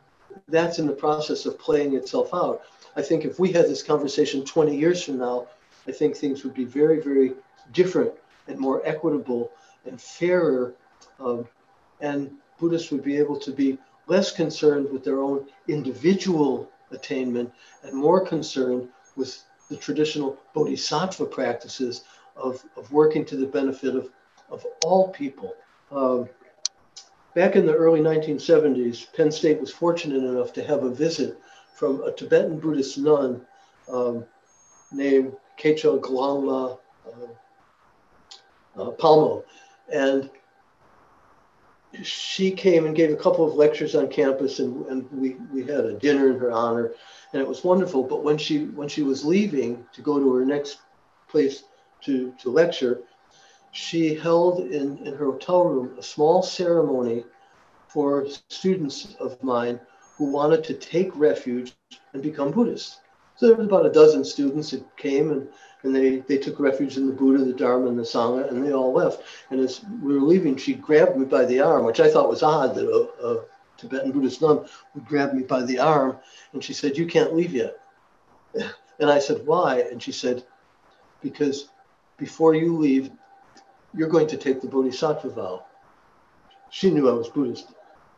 that's 0.48 0.78
in 0.78 0.86
the 0.86 0.92
process 0.92 1.46
of 1.46 1.58
playing 1.58 1.94
itself 1.94 2.30
out. 2.32 2.62
I 2.96 3.02
think 3.02 3.24
if 3.24 3.38
we 3.38 3.52
had 3.52 3.66
this 3.66 3.82
conversation 3.82 4.44
20 4.44 4.76
years 4.76 5.02
from 5.02 5.18
now, 5.18 5.46
I 5.86 5.92
think 5.92 6.16
things 6.16 6.44
would 6.44 6.54
be 6.54 6.64
very, 6.64 7.00
very 7.00 7.32
different 7.72 8.12
and 8.46 8.58
more 8.58 8.82
equitable 8.84 9.52
and 9.86 10.00
fairer. 10.00 10.74
Um, 11.20 11.46
and 12.00 12.30
Buddhists 12.58 12.90
would 12.90 13.04
be 13.04 13.16
able 13.16 13.38
to 13.40 13.52
be 13.52 13.78
less 14.06 14.32
concerned 14.32 14.90
with 14.90 15.04
their 15.04 15.20
own 15.20 15.46
individual 15.68 16.70
attainment 16.90 17.52
and 17.82 17.94
more 17.94 18.24
concerned 18.24 18.88
with 19.16 19.42
the 19.68 19.76
traditional 19.76 20.38
bodhisattva 20.54 21.26
practices 21.26 22.04
of, 22.38 22.64
of 22.76 22.90
working 22.92 23.24
to 23.26 23.36
the 23.36 23.46
benefit 23.46 23.94
of, 23.94 24.10
of 24.50 24.64
all 24.84 25.08
people. 25.08 25.54
Um, 25.90 26.28
back 27.34 27.56
in 27.56 27.66
the 27.66 27.74
early 27.74 28.00
1970s, 28.00 29.12
Penn 29.14 29.30
State 29.30 29.60
was 29.60 29.72
fortunate 29.72 30.24
enough 30.24 30.52
to 30.54 30.64
have 30.64 30.84
a 30.84 30.90
visit 30.90 31.38
from 31.74 32.02
a 32.02 32.12
Tibetan 32.12 32.58
Buddhist 32.58 32.98
nun 32.98 33.46
um, 33.88 34.24
named 34.92 35.34
Kecho 35.58 36.00
Gelongma 36.00 36.78
uh, 37.06 38.82
uh, 38.82 38.90
Palmo. 38.92 39.44
And 39.92 40.30
she 42.02 42.50
came 42.50 42.86
and 42.86 42.94
gave 42.94 43.10
a 43.10 43.16
couple 43.16 43.46
of 43.46 43.54
lectures 43.54 43.94
on 43.94 44.08
campus 44.08 44.58
and, 44.58 44.84
and 44.86 45.10
we, 45.10 45.36
we 45.52 45.62
had 45.62 45.84
a 45.84 45.94
dinner 45.94 46.30
in 46.30 46.38
her 46.38 46.52
honor 46.52 46.92
and 47.32 47.40
it 47.40 47.48
was 47.48 47.64
wonderful. 47.64 48.02
But 48.02 48.22
when 48.22 48.38
she 48.38 48.66
when 48.66 48.88
she 48.88 49.02
was 49.02 49.24
leaving 49.24 49.84
to 49.94 50.02
go 50.02 50.18
to 50.18 50.34
her 50.34 50.44
next 50.44 50.78
place 51.28 51.64
to, 52.02 52.32
to 52.40 52.50
lecture, 52.50 53.02
she 53.72 54.14
held 54.14 54.60
in, 54.60 54.98
in 54.98 55.14
her 55.14 55.26
hotel 55.26 55.64
room 55.64 55.98
a 55.98 56.02
small 56.02 56.42
ceremony 56.42 57.24
for 57.88 58.26
students 58.48 59.14
of 59.20 59.42
mine 59.42 59.80
who 60.16 60.26
wanted 60.26 60.64
to 60.64 60.74
take 60.74 61.10
refuge 61.14 61.74
and 62.12 62.22
become 62.22 62.50
Buddhists. 62.50 63.00
So 63.36 63.46
there 63.46 63.56
was 63.56 63.66
about 63.66 63.86
a 63.86 63.92
dozen 63.92 64.24
students 64.24 64.70
that 64.72 64.96
came 64.96 65.30
and, 65.30 65.48
and 65.84 65.94
they, 65.94 66.18
they 66.18 66.38
took 66.38 66.58
refuge 66.58 66.96
in 66.96 67.06
the 67.06 67.12
Buddha, 67.12 67.44
the 67.44 67.52
Dharma, 67.52 67.86
and 67.86 67.98
the 67.98 68.02
Sangha, 68.02 68.50
and 68.50 68.66
they 68.66 68.72
all 68.72 68.92
left. 68.92 69.22
And 69.50 69.60
as 69.60 69.80
we 70.02 70.14
were 70.14 70.26
leaving, 70.26 70.56
she 70.56 70.74
grabbed 70.74 71.16
me 71.16 71.24
by 71.24 71.44
the 71.44 71.60
arm, 71.60 71.84
which 71.84 72.00
I 72.00 72.10
thought 72.10 72.28
was 72.28 72.42
odd 72.42 72.74
that 72.74 72.86
a, 72.86 73.26
a 73.26 73.44
Tibetan 73.76 74.10
Buddhist 74.10 74.42
nun 74.42 74.66
would 74.94 75.06
grab 75.06 75.32
me 75.34 75.44
by 75.44 75.62
the 75.62 75.78
arm. 75.78 76.18
And 76.52 76.64
she 76.64 76.72
said, 76.72 76.98
You 76.98 77.06
can't 77.06 77.34
leave 77.34 77.52
yet. 77.52 77.76
And 79.00 79.08
I 79.08 79.20
said, 79.20 79.46
Why? 79.46 79.78
And 79.78 80.02
she 80.02 80.10
said, 80.10 80.44
Because 81.22 81.68
before 82.18 82.54
you 82.54 82.76
leave, 82.76 83.10
you're 83.94 84.08
going 84.08 84.26
to 84.26 84.36
take 84.36 84.60
the 84.60 84.68
Bodhisattva 84.68 85.30
vow. 85.30 85.64
She 86.70 86.90
knew 86.90 87.08
I 87.08 87.12
was 87.12 87.28
Buddhist. 87.28 87.72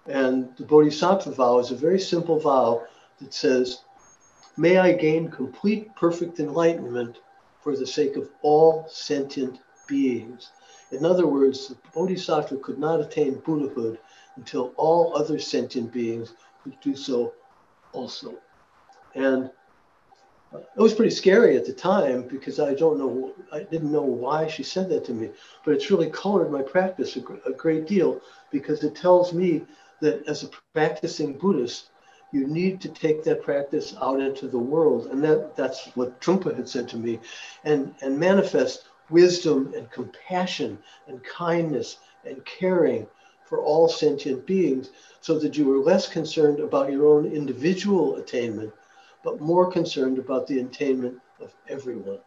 And 0.07 0.57
the 0.57 0.65
Bodhisattva 0.65 1.31
vow 1.31 1.59
is 1.59 1.71
a 1.71 1.77
very 1.77 2.01
simple 2.01 2.41
vow 2.41 2.83
that 3.21 3.33
says, 3.33 3.83
May 4.57 4.79
I 4.79 4.93
gain 4.93 5.31
complete, 5.31 5.95
perfect 5.95 6.41
enlightenment 6.41 7.19
for 7.61 7.77
the 7.77 7.87
sake 7.87 8.17
of 8.17 8.29
all 8.43 8.87
sentient 8.89 9.61
beings. 9.87 10.51
In 10.91 11.05
other 11.05 11.27
words, 11.27 11.69
the 11.69 11.77
Bodhisattva 11.95 12.57
could 12.57 12.79
not 12.79 13.01
attain 13.01 13.41
Buddhahood 13.41 13.99
until 14.37 14.73
all 14.77 15.17
other 15.17 15.39
sentient 15.39 15.93
beings 15.93 16.35
would 16.65 16.81
do 16.81 16.97
so 16.97 17.33
also. 17.93 18.35
And 19.15 19.51
it 20.53 20.81
was 20.81 20.95
pretty 20.95 21.15
scary 21.15 21.57
at 21.57 21.65
the 21.65 21.73
time 21.73 22.23
because 22.23 22.59
I 22.59 22.75
don't 22.75 22.99
know, 22.99 23.33
I 23.53 23.61
didn't 23.63 23.93
know 23.93 24.03
why 24.03 24.49
she 24.49 24.63
said 24.63 24.89
that 24.89 25.05
to 25.05 25.15
me, 25.15 25.31
but 25.65 25.75
it's 25.75 25.91
really 25.91 26.11
colored 26.11 26.51
my 26.51 26.63
practice 26.63 27.17
a, 27.17 27.23
a 27.49 27.53
great 27.53 27.87
deal 27.87 28.21
because 28.51 28.83
it 28.83 28.97
tells 28.97 29.33
me 29.33 29.63
that 30.01 30.27
as 30.27 30.43
a 30.43 30.51
practicing 30.75 31.35
Buddhist, 31.39 31.91
you 32.33 32.47
need 32.47 32.81
to 32.81 32.89
take 32.89 33.23
that 33.25 33.43
practice 33.43 33.95
out 34.01 34.21
into 34.21 34.49
the 34.49 34.59
world. 34.59 35.07
And 35.07 35.23
that, 35.23 35.57
that's 35.57 35.87
what 35.95 36.21
Trungpa 36.21 36.57
had 36.57 36.69
said 36.69 36.89
to 36.89 36.97
me 36.97 37.21
and, 37.65 37.95
and 38.03 38.19
manifest 38.19 38.89
wisdom 39.09 39.73
and 39.77 39.91
compassion 39.91 40.79
and 41.07 41.23
kindness 41.23 41.99
and 42.25 42.45
caring 42.45 43.07
for 43.45 43.61
all 43.61 43.89
sentient 43.89 44.47
beings 44.47 44.91
so 45.21 45.39
that 45.39 45.57
you 45.57 45.73
are 45.73 45.83
less 45.83 46.09
concerned 46.09 46.61
about 46.61 46.93
your 46.93 47.09
own 47.09 47.27
individual 47.27 48.17
attainment 48.17 48.73
but 49.23 49.41
more 49.41 49.71
concerned 49.71 50.19
about 50.19 50.47
the 50.47 50.61
attainment 50.61 51.19
of 51.41 51.53
everyone. 51.69 52.19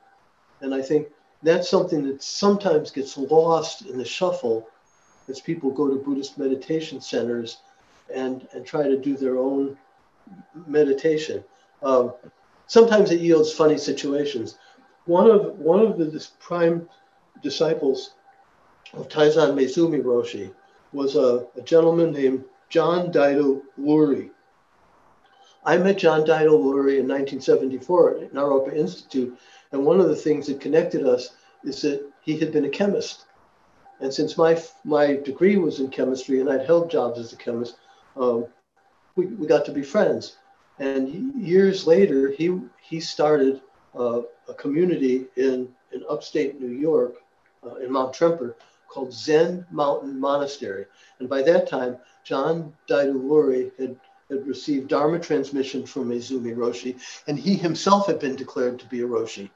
And 0.62 0.74
I 0.74 0.82
think 0.82 1.08
that's 1.42 1.70
something 1.70 2.04
that 2.08 2.24
sometimes 2.24 2.92
gets 2.92 3.18
lost 3.18 3.86
in 3.86 3.98
the 3.98 4.06
shuffle 4.06 4.68
as 5.28 5.40
people 5.42 5.72
go 5.72 5.88
to 5.88 6.04
Buddhist 6.04 6.38
meditation 6.38 7.02
centers 7.02 7.58
and, 8.14 8.48
and 8.54 8.66
try 8.66 8.84
to 8.84 8.98
do 8.98 9.18
their 9.18 9.38
own 9.38 9.78
meditation. 10.68 11.44
Um, 11.82 12.14
sometimes 12.68 13.12
it 13.12 13.20
yields 13.20 13.52
funny 13.52 13.78
situations. 13.78 14.58
One 15.06 15.30
of, 15.30 15.58
one 15.60 15.80
of 15.80 15.98
the 15.98 16.28
prime 16.40 16.88
disciples 17.42 18.14
of 18.94 19.10
Taizan 19.10 19.54
Maezumi 19.54 20.02
Roshi 20.02 20.54
was 20.94 21.16
a, 21.16 21.48
a 21.58 21.62
gentleman 21.64 22.14
named 22.14 22.46
John 22.70 23.12
Daido 23.12 23.62
Loori. 23.80 24.30
I 25.66 25.78
met 25.78 25.98
John 25.98 26.22
Daido 26.22 26.52
Loori 26.52 27.00
in 27.00 27.08
1974 27.08 28.18
at 28.18 28.34
Naropa 28.34 28.76
Institute, 28.76 29.38
and 29.72 29.86
one 29.86 30.00
of 30.00 30.10
the 30.10 30.16
things 30.16 30.48
that 30.48 30.60
connected 30.60 31.08
us 31.08 31.30
is 31.64 31.82
that 31.82 32.06
he 32.22 32.38
had 32.38 32.52
been 32.52 32.66
a 32.66 32.70
chemist. 32.70 33.26
And 34.00 34.14
since 34.14 34.38
my 34.38 34.62
my 34.84 35.16
degree 35.16 35.56
was 35.58 35.80
in 35.80 35.90
chemistry 35.90 36.42
and 36.42 36.50
I'd 36.50 36.66
held 36.66 36.92
jobs 36.92 37.20
as 37.20 37.32
a 37.32 37.38
chemist, 37.38 37.78
um, 38.18 38.46
we, 39.16 39.28
we 39.28 39.48
got 39.48 39.66
to 39.66 39.72
be 39.72 39.84
friends. 39.84 40.38
And 40.80 41.36
years 41.42 41.86
later, 41.86 42.32
he, 42.32 42.60
he 42.82 43.00
started 43.00 43.62
uh, 43.98 44.22
a 44.50 44.54
community 44.56 45.26
in, 45.36 45.70
in 45.92 46.04
upstate 46.10 46.60
New 46.60 46.76
York, 46.76 47.16
uh, 47.66 47.76
in 47.76 47.92
Mount 47.92 48.14
Tremper, 48.14 48.56
called 48.88 49.14
Zen 49.14 49.66
Mountain 49.72 50.20
Monastery. 50.20 50.86
And 51.20 51.30
by 51.30 51.42
that 51.44 51.68
time, 51.68 51.98
John 52.24 52.74
Daido 52.90 53.72
had, 53.78 54.00
had 54.30 54.48
received 54.48 54.88
Dharma 54.88 55.20
transmission 55.20 55.86
from 55.86 56.10
Maezumi 56.10 56.56
Roshi, 56.56 57.00
and 57.28 57.38
he 57.38 57.56
himself 57.56 58.08
had 58.08 58.20
been 58.20 58.36
declared 58.36 58.80
to 58.80 58.86
be 58.88 59.02
a 59.02 59.08
Roshi. 59.08 59.50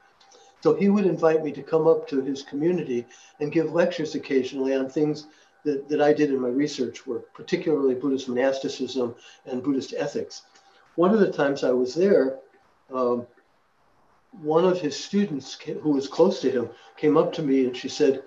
So 0.61 0.73
he 0.73 0.89
would 0.89 1.05
invite 1.05 1.43
me 1.43 1.51
to 1.53 1.63
come 1.63 1.87
up 1.87 2.07
to 2.09 2.21
his 2.21 2.43
community 2.43 3.05
and 3.39 3.51
give 3.51 3.73
lectures 3.73 4.15
occasionally 4.15 4.73
on 4.75 4.89
things 4.89 5.27
that, 5.63 5.87
that 5.89 6.01
I 6.01 6.13
did 6.13 6.29
in 6.29 6.39
my 6.39 6.49
research 6.49 7.05
work, 7.05 7.33
particularly 7.33 7.95
Buddhist 7.95 8.27
monasticism 8.27 9.15
and 9.45 9.63
Buddhist 9.63 9.93
ethics. 9.95 10.43
One 10.95 11.13
of 11.13 11.19
the 11.19 11.31
times 11.31 11.63
I 11.63 11.71
was 11.71 11.93
there, 11.93 12.39
um, 12.91 13.27
one 14.41 14.65
of 14.65 14.81
his 14.81 14.95
students 14.97 15.55
came, 15.55 15.79
who 15.79 15.91
was 15.91 16.07
close 16.07 16.41
to 16.41 16.51
him 16.51 16.69
came 16.95 17.17
up 17.17 17.33
to 17.33 17.43
me 17.43 17.65
and 17.65 17.75
she 17.75 17.89
said, 17.89 18.23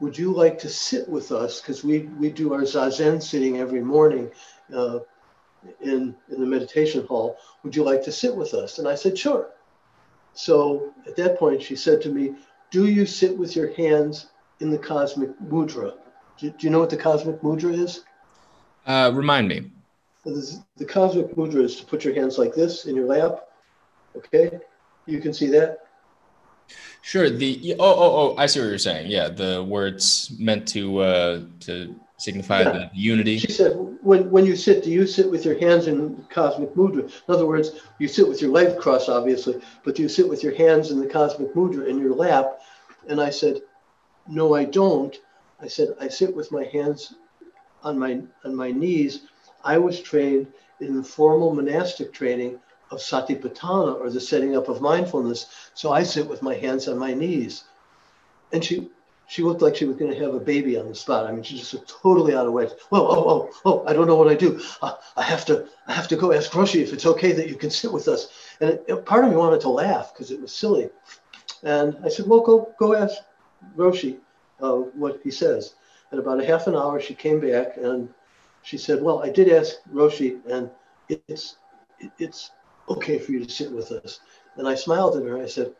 would 0.00 0.16
you 0.16 0.32
like 0.32 0.58
to 0.58 0.68
sit 0.68 1.08
with 1.08 1.32
us? 1.32 1.60
Because 1.60 1.82
we, 1.82 2.00
we 2.00 2.30
do 2.30 2.52
our 2.52 2.62
Zazen 2.62 3.22
sitting 3.22 3.58
every 3.58 3.80
morning 3.80 4.30
uh, 4.74 5.00
in, 5.80 6.14
in 6.28 6.40
the 6.40 6.46
meditation 6.46 7.06
hall. 7.06 7.36
Would 7.62 7.74
you 7.74 7.82
like 7.82 8.02
to 8.04 8.12
sit 8.12 8.34
with 8.34 8.54
us? 8.54 8.78
And 8.78 8.88
I 8.88 8.94
said, 8.94 9.18
sure. 9.18 9.50
So 10.34 10.92
at 11.06 11.16
that 11.16 11.38
point, 11.38 11.62
she 11.62 11.76
said 11.76 12.00
to 12.02 12.10
me, 12.10 12.34
do 12.70 12.86
you 12.86 13.06
sit 13.06 13.36
with 13.36 13.56
your 13.56 13.72
hands 13.74 14.26
in 14.60 14.70
the 14.70 14.78
cosmic 14.78 15.30
mudra? 15.40 15.94
Do, 16.38 16.50
do 16.50 16.66
you 16.66 16.70
know 16.70 16.80
what 16.80 16.90
the 16.90 16.96
cosmic 16.96 17.40
mudra 17.40 17.72
is? 17.72 18.04
Uh, 18.86 19.10
remind 19.14 19.48
me. 19.48 19.70
The 20.24 20.84
cosmic 20.84 21.34
mudra 21.36 21.62
is 21.62 21.76
to 21.76 21.86
put 21.86 22.04
your 22.04 22.14
hands 22.14 22.36
like 22.36 22.54
this 22.54 22.86
in 22.86 22.96
your 22.96 23.06
lap. 23.06 23.48
Okay, 24.16 24.58
you 25.06 25.20
can 25.20 25.32
see 25.32 25.46
that. 25.48 25.86
Sure. 27.02 27.30
The 27.30 27.76
oh 27.78 27.84
oh 27.84 28.16
oh, 28.16 28.36
I 28.36 28.46
see 28.46 28.58
what 28.60 28.66
you're 28.66 28.78
saying. 28.78 29.10
Yeah, 29.10 29.28
the 29.28 29.62
words 29.62 30.32
meant 30.38 30.66
to 30.68 30.98
uh, 30.98 31.40
to 31.60 31.94
signify 32.16 32.62
yeah. 32.62 32.72
the 32.72 32.90
unity. 32.92 33.38
She 33.38 33.52
said, 33.52 33.76
when 34.06 34.30
when 34.30 34.46
you 34.46 34.54
sit, 34.54 34.84
do 34.84 34.90
you 34.90 35.06
sit 35.06 35.28
with 35.28 35.44
your 35.44 35.58
hands 35.58 35.88
in 35.88 36.24
cosmic 36.30 36.74
mudra? 36.74 37.02
In 37.04 37.34
other 37.34 37.46
words, 37.46 37.72
you 37.98 38.06
sit 38.06 38.28
with 38.28 38.40
your 38.40 38.52
legs 38.52 38.80
crossed, 38.80 39.08
obviously, 39.08 39.60
but 39.84 39.98
you 39.98 40.08
sit 40.08 40.28
with 40.28 40.44
your 40.44 40.54
hands 40.54 40.92
in 40.92 41.00
the 41.00 41.08
cosmic 41.08 41.52
mudra 41.54 41.88
in 41.88 41.98
your 41.98 42.14
lap. 42.14 42.60
And 43.08 43.20
I 43.20 43.30
said, 43.30 43.62
no, 44.28 44.54
I 44.54 44.64
don't. 44.64 45.16
I 45.60 45.66
said, 45.66 45.96
I 46.00 46.06
sit 46.06 46.34
with 46.34 46.52
my 46.52 46.64
hands 46.64 47.14
on 47.82 47.98
my 47.98 48.22
on 48.44 48.54
my 48.54 48.70
knees. 48.70 49.22
I 49.64 49.78
was 49.78 50.00
trained 50.00 50.46
in 50.80 50.96
the 50.96 51.02
formal 51.02 51.52
monastic 51.52 52.12
training 52.12 52.60
of 52.92 53.00
satipatthana 53.00 54.00
or 54.00 54.10
the 54.10 54.20
setting 54.20 54.56
up 54.56 54.68
of 54.68 54.80
mindfulness. 54.80 55.70
So 55.74 55.90
I 55.90 56.04
sit 56.04 56.28
with 56.28 56.42
my 56.42 56.54
hands 56.54 56.86
on 56.86 56.96
my 56.96 57.12
knees. 57.12 57.64
And 58.52 58.64
she 58.64 58.88
she 59.28 59.42
looked 59.42 59.62
like 59.62 59.74
she 59.74 59.84
was 59.84 59.96
going 59.96 60.12
to 60.12 60.18
have 60.18 60.34
a 60.34 60.40
baby 60.40 60.78
on 60.78 60.88
the 60.88 60.94
spot. 60.94 61.26
I 61.26 61.32
mean, 61.32 61.42
she 61.42 61.58
just 61.58 61.74
looked 61.74 61.88
totally 61.88 62.34
out 62.34 62.46
of 62.46 62.52
whack. 62.52 62.70
Whoa, 62.90 63.00
oh, 63.00 63.28
oh, 63.28 63.50
oh! 63.64 63.84
I 63.86 63.92
don't 63.92 64.06
know 64.06 64.16
what 64.16 64.28
I 64.28 64.34
do. 64.34 64.60
Uh, 64.80 64.94
I 65.16 65.22
have 65.22 65.44
to, 65.46 65.66
I 65.86 65.92
have 65.92 66.08
to 66.08 66.16
go 66.16 66.32
ask 66.32 66.52
Roshi 66.52 66.82
if 66.82 66.92
it's 66.92 67.06
okay 67.06 67.32
that 67.32 67.48
you 67.48 67.56
can 67.56 67.70
sit 67.70 67.92
with 67.92 68.08
us. 68.08 68.28
And 68.60 68.70
it, 68.70 68.84
it, 68.86 69.04
part 69.04 69.24
of 69.24 69.30
me 69.30 69.36
wanted 69.36 69.60
to 69.62 69.68
laugh 69.68 70.12
because 70.12 70.30
it 70.30 70.40
was 70.40 70.54
silly. 70.54 70.90
And 71.62 71.96
I 72.04 72.08
said, 72.08 72.26
well, 72.26 72.40
go, 72.40 72.72
go 72.78 72.94
ask 72.94 73.16
Roshi 73.76 74.18
uh, 74.60 74.74
what 74.74 75.20
he 75.24 75.30
says. 75.30 75.74
And 76.10 76.20
about 76.20 76.40
a 76.40 76.46
half 76.46 76.68
an 76.68 76.76
hour, 76.76 77.00
she 77.00 77.14
came 77.14 77.40
back 77.40 77.76
and 77.76 78.08
she 78.62 78.78
said, 78.78 79.02
well, 79.02 79.22
I 79.22 79.30
did 79.30 79.48
ask 79.52 79.76
Roshi, 79.92 80.40
and 80.48 80.70
it's, 81.08 81.56
it's 82.18 82.50
okay 82.88 83.18
for 83.18 83.32
you 83.32 83.44
to 83.44 83.50
sit 83.50 83.70
with 83.70 83.90
us. 83.92 84.20
And 84.56 84.68
I 84.68 84.74
smiled 84.74 85.16
at 85.16 85.24
her. 85.24 85.40
I 85.40 85.46
said, 85.46 85.74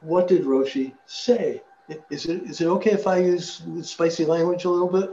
what 0.00 0.28
did 0.28 0.44
Roshi 0.44 0.94
say? 1.06 1.62
Is 2.10 2.26
it, 2.26 2.42
is 2.42 2.60
it 2.60 2.66
okay 2.66 2.92
if 2.92 3.06
I 3.06 3.18
use 3.18 3.62
spicy 3.82 4.24
language 4.24 4.64
a 4.64 4.70
little 4.70 4.88
bit 4.88 5.10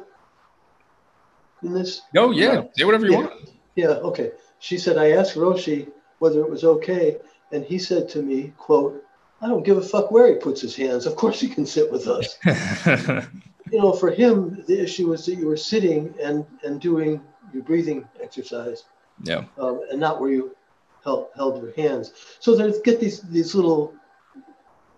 in 1.63 1.73
this? 1.73 2.01
No, 2.13 2.31
yeah, 2.31 2.63
say 2.75 2.85
whatever 2.85 3.05
you 3.05 3.11
yeah. 3.11 3.17
want. 3.17 3.49
Yeah, 3.75 3.87
okay. 3.87 4.31
She 4.59 4.77
said, 4.77 4.97
I 4.97 5.11
asked 5.11 5.35
Roshi 5.35 5.89
whether 6.19 6.41
it 6.41 6.49
was 6.49 6.63
okay, 6.63 7.17
and 7.51 7.63
he 7.63 7.79
said 7.79 8.09
to 8.09 8.21
me, 8.21 8.53
quote, 8.57 9.03
I 9.41 9.47
don't 9.47 9.63
give 9.63 9.77
a 9.77 9.81
fuck 9.81 10.11
where 10.11 10.27
he 10.27 10.35
puts 10.35 10.61
his 10.61 10.75
hands. 10.75 11.05
Of 11.05 11.15
course 11.15 11.39
he 11.39 11.47
can 11.47 11.65
sit 11.65 11.89
with 11.89 12.07
us. 12.07 12.37
you 13.71 13.79
know, 13.79 13.93
for 13.93 14.11
him, 14.11 14.63
the 14.67 14.79
issue 14.81 15.07
was 15.07 15.25
that 15.25 15.35
you 15.35 15.47
were 15.47 15.57
sitting 15.57 16.13
and, 16.21 16.45
and 16.63 16.81
doing 16.81 17.21
your 17.53 17.63
breathing 17.63 18.07
exercise. 18.21 18.83
Yeah. 19.23 19.45
Um, 19.57 19.81
and 19.91 19.99
not 19.99 20.19
where 20.19 20.31
you 20.31 20.55
held, 21.03 21.27
held 21.35 21.63
your 21.63 21.73
hands. 21.73 22.11
So 22.39 22.55
there's 22.55 22.79
get 22.79 22.99
these, 22.99 23.21
these 23.21 23.55
little 23.55 23.93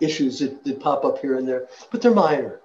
issues 0.02 0.40
that, 0.40 0.64
that 0.64 0.80
pop 0.80 1.06
up 1.06 1.20
here 1.20 1.38
and 1.38 1.48
there, 1.48 1.68
but 1.92 2.02
they're 2.02 2.14
minor. 2.14 2.60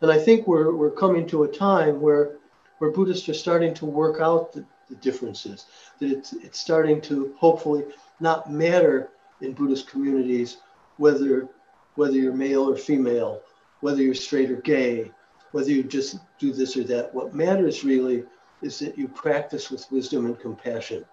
And 0.00 0.10
I 0.10 0.18
think 0.18 0.46
we're, 0.46 0.74
we're 0.74 0.90
coming 0.90 1.26
to 1.28 1.44
a 1.44 1.48
time 1.48 2.00
where, 2.00 2.36
where 2.78 2.90
Buddhists 2.90 3.28
are 3.28 3.34
starting 3.34 3.74
to 3.74 3.86
work 3.86 4.20
out 4.20 4.52
the, 4.52 4.64
the 4.88 4.94
differences, 4.96 5.66
that 5.98 6.10
it's, 6.10 6.32
it's 6.34 6.58
starting 6.58 7.00
to 7.02 7.34
hopefully 7.38 7.84
not 8.20 8.50
matter 8.50 9.10
in 9.40 9.52
Buddhist 9.52 9.88
communities 9.88 10.58
whether, 10.96 11.48
whether 11.96 12.14
you're 12.14 12.32
male 12.32 12.70
or 12.70 12.76
female, 12.76 13.42
whether 13.80 14.02
you're 14.02 14.14
straight 14.14 14.50
or 14.50 14.56
gay, 14.56 15.10
whether 15.52 15.70
you 15.70 15.82
just 15.82 16.18
do 16.38 16.52
this 16.52 16.76
or 16.76 16.84
that. 16.84 17.14
What 17.14 17.34
matters 17.34 17.84
really 17.84 18.24
is 18.62 18.78
that 18.78 18.96
you 18.96 19.08
practice 19.08 19.70
with 19.70 19.90
wisdom 19.90 20.26
and 20.26 20.38
compassion, 20.38 21.04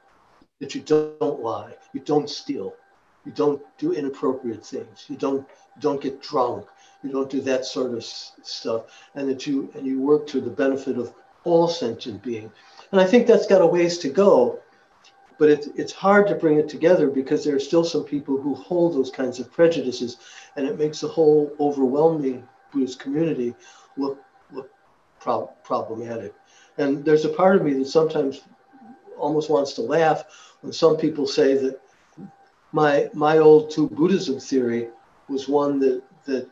that 0.59 0.75
you 0.75 0.81
don't 0.81 1.41
lie, 1.41 1.73
you 1.93 1.99
don't 2.01 2.29
steal, 2.29 2.73
you 3.25 3.31
don't 3.31 3.61
do 3.77 3.93
inappropriate 3.93 4.65
things, 4.65 5.05
you 5.07 5.15
don't 5.15 5.47
don't 5.79 6.01
get 6.01 6.21
drunk, 6.21 6.65
you 7.03 7.11
don't 7.11 7.29
do 7.29 7.41
that 7.41 7.65
sort 7.65 7.93
of 7.93 8.03
stuff, 8.03 8.83
and 9.15 9.27
that 9.29 9.47
you 9.47 9.71
and 9.75 9.85
you 9.85 9.99
work 9.99 10.27
to 10.27 10.41
the 10.41 10.49
benefit 10.49 10.97
of 10.97 11.13
all 11.43 11.67
sentient 11.67 12.21
being. 12.21 12.51
And 12.91 13.01
I 13.01 13.05
think 13.05 13.27
that's 13.27 13.47
got 13.47 13.61
a 13.61 13.65
ways 13.65 13.97
to 13.99 14.09
go, 14.09 14.59
but 15.37 15.49
it, 15.49 15.67
it's 15.75 15.91
hard 15.91 16.27
to 16.27 16.35
bring 16.35 16.57
it 16.57 16.69
together 16.69 17.09
because 17.09 17.43
there 17.43 17.55
are 17.55 17.59
still 17.59 17.83
some 17.83 18.03
people 18.03 18.39
who 18.39 18.53
hold 18.55 18.93
those 18.93 19.09
kinds 19.11 19.39
of 19.39 19.51
prejudices, 19.51 20.17
and 20.55 20.67
it 20.67 20.77
makes 20.77 21.01
the 21.01 21.07
whole 21.07 21.51
overwhelming 21.59 22.47
Buddhist 22.71 22.99
community 22.99 23.55
look 23.97 24.19
look 24.51 24.69
pro- 25.19 25.47
problematic. 25.63 26.33
And 26.77 27.05
there's 27.05 27.25
a 27.25 27.29
part 27.29 27.55
of 27.55 27.63
me 27.63 27.73
that 27.73 27.87
sometimes 27.87 28.41
almost 29.17 29.49
wants 29.49 29.73
to 29.73 29.81
laugh 29.81 30.25
when 30.61 30.73
some 30.73 30.97
people 30.97 31.27
say 31.27 31.55
that 31.55 31.79
my 32.73 33.09
my 33.13 33.37
old 33.37 33.71
two 33.71 33.87
Buddhism 33.87 34.39
theory 34.39 34.89
was 35.29 35.47
one 35.47 35.79
that 35.79 36.03
that 36.25 36.49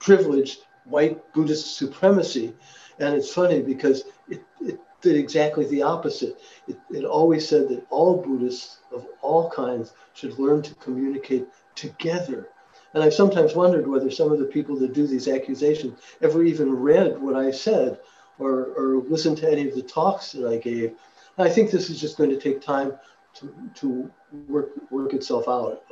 privileged 0.00 0.60
white 0.84 1.32
Buddhist 1.32 1.76
supremacy, 1.76 2.52
and 2.98 3.14
it's 3.14 3.32
funny 3.32 3.62
because 3.62 4.04
it, 4.28 4.42
it 4.60 4.80
did 5.02 5.16
exactly 5.16 5.66
the 5.66 5.82
opposite. 5.82 6.40
It, 6.66 6.78
it 6.90 7.04
always 7.04 7.48
said 7.48 7.68
that 7.68 7.86
all 7.90 8.16
Buddhists 8.16 8.78
of 8.92 9.06
all 9.20 9.48
kinds 9.50 9.92
should 10.14 10.38
learn 10.38 10.62
to 10.62 10.74
communicate 10.76 11.46
together. 11.74 12.48
And 12.92 13.04
I've 13.04 13.14
sometimes 13.14 13.54
wondered 13.54 13.86
whether 13.86 14.10
some 14.10 14.32
of 14.32 14.40
the 14.40 14.46
people 14.46 14.76
that 14.76 14.94
do 14.94 15.06
these 15.06 15.28
accusations 15.28 16.00
ever 16.22 16.42
even 16.42 16.74
read 16.74 17.20
what 17.20 17.36
I 17.36 17.50
said 17.52 18.00
or, 18.38 18.72
or 18.76 19.02
listened 19.08 19.36
to 19.38 19.50
any 19.50 19.68
of 19.68 19.76
the 19.76 19.82
talks 19.82 20.32
that 20.32 20.48
I 20.48 20.56
gave. 20.56 20.94
And 21.36 21.46
I 21.46 21.50
think 21.50 21.70
this 21.70 21.88
is 21.88 22.00
just 22.00 22.18
going 22.18 22.30
to 22.30 22.40
take 22.40 22.60
time 22.60 22.98
to, 23.34 23.54
to 23.74 24.10
work, 24.48 24.70
work 24.90 25.14
itself 25.14 25.48
out 25.48 25.82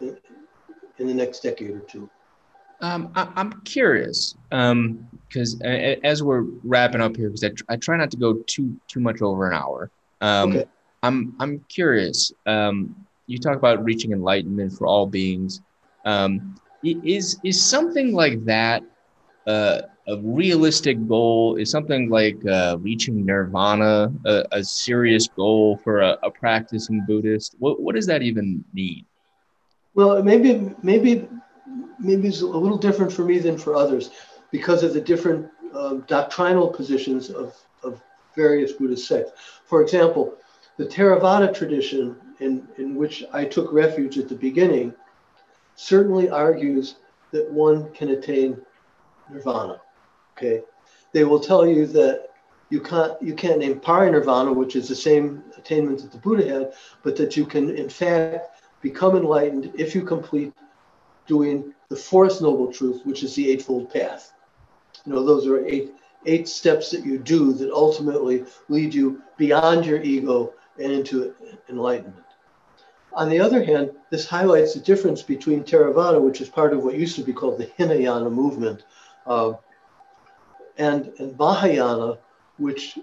in 0.00 1.06
the 1.06 1.14
next 1.14 1.40
decade 1.40 1.70
or 1.70 1.80
two. 1.80 2.08
Um, 2.80 3.12
I, 3.14 3.28
am 3.36 3.62
curious 3.64 4.34
because 4.50 5.54
um, 5.62 6.00
as 6.02 6.22
we're 6.22 6.42
wrapping 6.64 7.00
up 7.00 7.16
here, 7.16 7.28
because 7.28 7.44
I, 7.44 7.48
tr- 7.50 7.64
I, 7.68 7.76
try 7.76 7.96
not 7.96 8.10
to 8.10 8.16
go 8.16 8.34
too 8.48 8.76
too 8.88 8.98
much 8.98 9.22
over 9.22 9.48
an 9.48 9.56
hour. 9.56 9.88
Um, 10.20 10.50
okay. 10.50 10.64
I'm 11.04 11.34
I'm 11.38 11.64
curious. 11.68 12.32
Um, 12.44 12.96
you 13.28 13.38
talk 13.38 13.56
about 13.56 13.84
reaching 13.84 14.10
enlightenment 14.10 14.72
for 14.72 14.88
all 14.88 15.06
beings. 15.06 15.60
Um, 16.04 16.56
is 16.82 17.38
is 17.44 17.64
something 17.64 18.12
like 18.12 18.44
that 18.46 18.82
uh, 19.46 19.82
a 20.08 20.18
realistic 20.18 21.06
goal? 21.06 21.56
Is 21.56 21.70
something 21.70 22.08
like 22.08 22.44
uh, 22.46 22.76
reaching 22.80 23.24
nirvana 23.24 24.12
a, 24.26 24.44
a, 24.52 24.64
serious 24.64 25.28
goal 25.28 25.78
for 25.84 26.00
a, 26.00 26.18
a 26.22 26.30
practicing 26.30 27.04
Buddhist? 27.06 27.54
What 27.58 27.80
what 27.80 27.94
does 27.94 28.06
that 28.06 28.22
even 28.22 28.64
mean? 28.72 29.04
Well, 29.94 30.22
maybe 30.22 30.74
maybe 30.82 31.28
maybe 31.98 32.28
it's 32.28 32.40
a 32.40 32.46
little 32.46 32.78
different 32.78 33.12
for 33.12 33.24
me 33.24 33.38
than 33.38 33.56
for 33.56 33.74
others 33.76 34.10
because 34.50 34.82
of 34.82 34.92
the 34.92 35.00
different 35.00 35.48
um, 35.74 36.04
doctrinal 36.06 36.68
positions 36.68 37.30
of, 37.30 37.56
of 37.82 38.00
various 38.34 38.72
Buddhist 38.72 39.06
sects. 39.06 39.32
For 39.64 39.82
example, 39.82 40.34
the 40.76 40.84
Theravada 40.84 41.54
tradition, 41.54 42.16
in, 42.40 42.66
in 42.78 42.94
which 42.94 43.24
I 43.32 43.44
took 43.44 43.72
refuge 43.72 44.18
at 44.18 44.28
the 44.28 44.34
beginning, 44.34 44.94
certainly 45.74 46.28
argues 46.28 46.96
that 47.30 47.50
one 47.50 47.90
can 47.92 48.10
attain 48.10 48.60
nirvana. 49.30 49.80
Okay, 50.36 50.62
they 51.12 51.24
will 51.24 51.40
tell 51.40 51.66
you 51.66 51.86
that 51.86 52.30
you 52.70 52.80
can't 52.80 53.20
you 53.20 53.34
can't 53.34 53.58
name 53.58 53.80
parinirvana, 53.80 54.54
which 54.54 54.76
is 54.76 54.88
the 54.88 54.96
same 54.96 55.44
attainment 55.56 56.00
that 56.00 56.10
the 56.10 56.18
Buddha 56.18 56.48
had, 56.48 56.72
but 57.02 57.16
that 57.16 57.36
you 57.36 57.44
can 57.44 57.76
in 57.76 57.88
fact 57.88 58.62
become 58.80 59.16
enlightened 59.16 59.72
if 59.76 59.94
you 59.94 60.02
complete 60.02 60.52
doing 61.26 61.72
the 61.88 61.96
fourth 61.96 62.40
noble 62.40 62.72
truth, 62.72 63.02
which 63.04 63.22
is 63.22 63.34
the 63.34 63.50
eightfold 63.50 63.92
path. 63.92 64.32
You 65.04 65.12
know, 65.12 65.24
those 65.24 65.46
are 65.46 65.64
eight 65.66 65.92
eight 66.26 66.48
steps 66.48 66.90
that 66.90 67.04
you 67.04 67.18
do 67.18 67.52
that 67.52 67.70
ultimately 67.72 68.44
lead 68.68 68.94
you 68.94 69.20
beyond 69.36 69.84
your 69.84 70.00
ego 70.00 70.54
and 70.78 70.92
into 70.92 71.34
enlightenment. 71.68 72.24
On 73.14 73.28
the 73.28 73.40
other 73.40 73.62
hand, 73.62 73.90
this 74.10 74.26
highlights 74.26 74.72
the 74.72 74.80
difference 74.80 75.20
between 75.20 75.64
Theravada, 75.64 76.20
which 76.20 76.40
is 76.40 76.48
part 76.48 76.72
of 76.72 76.82
what 76.82 76.94
used 76.94 77.16
to 77.16 77.24
be 77.24 77.32
called 77.32 77.58
the 77.58 77.70
Hinayana 77.76 78.30
movement, 78.30 78.84
uh, 79.26 79.52
and, 80.78 81.12
and 81.18 81.36
Mahayana, 81.38 82.18
which 82.58 82.98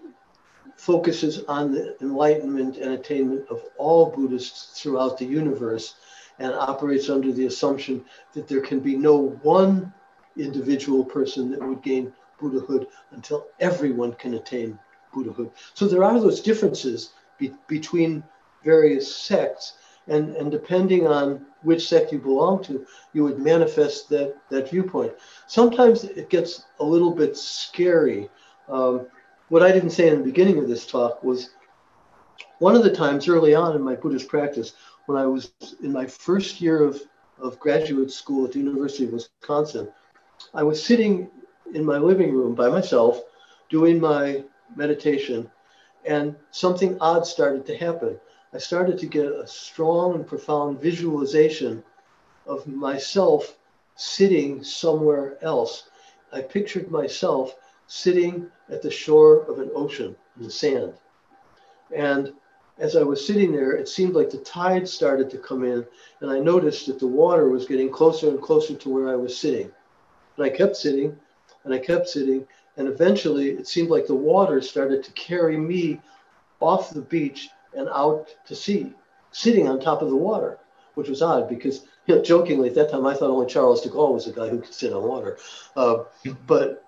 focuses 0.75 1.43
on 1.45 1.73
the 1.73 1.95
enlightenment 2.01 2.77
and 2.77 2.93
attainment 2.93 3.47
of 3.49 3.61
all 3.77 4.11
Buddhists 4.11 4.81
throughout 4.81 5.17
the 5.17 5.25
universe 5.25 5.95
and 6.39 6.53
operates 6.53 7.09
under 7.09 7.33
the 7.33 7.47
assumption 7.47 8.03
that 8.33 8.47
there 8.47 8.61
can 8.61 8.79
be 8.79 8.95
no 8.95 9.37
one 9.43 9.93
individual 10.37 11.03
person 11.03 11.51
that 11.51 11.61
would 11.61 11.81
gain 11.83 12.13
Buddhahood 12.39 12.87
until 13.11 13.47
everyone 13.59 14.13
can 14.13 14.35
attain 14.35 14.79
Buddhahood. 15.13 15.51
So 15.73 15.87
there 15.87 16.03
are 16.03 16.19
those 16.19 16.41
differences 16.41 17.11
be- 17.37 17.53
between 17.67 18.23
various 18.63 19.13
sects, 19.13 19.73
and, 20.09 20.35
and 20.35 20.51
depending 20.51 21.07
on 21.07 21.45
which 21.63 21.87
sect 21.87 22.11
you 22.11 22.19
belong 22.19 22.63
to, 22.63 22.85
you 23.13 23.23
would 23.23 23.39
manifest 23.39 24.09
that, 24.09 24.35
that 24.49 24.69
viewpoint. 24.69 25.13
Sometimes 25.47 26.03
it 26.03 26.29
gets 26.29 26.65
a 26.79 26.83
little 26.83 27.11
bit 27.11 27.35
scary. 27.37 28.29
Um, 28.67 29.07
what 29.49 29.63
I 29.63 29.71
didn't 29.71 29.91
say 29.91 30.09
in 30.09 30.17
the 30.17 30.23
beginning 30.23 30.57
of 30.57 30.67
this 30.67 30.85
talk 30.85 31.23
was 31.23 31.51
one 32.59 32.75
of 32.75 32.83
the 32.83 32.93
times 32.93 33.27
early 33.27 33.55
on 33.55 33.75
in 33.75 33.81
my 33.81 33.95
Buddhist 33.95 34.27
practice, 34.27 34.73
when 35.05 35.17
I 35.17 35.25
was 35.25 35.51
in 35.81 35.91
my 35.91 36.05
first 36.05 36.61
year 36.61 36.83
of, 36.83 37.01
of 37.39 37.59
graduate 37.59 38.11
school 38.11 38.45
at 38.45 38.51
the 38.51 38.59
University 38.59 39.05
of 39.05 39.13
Wisconsin, 39.13 39.89
I 40.53 40.63
was 40.63 40.83
sitting 40.83 41.29
in 41.73 41.85
my 41.85 41.97
living 41.97 42.33
room 42.33 42.55
by 42.55 42.69
myself 42.69 43.21
doing 43.69 43.99
my 43.99 44.43
meditation, 44.75 45.49
and 46.05 46.35
something 46.51 46.97
odd 47.01 47.25
started 47.25 47.65
to 47.65 47.77
happen. 47.77 48.19
I 48.51 48.57
started 48.57 48.97
to 48.99 49.05
get 49.05 49.27
a 49.27 49.45
strong 49.45 50.15
and 50.15 50.25
profound 50.25 50.81
visualization 50.81 51.83
of 52.47 52.65
myself 52.65 53.57
sitting 53.95 54.63
somewhere 54.63 55.37
else. 55.43 55.89
I 56.31 56.41
pictured 56.41 56.89
myself 56.89 57.55
sitting 57.85 58.49
at 58.69 58.81
the 58.81 58.89
shore 58.89 59.43
of 59.43 59.59
an 59.59 59.69
ocean 59.75 60.15
in 60.37 60.43
the 60.43 60.49
sand. 60.49 60.93
And 61.95 62.33
as 62.79 62.95
I 62.95 63.03
was 63.03 63.25
sitting 63.25 63.51
there, 63.51 63.73
it 63.73 63.87
seemed 63.87 64.15
like 64.15 64.31
the 64.31 64.37
tide 64.39 64.87
started 64.87 65.29
to 65.29 65.37
come 65.37 65.63
in, 65.63 65.85
and 66.21 66.31
I 66.31 66.39
noticed 66.39 66.87
that 66.87 66.97
the 66.97 67.07
water 67.07 67.49
was 67.49 67.67
getting 67.67 67.91
closer 67.91 68.29
and 68.29 68.41
closer 68.41 68.73
to 68.73 68.89
where 68.89 69.09
I 69.09 69.15
was 69.15 69.37
sitting. 69.37 69.71
And 70.37 70.45
I 70.45 70.49
kept 70.49 70.75
sitting, 70.75 71.15
and 71.65 71.73
I 71.73 71.77
kept 71.77 72.07
sitting, 72.07 72.47
and 72.77 72.87
eventually 72.87 73.51
it 73.51 73.67
seemed 73.67 73.89
like 73.89 74.07
the 74.07 74.15
water 74.15 74.59
started 74.61 75.03
to 75.03 75.11
carry 75.11 75.57
me 75.57 76.01
off 76.61 76.91
the 76.91 77.01
beach 77.01 77.49
and 77.75 77.89
out 77.89 78.27
to 78.45 78.55
sea, 78.55 78.93
sitting 79.31 79.67
on 79.67 79.79
top 79.79 80.01
of 80.01 80.09
the 80.09 80.15
water, 80.15 80.59
which 80.95 81.09
was 81.09 81.21
odd 81.21 81.47
because, 81.47 81.85
you 82.07 82.15
know, 82.15 82.21
jokingly 82.21 82.69
at 82.69 82.75
that 82.75 82.91
time 82.91 83.05
I 83.05 83.13
thought 83.13 83.29
only 83.29 83.47
Charles 83.47 83.81
de 83.81 83.89
Gaulle 83.89 84.13
was 84.13 84.27
a 84.27 84.31
guy 84.31 84.49
who 84.49 84.59
could 84.59 84.73
sit 84.73 84.93
on 84.93 85.03
water. 85.03 85.37
Uh, 85.75 86.03
but 86.47 86.83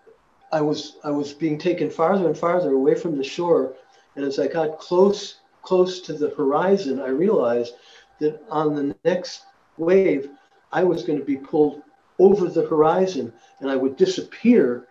I 0.52 0.62
was 0.62 0.98
I 1.04 1.12
was 1.12 1.34
being 1.34 1.58
taken 1.58 1.90
farther 1.90 2.28
and 2.28 2.38
farther 2.38 2.72
away 2.72 2.96
from 2.96 3.18
the 3.18 3.24
shore, 3.24 3.74
and 4.16 4.26
as 4.26 4.40
I 4.40 4.48
got 4.48 4.80
close 4.80 5.38
close 5.62 6.02
to 6.02 6.14
the 6.14 6.30
horizon, 6.32 7.00
I 7.00 7.10
realized 7.10 7.76
that 8.20 8.42
on 8.50 8.76
the 8.76 8.96
next 9.06 9.46
wave, 9.78 10.30
I 10.72 10.84
was 10.84 11.04
going 11.04 11.20
to 11.20 11.26
be 11.26 11.38
pulled 11.38 11.82
over 12.20 12.48
the 12.48 12.68
horizon, 12.68 13.34
and 13.60 13.70
I 13.70 13.76
would 13.76 13.96
disappear 13.96 14.88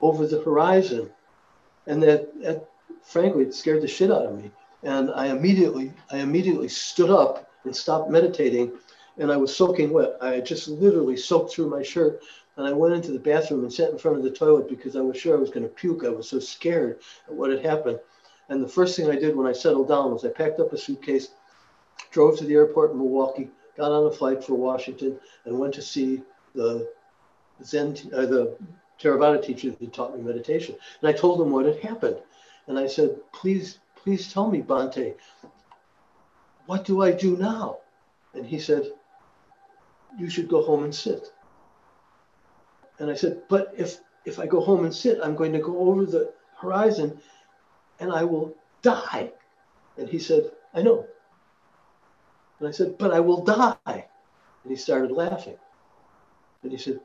over 0.00 0.26
the 0.26 0.42
horizon, 0.42 1.10
and 1.86 2.02
that, 2.02 2.40
that 2.42 2.68
frankly 3.02 3.44
it 3.44 3.54
scared 3.54 3.82
the 3.82 3.88
shit 3.88 4.10
out 4.10 4.26
of 4.26 4.42
me. 4.42 4.50
And 4.82 5.10
I 5.10 5.26
immediately 5.26 5.92
I 6.10 6.18
immediately 6.18 6.68
stood 6.68 7.10
up 7.10 7.50
and 7.64 7.74
stopped 7.74 8.10
meditating, 8.10 8.72
and 9.18 9.32
I 9.32 9.36
was 9.36 9.54
soaking 9.54 9.92
wet. 9.92 10.16
I 10.20 10.40
just 10.40 10.68
literally 10.68 11.16
soaked 11.16 11.52
through 11.52 11.70
my 11.70 11.82
shirt 11.82 12.22
and 12.58 12.66
I 12.66 12.72
went 12.72 12.92
into 12.92 13.12
the 13.12 13.20
bathroom 13.20 13.62
and 13.62 13.72
sat 13.72 13.90
in 13.90 13.98
front 13.98 14.16
of 14.16 14.24
the 14.24 14.32
toilet 14.32 14.68
because 14.68 14.96
I 14.96 15.00
was 15.00 15.16
sure 15.16 15.36
I 15.36 15.40
was 15.40 15.48
going 15.48 15.62
to 15.62 15.68
puke. 15.68 16.04
I 16.04 16.08
was 16.08 16.28
so 16.28 16.40
scared 16.40 16.98
at 17.28 17.32
what 17.32 17.50
had 17.50 17.64
happened. 17.64 18.00
And 18.48 18.62
the 18.62 18.68
first 18.68 18.96
thing 18.96 19.08
I 19.08 19.14
did 19.14 19.36
when 19.36 19.46
I 19.46 19.52
settled 19.52 19.88
down 19.88 20.10
was 20.10 20.24
I 20.24 20.30
packed 20.30 20.58
up 20.58 20.72
a 20.72 20.76
suitcase, 20.76 21.28
drove 22.10 22.36
to 22.38 22.44
the 22.44 22.54
airport 22.54 22.90
in 22.90 22.98
Milwaukee, 22.98 23.48
got 23.76 23.92
on 23.92 24.06
a 24.06 24.10
flight 24.10 24.42
for 24.42 24.54
Washington, 24.54 25.20
and 25.44 25.56
went 25.56 25.72
to 25.74 25.82
see 25.82 26.22
the 26.56 26.90
Zen, 27.62 27.96
uh, 28.12 28.26
the 28.26 28.56
Theravada 29.00 29.40
teacher 29.40 29.70
that 29.70 29.92
taught 29.92 30.16
me 30.16 30.22
meditation. 30.22 30.74
And 31.00 31.08
I 31.08 31.12
told 31.12 31.40
him 31.40 31.52
what 31.52 31.64
had 31.64 31.78
happened. 31.78 32.16
And 32.66 32.76
I 32.76 32.88
said, 32.88 33.20
please, 33.32 33.78
please 34.08 34.32
tell 34.32 34.50
me, 34.50 34.62
Bhante, 34.62 35.16
what 36.64 36.86
do 36.86 37.02
I 37.02 37.12
do 37.12 37.36
now? 37.36 37.76
And 38.32 38.46
he 38.46 38.58
said, 38.58 38.90
you 40.18 40.30
should 40.30 40.48
go 40.48 40.62
home 40.62 40.82
and 40.84 40.94
sit. 40.94 41.30
And 42.98 43.10
I 43.10 43.14
said, 43.14 43.42
but 43.50 43.74
if 43.76 43.98
if 44.24 44.38
I 44.38 44.46
go 44.46 44.62
home 44.62 44.86
and 44.86 44.94
sit, 44.94 45.18
I'm 45.22 45.36
going 45.36 45.52
to 45.52 45.58
go 45.58 45.76
over 45.80 46.06
the 46.06 46.32
horizon 46.56 47.20
and 48.00 48.10
I 48.10 48.24
will 48.24 48.54
die. 48.80 49.30
And 49.98 50.08
he 50.08 50.18
said, 50.18 50.52
I 50.72 50.80
know. 50.80 51.06
And 52.60 52.68
I 52.68 52.70
said, 52.70 52.96
but 52.96 53.12
I 53.12 53.20
will 53.20 53.44
die. 53.44 53.76
And 53.84 54.70
he 54.70 54.76
started 54.76 55.10
laughing. 55.10 55.58
And 56.62 56.72
he 56.72 56.78
said, 56.78 57.00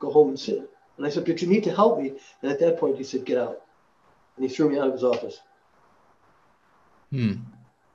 go 0.00 0.10
home 0.10 0.30
and 0.30 0.40
sit. 0.40 0.68
And 0.96 1.06
I 1.06 1.10
said, 1.10 1.24
but 1.24 1.40
you 1.40 1.46
need 1.46 1.62
to 1.64 1.74
help 1.74 2.00
me. 2.00 2.18
And 2.42 2.50
at 2.50 2.58
that 2.58 2.80
point, 2.80 2.98
he 2.98 3.04
said, 3.04 3.24
get 3.24 3.38
out. 3.38 3.62
And 4.36 4.44
he 4.44 4.52
threw 4.52 4.68
me 4.70 4.78
out 4.80 4.88
of 4.88 4.94
his 4.94 5.04
office. 5.04 5.38
Hmm. 7.10 7.34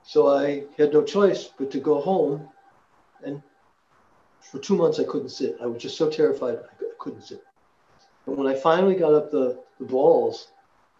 So 0.03 0.27
I 0.27 0.65
had 0.77 0.93
no 0.93 1.03
choice 1.03 1.49
but 1.57 1.71
to 1.71 1.79
go 1.79 2.01
home. 2.01 2.49
And 3.23 3.41
for 4.41 4.59
two 4.59 4.75
months, 4.75 4.99
I 4.99 5.05
couldn't 5.05 5.29
sit. 5.29 5.57
I 5.61 5.65
was 5.65 5.81
just 5.81 5.97
so 5.97 6.09
terrified 6.09 6.57
I 6.57 6.85
couldn't 6.99 7.23
sit. 7.23 7.43
And 8.25 8.37
when 8.37 8.47
I 8.47 8.55
finally 8.55 8.95
got 8.95 9.13
up 9.13 9.31
the, 9.31 9.59
the 9.79 9.85
balls 9.85 10.49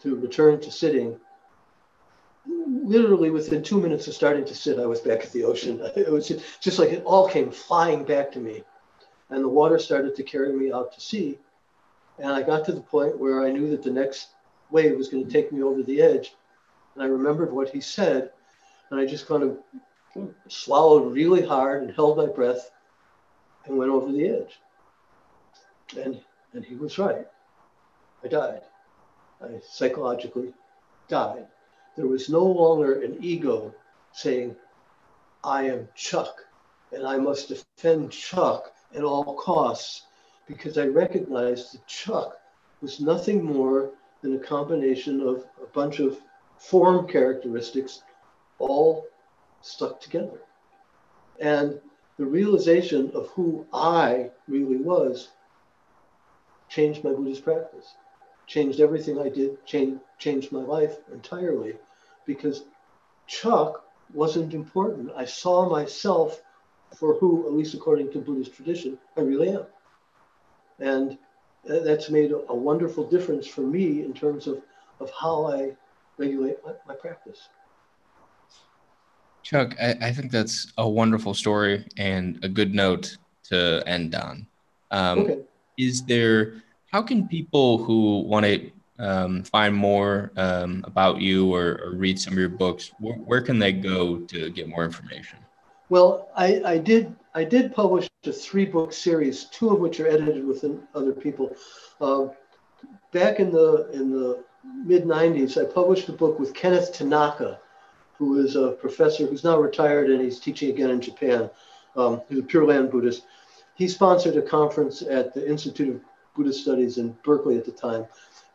to 0.01 0.15
return 0.15 0.59
to 0.61 0.71
sitting, 0.71 1.19
literally 2.45 3.29
within 3.29 3.63
two 3.63 3.79
minutes 3.79 4.07
of 4.07 4.13
starting 4.13 4.45
to 4.45 4.55
sit, 4.55 4.79
I 4.79 4.85
was 4.85 4.99
back 4.99 5.23
at 5.23 5.31
the 5.31 5.43
ocean. 5.43 5.79
It 5.95 6.11
was 6.11 6.31
just 6.59 6.79
like 6.79 6.89
it 6.89 7.03
all 7.03 7.27
came 7.27 7.51
flying 7.51 8.03
back 8.03 8.31
to 8.33 8.39
me. 8.39 8.63
And 9.29 9.43
the 9.43 9.49
water 9.49 9.79
started 9.79 10.15
to 10.15 10.23
carry 10.23 10.53
me 10.53 10.71
out 10.71 10.93
to 10.93 11.01
sea. 11.01 11.39
And 12.19 12.31
I 12.31 12.43
got 12.43 12.65
to 12.65 12.71
the 12.71 12.81
point 12.81 13.17
where 13.17 13.43
I 13.43 13.51
knew 13.51 13.69
that 13.71 13.83
the 13.83 13.89
next 13.89 14.29
wave 14.69 14.97
was 14.97 15.07
going 15.07 15.25
to 15.25 15.31
take 15.31 15.51
me 15.51 15.63
over 15.63 15.81
the 15.81 16.01
edge. 16.01 16.35
And 16.93 17.03
I 17.03 17.07
remembered 17.07 17.51
what 17.51 17.69
he 17.69 17.81
said. 17.81 18.31
And 18.89 18.99
I 18.99 19.05
just 19.05 19.27
kind 19.27 19.43
of 19.43 19.57
swallowed 20.47 21.13
really 21.13 21.45
hard 21.45 21.83
and 21.83 21.91
held 21.91 22.17
my 22.17 22.27
breath 22.27 22.69
and 23.65 23.77
went 23.77 23.91
over 23.91 24.11
the 24.11 24.27
edge. 24.27 24.59
And, 25.97 26.19
and 26.53 26.63
he 26.63 26.75
was 26.75 26.97
right. 26.97 27.27
I 28.23 28.27
died. 28.27 28.61
I 29.41 29.59
psychologically 29.67 30.53
died. 31.07 31.47
There 31.95 32.07
was 32.07 32.29
no 32.29 32.43
longer 32.43 33.01
an 33.01 33.17
ego 33.21 33.73
saying, 34.13 34.55
I 35.43 35.63
am 35.63 35.87
Chuck 35.95 36.45
and 36.91 37.05
I 37.05 37.17
must 37.17 37.49
defend 37.49 38.11
Chuck 38.11 38.73
at 38.95 39.03
all 39.03 39.35
costs 39.35 40.03
because 40.47 40.77
I 40.77 40.85
recognized 40.85 41.73
that 41.73 41.87
Chuck 41.87 42.39
was 42.81 42.99
nothing 42.99 43.43
more 43.43 43.91
than 44.21 44.35
a 44.35 44.39
combination 44.39 45.21
of 45.21 45.45
a 45.61 45.65
bunch 45.73 45.99
of 45.99 46.19
form 46.63 47.07
characteristics 47.07 48.03
all 48.57 49.05
stuck 49.61 49.99
together. 49.99 50.39
And 51.39 51.79
the 52.17 52.25
realization 52.25 53.11
of 53.13 53.27
who 53.29 53.65
I 53.73 54.31
really 54.47 54.77
was 54.77 55.29
changed 56.69 57.03
my 57.03 57.11
Buddhist 57.11 57.43
practice, 57.43 57.95
changed 58.47 58.79
everything 58.79 59.19
I 59.19 59.29
did, 59.29 59.63
changed, 59.65 59.99
changed 60.17 60.51
my 60.51 60.61
life 60.61 60.97
entirely 61.11 61.73
because 62.25 62.63
Chuck 63.27 63.85
wasn't 64.13 64.53
important. 64.53 65.11
I 65.15 65.25
saw 65.25 65.69
myself 65.69 66.41
for 66.95 67.15
who, 67.15 67.45
at 67.45 67.53
least 67.53 67.73
according 67.73 68.11
to 68.11 68.19
Buddhist 68.19 68.53
tradition, 68.53 68.97
I 69.17 69.21
really 69.21 69.49
am. 69.49 69.65
And 70.79 71.17
uh, 71.69 71.79
that's 71.79 72.09
made 72.09 72.31
a, 72.31 72.55
wonderful 72.55 73.09
difference 73.09 73.47
for 73.47 73.61
me 73.61 74.03
in 74.03 74.13
terms 74.13 74.47
of, 74.47 74.61
of 74.99 75.11
how 75.19 75.45
I 75.45 75.75
regulate 76.25 76.57
my, 76.65 76.73
my 76.87 76.95
practice. 76.95 77.49
Chuck, 79.43 79.75
I, 79.81 79.95
I, 80.01 80.11
think 80.13 80.31
that's 80.31 80.71
a 80.77 80.87
wonderful 80.87 81.33
story 81.33 81.85
and 81.97 82.39
a 82.43 82.47
good 82.47 82.73
note 82.73 83.17
to 83.49 83.83
end 83.85 84.15
on. 84.15 84.47
Um, 84.91 85.19
okay 85.19 85.39
is 85.77 86.03
there 86.03 86.55
how 86.91 87.01
can 87.01 87.27
people 87.27 87.83
who 87.83 88.19
want 88.21 88.45
to 88.45 88.71
um, 88.99 89.43
find 89.43 89.73
more 89.73 90.31
um, 90.37 90.83
about 90.85 91.19
you 91.19 91.53
or, 91.53 91.79
or, 91.83 91.95
read 91.95 92.19
some 92.19 92.33
of 92.33 92.39
your 92.39 92.47
books, 92.47 92.91
where, 92.99 93.15
where, 93.15 93.41
can 93.41 93.57
they 93.57 93.73
go 93.73 94.19
to 94.19 94.51
get 94.51 94.69
more 94.69 94.85
information? 94.85 95.39
Well, 95.89 96.29
I, 96.37 96.61
I 96.63 96.77
did 96.77 97.15
I 97.33 97.43
did 97.43 97.73
publish 97.73 98.07
a 98.25 98.31
three 98.31 98.65
book 98.65 98.93
series, 98.93 99.45
two 99.45 99.71
of 99.71 99.79
which 99.79 99.99
are 99.99 100.07
edited 100.07 100.45
with 100.45 100.63
other 100.93 101.11
people. 101.11 101.55
Uh, 101.99 102.27
back 103.11 103.39
in 103.39 103.51
the 103.51 103.89
in 103.91 104.11
the 104.11 104.43
mid 104.63 105.05
90s, 105.05 105.61
I 105.61 105.71
published 105.71 106.09
a 106.09 106.13
book 106.13 106.39
with 106.39 106.53
Kenneth 106.53 106.93
Tanaka, 106.93 107.59
who 108.17 108.39
is 108.39 108.55
a 108.55 108.71
professor 108.71 109.25
who's 109.25 109.43
now 109.43 109.59
retired 109.59 110.09
and 110.09 110.21
he's 110.21 110.39
teaching 110.39 110.69
again 110.69 110.89
in 110.89 111.01
Japan. 111.01 111.49
Um, 111.95 112.21
he's 112.29 112.39
a 112.39 112.43
Pure 112.43 112.65
Land 112.65 112.91
Buddhist. 112.91 113.23
He 113.75 113.87
sponsored 113.87 114.37
a 114.37 114.41
conference 114.41 115.01
at 115.01 115.33
the 115.33 115.47
Institute 115.47 115.95
of 115.95 116.01
Buddhist 116.35 116.61
Studies 116.61 116.97
in 116.97 117.15
Berkeley 117.23 117.57
at 117.57 117.65
the 117.65 117.71
time. 117.71 118.05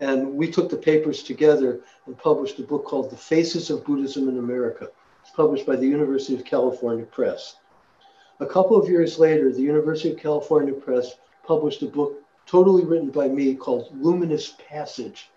And 0.00 0.34
we 0.34 0.50
took 0.50 0.70
the 0.70 0.76
papers 0.76 1.22
together 1.22 1.80
and 2.06 2.16
published 2.16 2.58
a 2.58 2.62
book 2.62 2.84
called 2.84 3.10
The 3.10 3.16
Faces 3.16 3.70
of 3.70 3.84
Buddhism 3.84 4.28
in 4.28 4.38
America. 4.38 4.88
It's 5.22 5.30
published 5.32 5.66
by 5.66 5.76
the 5.76 5.86
University 5.86 6.34
of 6.34 6.44
California 6.44 7.04
Press. 7.04 7.56
A 8.40 8.46
couple 8.46 8.76
of 8.76 8.88
years 8.88 9.18
later, 9.18 9.52
the 9.52 9.62
University 9.62 10.12
of 10.12 10.18
California 10.18 10.72
Press 10.72 11.16
published 11.44 11.82
a 11.82 11.86
book 11.86 12.22
totally 12.46 12.84
written 12.84 13.10
by 13.10 13.28
me 13.28 13.54
called 13.54 13.88
Luminous 13.92 14.54
Passage, 14.68 15.30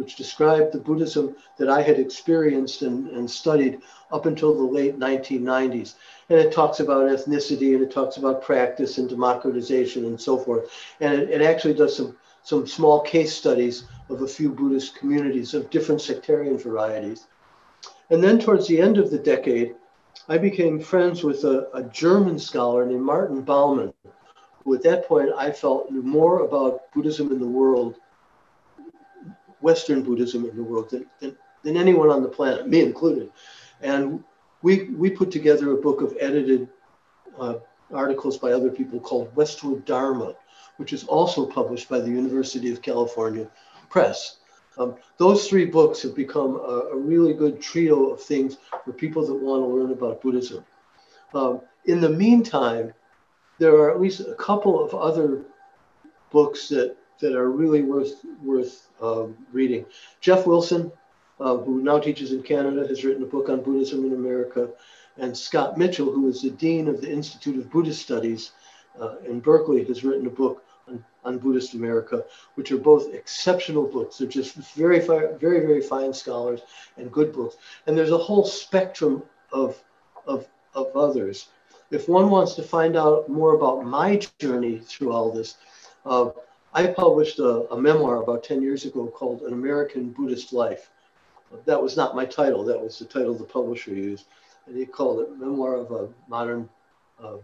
which 0.00 0.16
described 0.16 0.72
the 0.72 0.78
Buddhism 0.78 1.36
that 1.58 1.68
I 1.68 1.82
had 1.82 1.98
experienced 1.98 2.80
and, 2.80 3.08
and 3.10 3.30
studied 3.30 3.82
up 4.10 4.24
until 4.24 4.54
the 4.54 4.64
late 4.64 4.98
1990s. 4.98 5.94
And 6.30 6.38
it 6.38 6.52
talks 6.52 6.80
about 6.80 7.10
ethnicity 7.10 7.74
and 7.74 7.82
it 7.82 7.90
talks 7.90 8.16
about 8.16 8.42
practice 8.42 8.96
and 8.96 9.10
democratization 9.10 10.06
and 10.06 10.18
so 10.18 10.38
forth. 10.38 10.70
And 11.00 11.20
it, 11.20 11.28
it 11.28 11.42
actually 11.42 11.74
does 11.74 11.94
some, 11.94 12.16
some 12.42 12.66
small 12.66 13.02
case 13.02 13.34
studies 13.34 13.84
of 14.08 14.22
a 14.22 14.26
few 14.26 14.48
Buddhist 14.48 14.96
communities 14.96 15.52
of 15.52 15.68
different 15.68 16.00
sectarian 16.00 16.56
varieties. 16.56 17.26
And 18.08 18.24
then 18.24 18.38
towards 18.38 18.66
the 18.66 18.80
end 18.80 18.96
of 18.96 19.10
the 19.10 19.18
decade, 19.18 19.74
I 20.28 20.38
became 20.38 20.80
friends 20.80 21.22
with 21.22 21.44
a, 21.44 21.68
a 21.74 21.82
German 21.82 22.38
scholar 22.38 22.86
named 22.86 23.02
Martin 23.02 23.42
Baumann, 23.42 23.92
who 24.64 24.74
at 24.74 24.82
that 24.82 25.06
point 25.06 25.30
I 25.36 25.50
felt 25.52 25.90
knew 25.90 26.02
more 26.02 26.40
about 26.40 26.90
Buddhism 26.92 27.30
in 27.32 27.38
the 27.38 27.46
world 27.46 27.96
Western 29.60 30.02
Buddhism 30.02 30.48
in 30.48 30.56
the 30.56 30.62
world 30.62 30.90
than, 30.90 31.06
than, 31.20 31.36
than 31.62 31.76
anyone 31.76 32.10
on 32.10 32.22
the 32.22 32.28
planet, 32.28 32.68
me 32.68 32.80
included. 32.80 33.30
And 33.80 34.22
we, 34.62 34.84
we 34.84 35.10
put 35.10 35.30
together 35.30 35.72
a 35.72 35.76
book 35.76 36.00
of 36.00 36.16
edited 36.20 36.68
uh, 37.38 37.54
articles 37.92 38.38
by 38.38 38.52
other 38.52 38.70
people 38.70 39.00
called 39.00 39.34
Westward 39.34 39.84
Dharma, 39.84 40.34
which 40.76 40.92
is 40.92 41.04
also 41.04 41.46
published 41.46 41.88
by 41.88 41.98
the 41.98 42.10
University 42.10 42.70
of 42.70 42.82
California 42.82 43.48
Press. 43.88 44.38
Um, 44.78 44.96
those 45.18 45.48
three 45.48 45.64
books 45.64 46.00
have 46.02 46.14
become 46.14 46.56
a, 46.56 46.90
a, 46.92 46.96
really 46.96 47.34
good 47.34 47.60
trio 47.60 48.06
of 48.10 48.22
things 48.22 48.56
for 48.84 48.92
people 48.92 49.26
that 49.26 49.34
want 49.34 49.62
to 49.62 49.66
learn 49.66 49.90
about 49.90 50.22
Buddhism. 50.22 50.64
Um, 51.34 51.60
in 51.86 52.00
the 52.00 52.08
meantime, 52.08 52.92
there 53.58 53.74
are 53.74 53.90
at 53.90 54.00
least 54.00 54.20
a 54.20 54.34
couple 54.36 54.82
of 54.82 54.94
other 54.94 55.42
books 56.30 56.68
that 56.68 56.96
that 57.20 57.34
are 57.34 57.50
really 57.50 57.82
worth 57.82 58.24
worth 58.42 58.88
um, 59.00 59.36
reading. 59.52 59.86
Jeff 60.20 60.46
Wilson, 60.46 60.90
uh, 61.38 61.56
who 61.56 61.82
now 61.82 61.98
teaches 61.98 62.32
in 62.32 62.42
Canada, 62.42 62.86
has 62.86 63.04
written 63.04 63.22
a 63.22 63.26
book 63.26 63.48
on 63.48 63.62
Buddhism 63.62 64.04
in 64.04 64.12
America, 64.12 64.68
and 65.16 65.36
Scott 65.36 65.78
Mitchell, 65.78 66.10
who 66.10 66.28
is 66.28 66.42
the 66.42 66.50
dean 66.50 66.88
of 66.88 67.00
the 67.00 67.10
Institute 67.10 67.58
of 67.58 67.70
Buddhist 67.70 68.02
Studies 68.02 68.52
uh, 69.00 69.16
in 69.26 69.40
Berkeley, 69.40 69.84
has 69.84 70.04
written 70.04 70.26
a 70.26 70.30
book 70.30 70.64
on, 70.88 71.04
on, 71.24 71.38
Buddhist 71.38 71.74
America, 71.74 72.24
which 72.54 72.72
are 72.72 72.78
both 72.78 73.12
exceptional 73.14 73.84
books. 73.84 74.18
They're 74.18 74.28
just 74.28 74.54
very, 74.74 75.00
very, 75.00 75.36
very 75.38 75.80
fine 75.80 76.12
scholars 76.12 76.60
and 76.96 77.12
good 77.12 77.32
books. 77.32 77.56
And 77.86 77.96
there's 77.96 78.10
a 78.10 78.18
whole 78.18 78.44
spectrum 78.44 79.22
of, 79.52 79.82
of, 80.26 80.48
of 80.74 80.94
others. 80.96 81.48
If 81.90 82.08
one 82.08 82.30
wants 82.30 82.54
to 82.54 82.62
find 82.62 82.96
out 82.96 83.28
more 83.28 83.54
about 83.54 83.84
my 83.84 84.20
journey 84.38 84.78
through 84.78 85.12
all 85.12 85.32
this, 85.32 85.56
uh, 86.06 86.30
I 86.72 86.86
published 86.86 87.40
a, 87.40 87.72
a, 87.72 87.80
memoir 87.80 88.22
about 88.22 88.44
10 88.44 88.62
years 88.62 88.84
ago 88.84 89.08
called 89.08 89.42
An 89.42 89.52
American 89.52 90.10
Buddhist 90.10 90.52
Life. 90.52 90.90
That 91.64 91.82
was 91.82 91.96
not 91.96 92.14
my 92.14 92.24
title, 92.24 92.64
that 92.64 92.80
was 92.80 92.98
the 92.98 93.06
title 93.06 93.34
the 93.34 93.44
publisher 93.44 93.92
used. 93.92 94.26
And 94.66 94.76
he 94.76 94.86
called 94.86 95.20
it 95.20 95.36
Memoir 95.36 95.74
of 95.74 95.90
a 95.90 96.08
Modern 96.28 96.68
uh, 97.20 97.38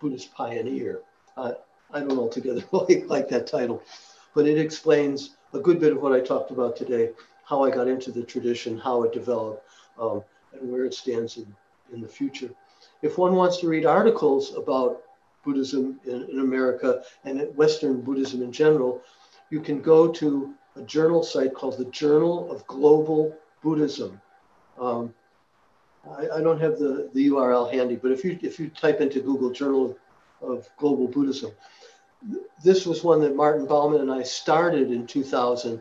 Buddhist 0.00 0.32
Pioneer. 0.32 1.02
Uh, 1.36 1.52
I 1.92 2.00
don't 2.00 2.18
altogether 2.18 2.64
like, 2.72 3.28
that 3.28 3.46
title, 3.46 3.82
but 4.34 4.46
it 4.46 4.58
explains 4.58 5.36
a 5.52 5.58
good 5.58 5.78
bit 5.78 5.92
of 5.92 6.00
what 6.00 6.12
I 6.12 6.20
talked 6.20 6.50
about 6.50 6.76
today 6.76 7.10
how 7.44 7.62
I 7.62 7.70
got 7.70 7.88
into 7.88 8.10
the 8.10 8.22
tradition, 8.22 8.78
how 8.78 9.02
it 9.02 9.12
developed, 9.12 9.68
um, 9.98 10.22
and 10.58 10.72
where 10.72 10.86
it 10.86 10.94
stands 10.94 11.36
in, 11.36 11.54
in 11.92 12.00
the 12.00 12.08
future. 12.08 12.48
If 13.02 13.18
one 13.18 13.34
wants 13.34 13.58
to 13.58 13.68
read 13.68 13.84
articles 13.84 14.54
about 14.56 15.02
Buddhism 15.44 16.00
in, 16.04 16.28
in 16.30 16.40
America 16.40 17.02
and 17.24 17.54
Western 17.56 18.00
Buddhism 18.00 18.42
in 18.42 18.52
general, 18.52 19.02
you 19.50 19.60
can 19.60 19.80
go 19.80 20.08
to 20.08 20.54
a 20.76 20.82
journal 20.82 21.22
site 21.22 21.54
called 21.54 21.78
the 21.78 21.84
Journal 21.86 22.50
of 22.50 22.66
Global 22.66 23.36
Buddhism. 23.62 24.20
Um, 24.78 25.14
I, 26.10 26.28
I, 26.36 26.40
don't 26.40 26.60
have 26.60 26.78
the, 26.78 27.10
the 27.14 27.28
URL 27.28 27.72
handy, 27.72 27.96
but 27.96 28.10
if 28.10 28.24
you 28.24 28.38
if 28.42 28.58
you 28.58 28.68
type 28.68 29.00
into 29.00 29.20
Google 29.20 29.50
Journal 29.50 29.96
of, 30.42 30.50
of 30.50 30.68
Global 30.76 31.06
Buddhism, 31.06 31.52
this 32.62 32.86
was 32.86 33.04
one 33.04 33.20
that 33.20 33.36
Martin 33.36 33.66
Baumann 33.66 34.00
and 34.00 34.12
I 34.12 34.22
started 34.22 34.90
in 34.90 35.06
2000 35.06 35.80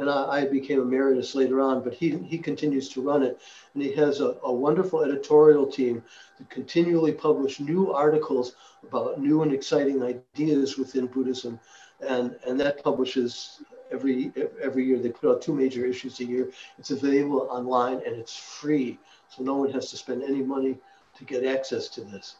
and 0.00 0.08
I, 0.08 0.40
I, 0.40 0.44
became 0.46 0.80
emeritus 0.80 1.34
later 1.34 1.60
on, 1.60 1.84
but 1.84 1.92
he, 1.92 2.16
he 2.18 2.38
continues 2.38 2.88
to 2.90 3.02
run 3.02 3.22
it. 3.22 3.38
And 3.74 3.82
he 3.82 3.92
has 3.92 4.20
a, 4.20 4.36
a 4.42 4.52
wonderful 4.52 5.04
editorial 5.04 5.66
team 5.66 6.02
that 6.38 6.48
continually 6.48 7.12
publish 7.12 7.60
new 7.60 7.92
articles 7.92 8.54
about 8.82 9.20
new 9.20 9.42
and 9.42 9.52
exciting 9.52 10.02
ideas 10.02 10.78
within 10.78 11.06
Buddhism. 11.06 11.60
And, 12.00 12.34
and 12.46 12.58
that 12.60 12.82
publishes 12.82 13.62
every, 13.92 14.32
every 14.62 14.86
year. 14.86 14.98
They 14.98 15.10
put 15.10 15.30
out 15.30 15.42
two 15.42 15.54
major 15.54 15.84
issues 15.84 16.18
a 16.20 16.24
year. 16.24 16.50
It's 16.78 16.90
available 16.90 17.46
online 17.50 18.00
and 18.06 18.16
it's 18.16 18.34
free. 18.34 18.98
So 19.28 19.42
no 19.42 19.56
one 19.56 19.70
has 19.72 19.90
to 19.90 19.98
spend 19.98 20.22
any 20.22 20.42
money 20.42 20.78
to 21.18 21.24
get 21.24 21.44
access 21.44 21.88
to 21.90 22.00
this. 22.00 22.36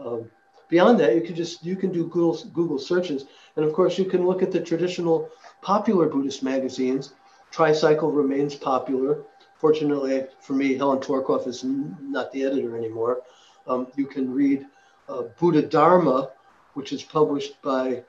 Um, 0.00 0.28
beyond 0.68 0.98
that, 0.98 1.14
you 1.14 1.20
can 1.20 1.36
just 1.36 1.64
you 1.64 1.76
can 1.76 1.92
do 1.92 2.04
Google 2.08 2.42
Google 2.52 2.78
searches, 2.78 3.26
and 3.54 3.64
of 3.64 3.72
course 3.72 3.98
you 3.98 4.04
can 4.04 4.26
look 4.26 4.42
at 4.42 4.50
the 4.50 4.60
traditional 4.60 5.30
popular 5.64 6.08
Buddhist 6.08 6.42
magazines. 6.42 7.14
Tricycle 7.50 8.12
remains 8.12 8.54
popular. 8.54 9.24
Fortunately 9.56 10.26
for 10.40 10.52
me, 10.52 10.76
Helen 10.76 10.98
Tworkov 10.98 11.46
is 11.48 11.64
not 11.64 12.30
the 12.32 12.44
editor 12.44 12.76
anymore. 12.76 13.22
Um, 13.66 13.88
you 13.96 14.06
can 14.06 14.32
read 14.32 14.66
uh, 15.08 15.22
Buddha 15.40 15.62
Dharma, 15.62 16.30
which 16.74 16.92
is 16.92 17.02
published 17.02 17.60
by 17.62 18.04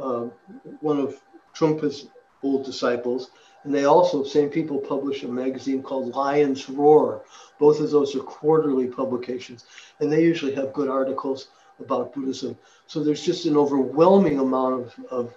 uh, 0.00 0.28
one 0.80 1.00
of 1.00 1.20
Trungpa's 1.52 2.06
old 2.44 2.64
disciples. 2.64 3.30
And 3.64 3.74
they 3.74 3.86
also, 3.86 4.22
same 4.22 4.50
people, 4.50 4.78
publish 4.78 5.24
a 5.24 5.28
magazine 5.28 5.82
called 5.82 6.14
Lion's 6.14 6.68
Roar. 6.68 7.24
Both 7.58 7.80
of 7.80 7.90
those 7.90 8.14
are 8.14 8.20
quarterly 8.20 8.86
publications. 8.86 9.64
And 9.98 10.12
they 10.12 10.22
usually 10.22 10.54
have 10.54 10.72
good 10.72 10.88
articles 10.88 11.48
about 11.80 12.14
Buddhism. 12.14 12.56
So 12.86 13.02
there's 13.02 13.24
just 13.24 13.46
an 13.46 13.56
overwhelming 13.56 14.38
amount 14.38 14.74
of, 14.74 15.04
of 15.10 15.34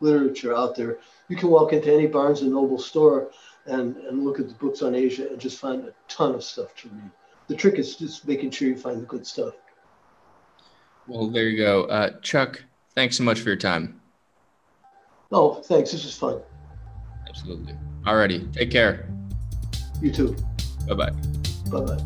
literature 0.00 0.54
out 0.54 0.74
there. 0.76 0.98
You 1.28 1.36
can 1.36 1.48
walk 1.48 1.72
into 1.72 1.92
any 1.92 2.06
Barnes 2.06 2.42
and 2.42 2.52
Noble 2.52 2.78
store 2.78 3.30
and, 3.66 3.96
and 3.96 4.24
look 4.24 4.40
at 4.40 4.48
the 4.48 4.54
books 4.54 4.82
on 4.82 4.94
Asia 4.94 5.28
and 5.28 5.40
just 5.40 5.58
find 5.58 5.84
a 5.84 5.92
ton 6.08 6.34
of 6.34 6.42
stuff 6.42 6.74
to 6.76 6.88
read. 6.88 7.10
The 7.48 7.56
trick 7.56 7.78
is 7.78 7.96
just 7.96 8.26
making 8.26 8.50
sure 8.50 8.68
you 8.68 8.76
find 8.76 9.00
the 9.00 9.06
good 9.06 9.26
stuff. 9.26 9.54
Well, 11.06 11.28
there 11.28 11.48
you 11.48 11.56
go. 11.56 11.84
Uh, 11.84 12.18
Chuck, 12.20 12.62
thanks 12.94 13.16
so 13.16 13.24
much 13.24 13.40
for 13.40 13.48
your 13.48 13.56
time. 13.56 14.00
Oh, 15.32 15.54
thanks. 15.54 15.92
This 15.92 16.04
was 16.04 16.16
fun. 16.16 16.40
Absolutely. 17.28 17.74
Alrighty. 18.04 18.52
Take 18.52 18.70
care. 18.70 19.08
You 20.00 20.12
too. 20.12 20.36
Bye 20.86 20.94
bye. 20.94 21.10
Bye 21.70 21.80
bye. 21.80 21.98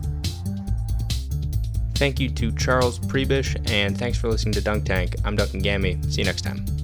Thank 1.96 2.18
you 2.18 2.30
to 2.30 2.50
Charles 2.52 2.98
Prebish, 2.98 3.54
and 3.70 3.96
thanks 3.96 4.18
for 4.18 4.28
listening 4.28 4.54
to 4.54 4.60
Dunk 4.60 4.84
Tank. 4.84 5.14
I'm 5.24 5.36
Duncan 5.36 5.60
Gammy. 5.60 6.00
See 6.08 6.22
you 6.22 6.24
next 6.24 6.42
time. 6.42 6.81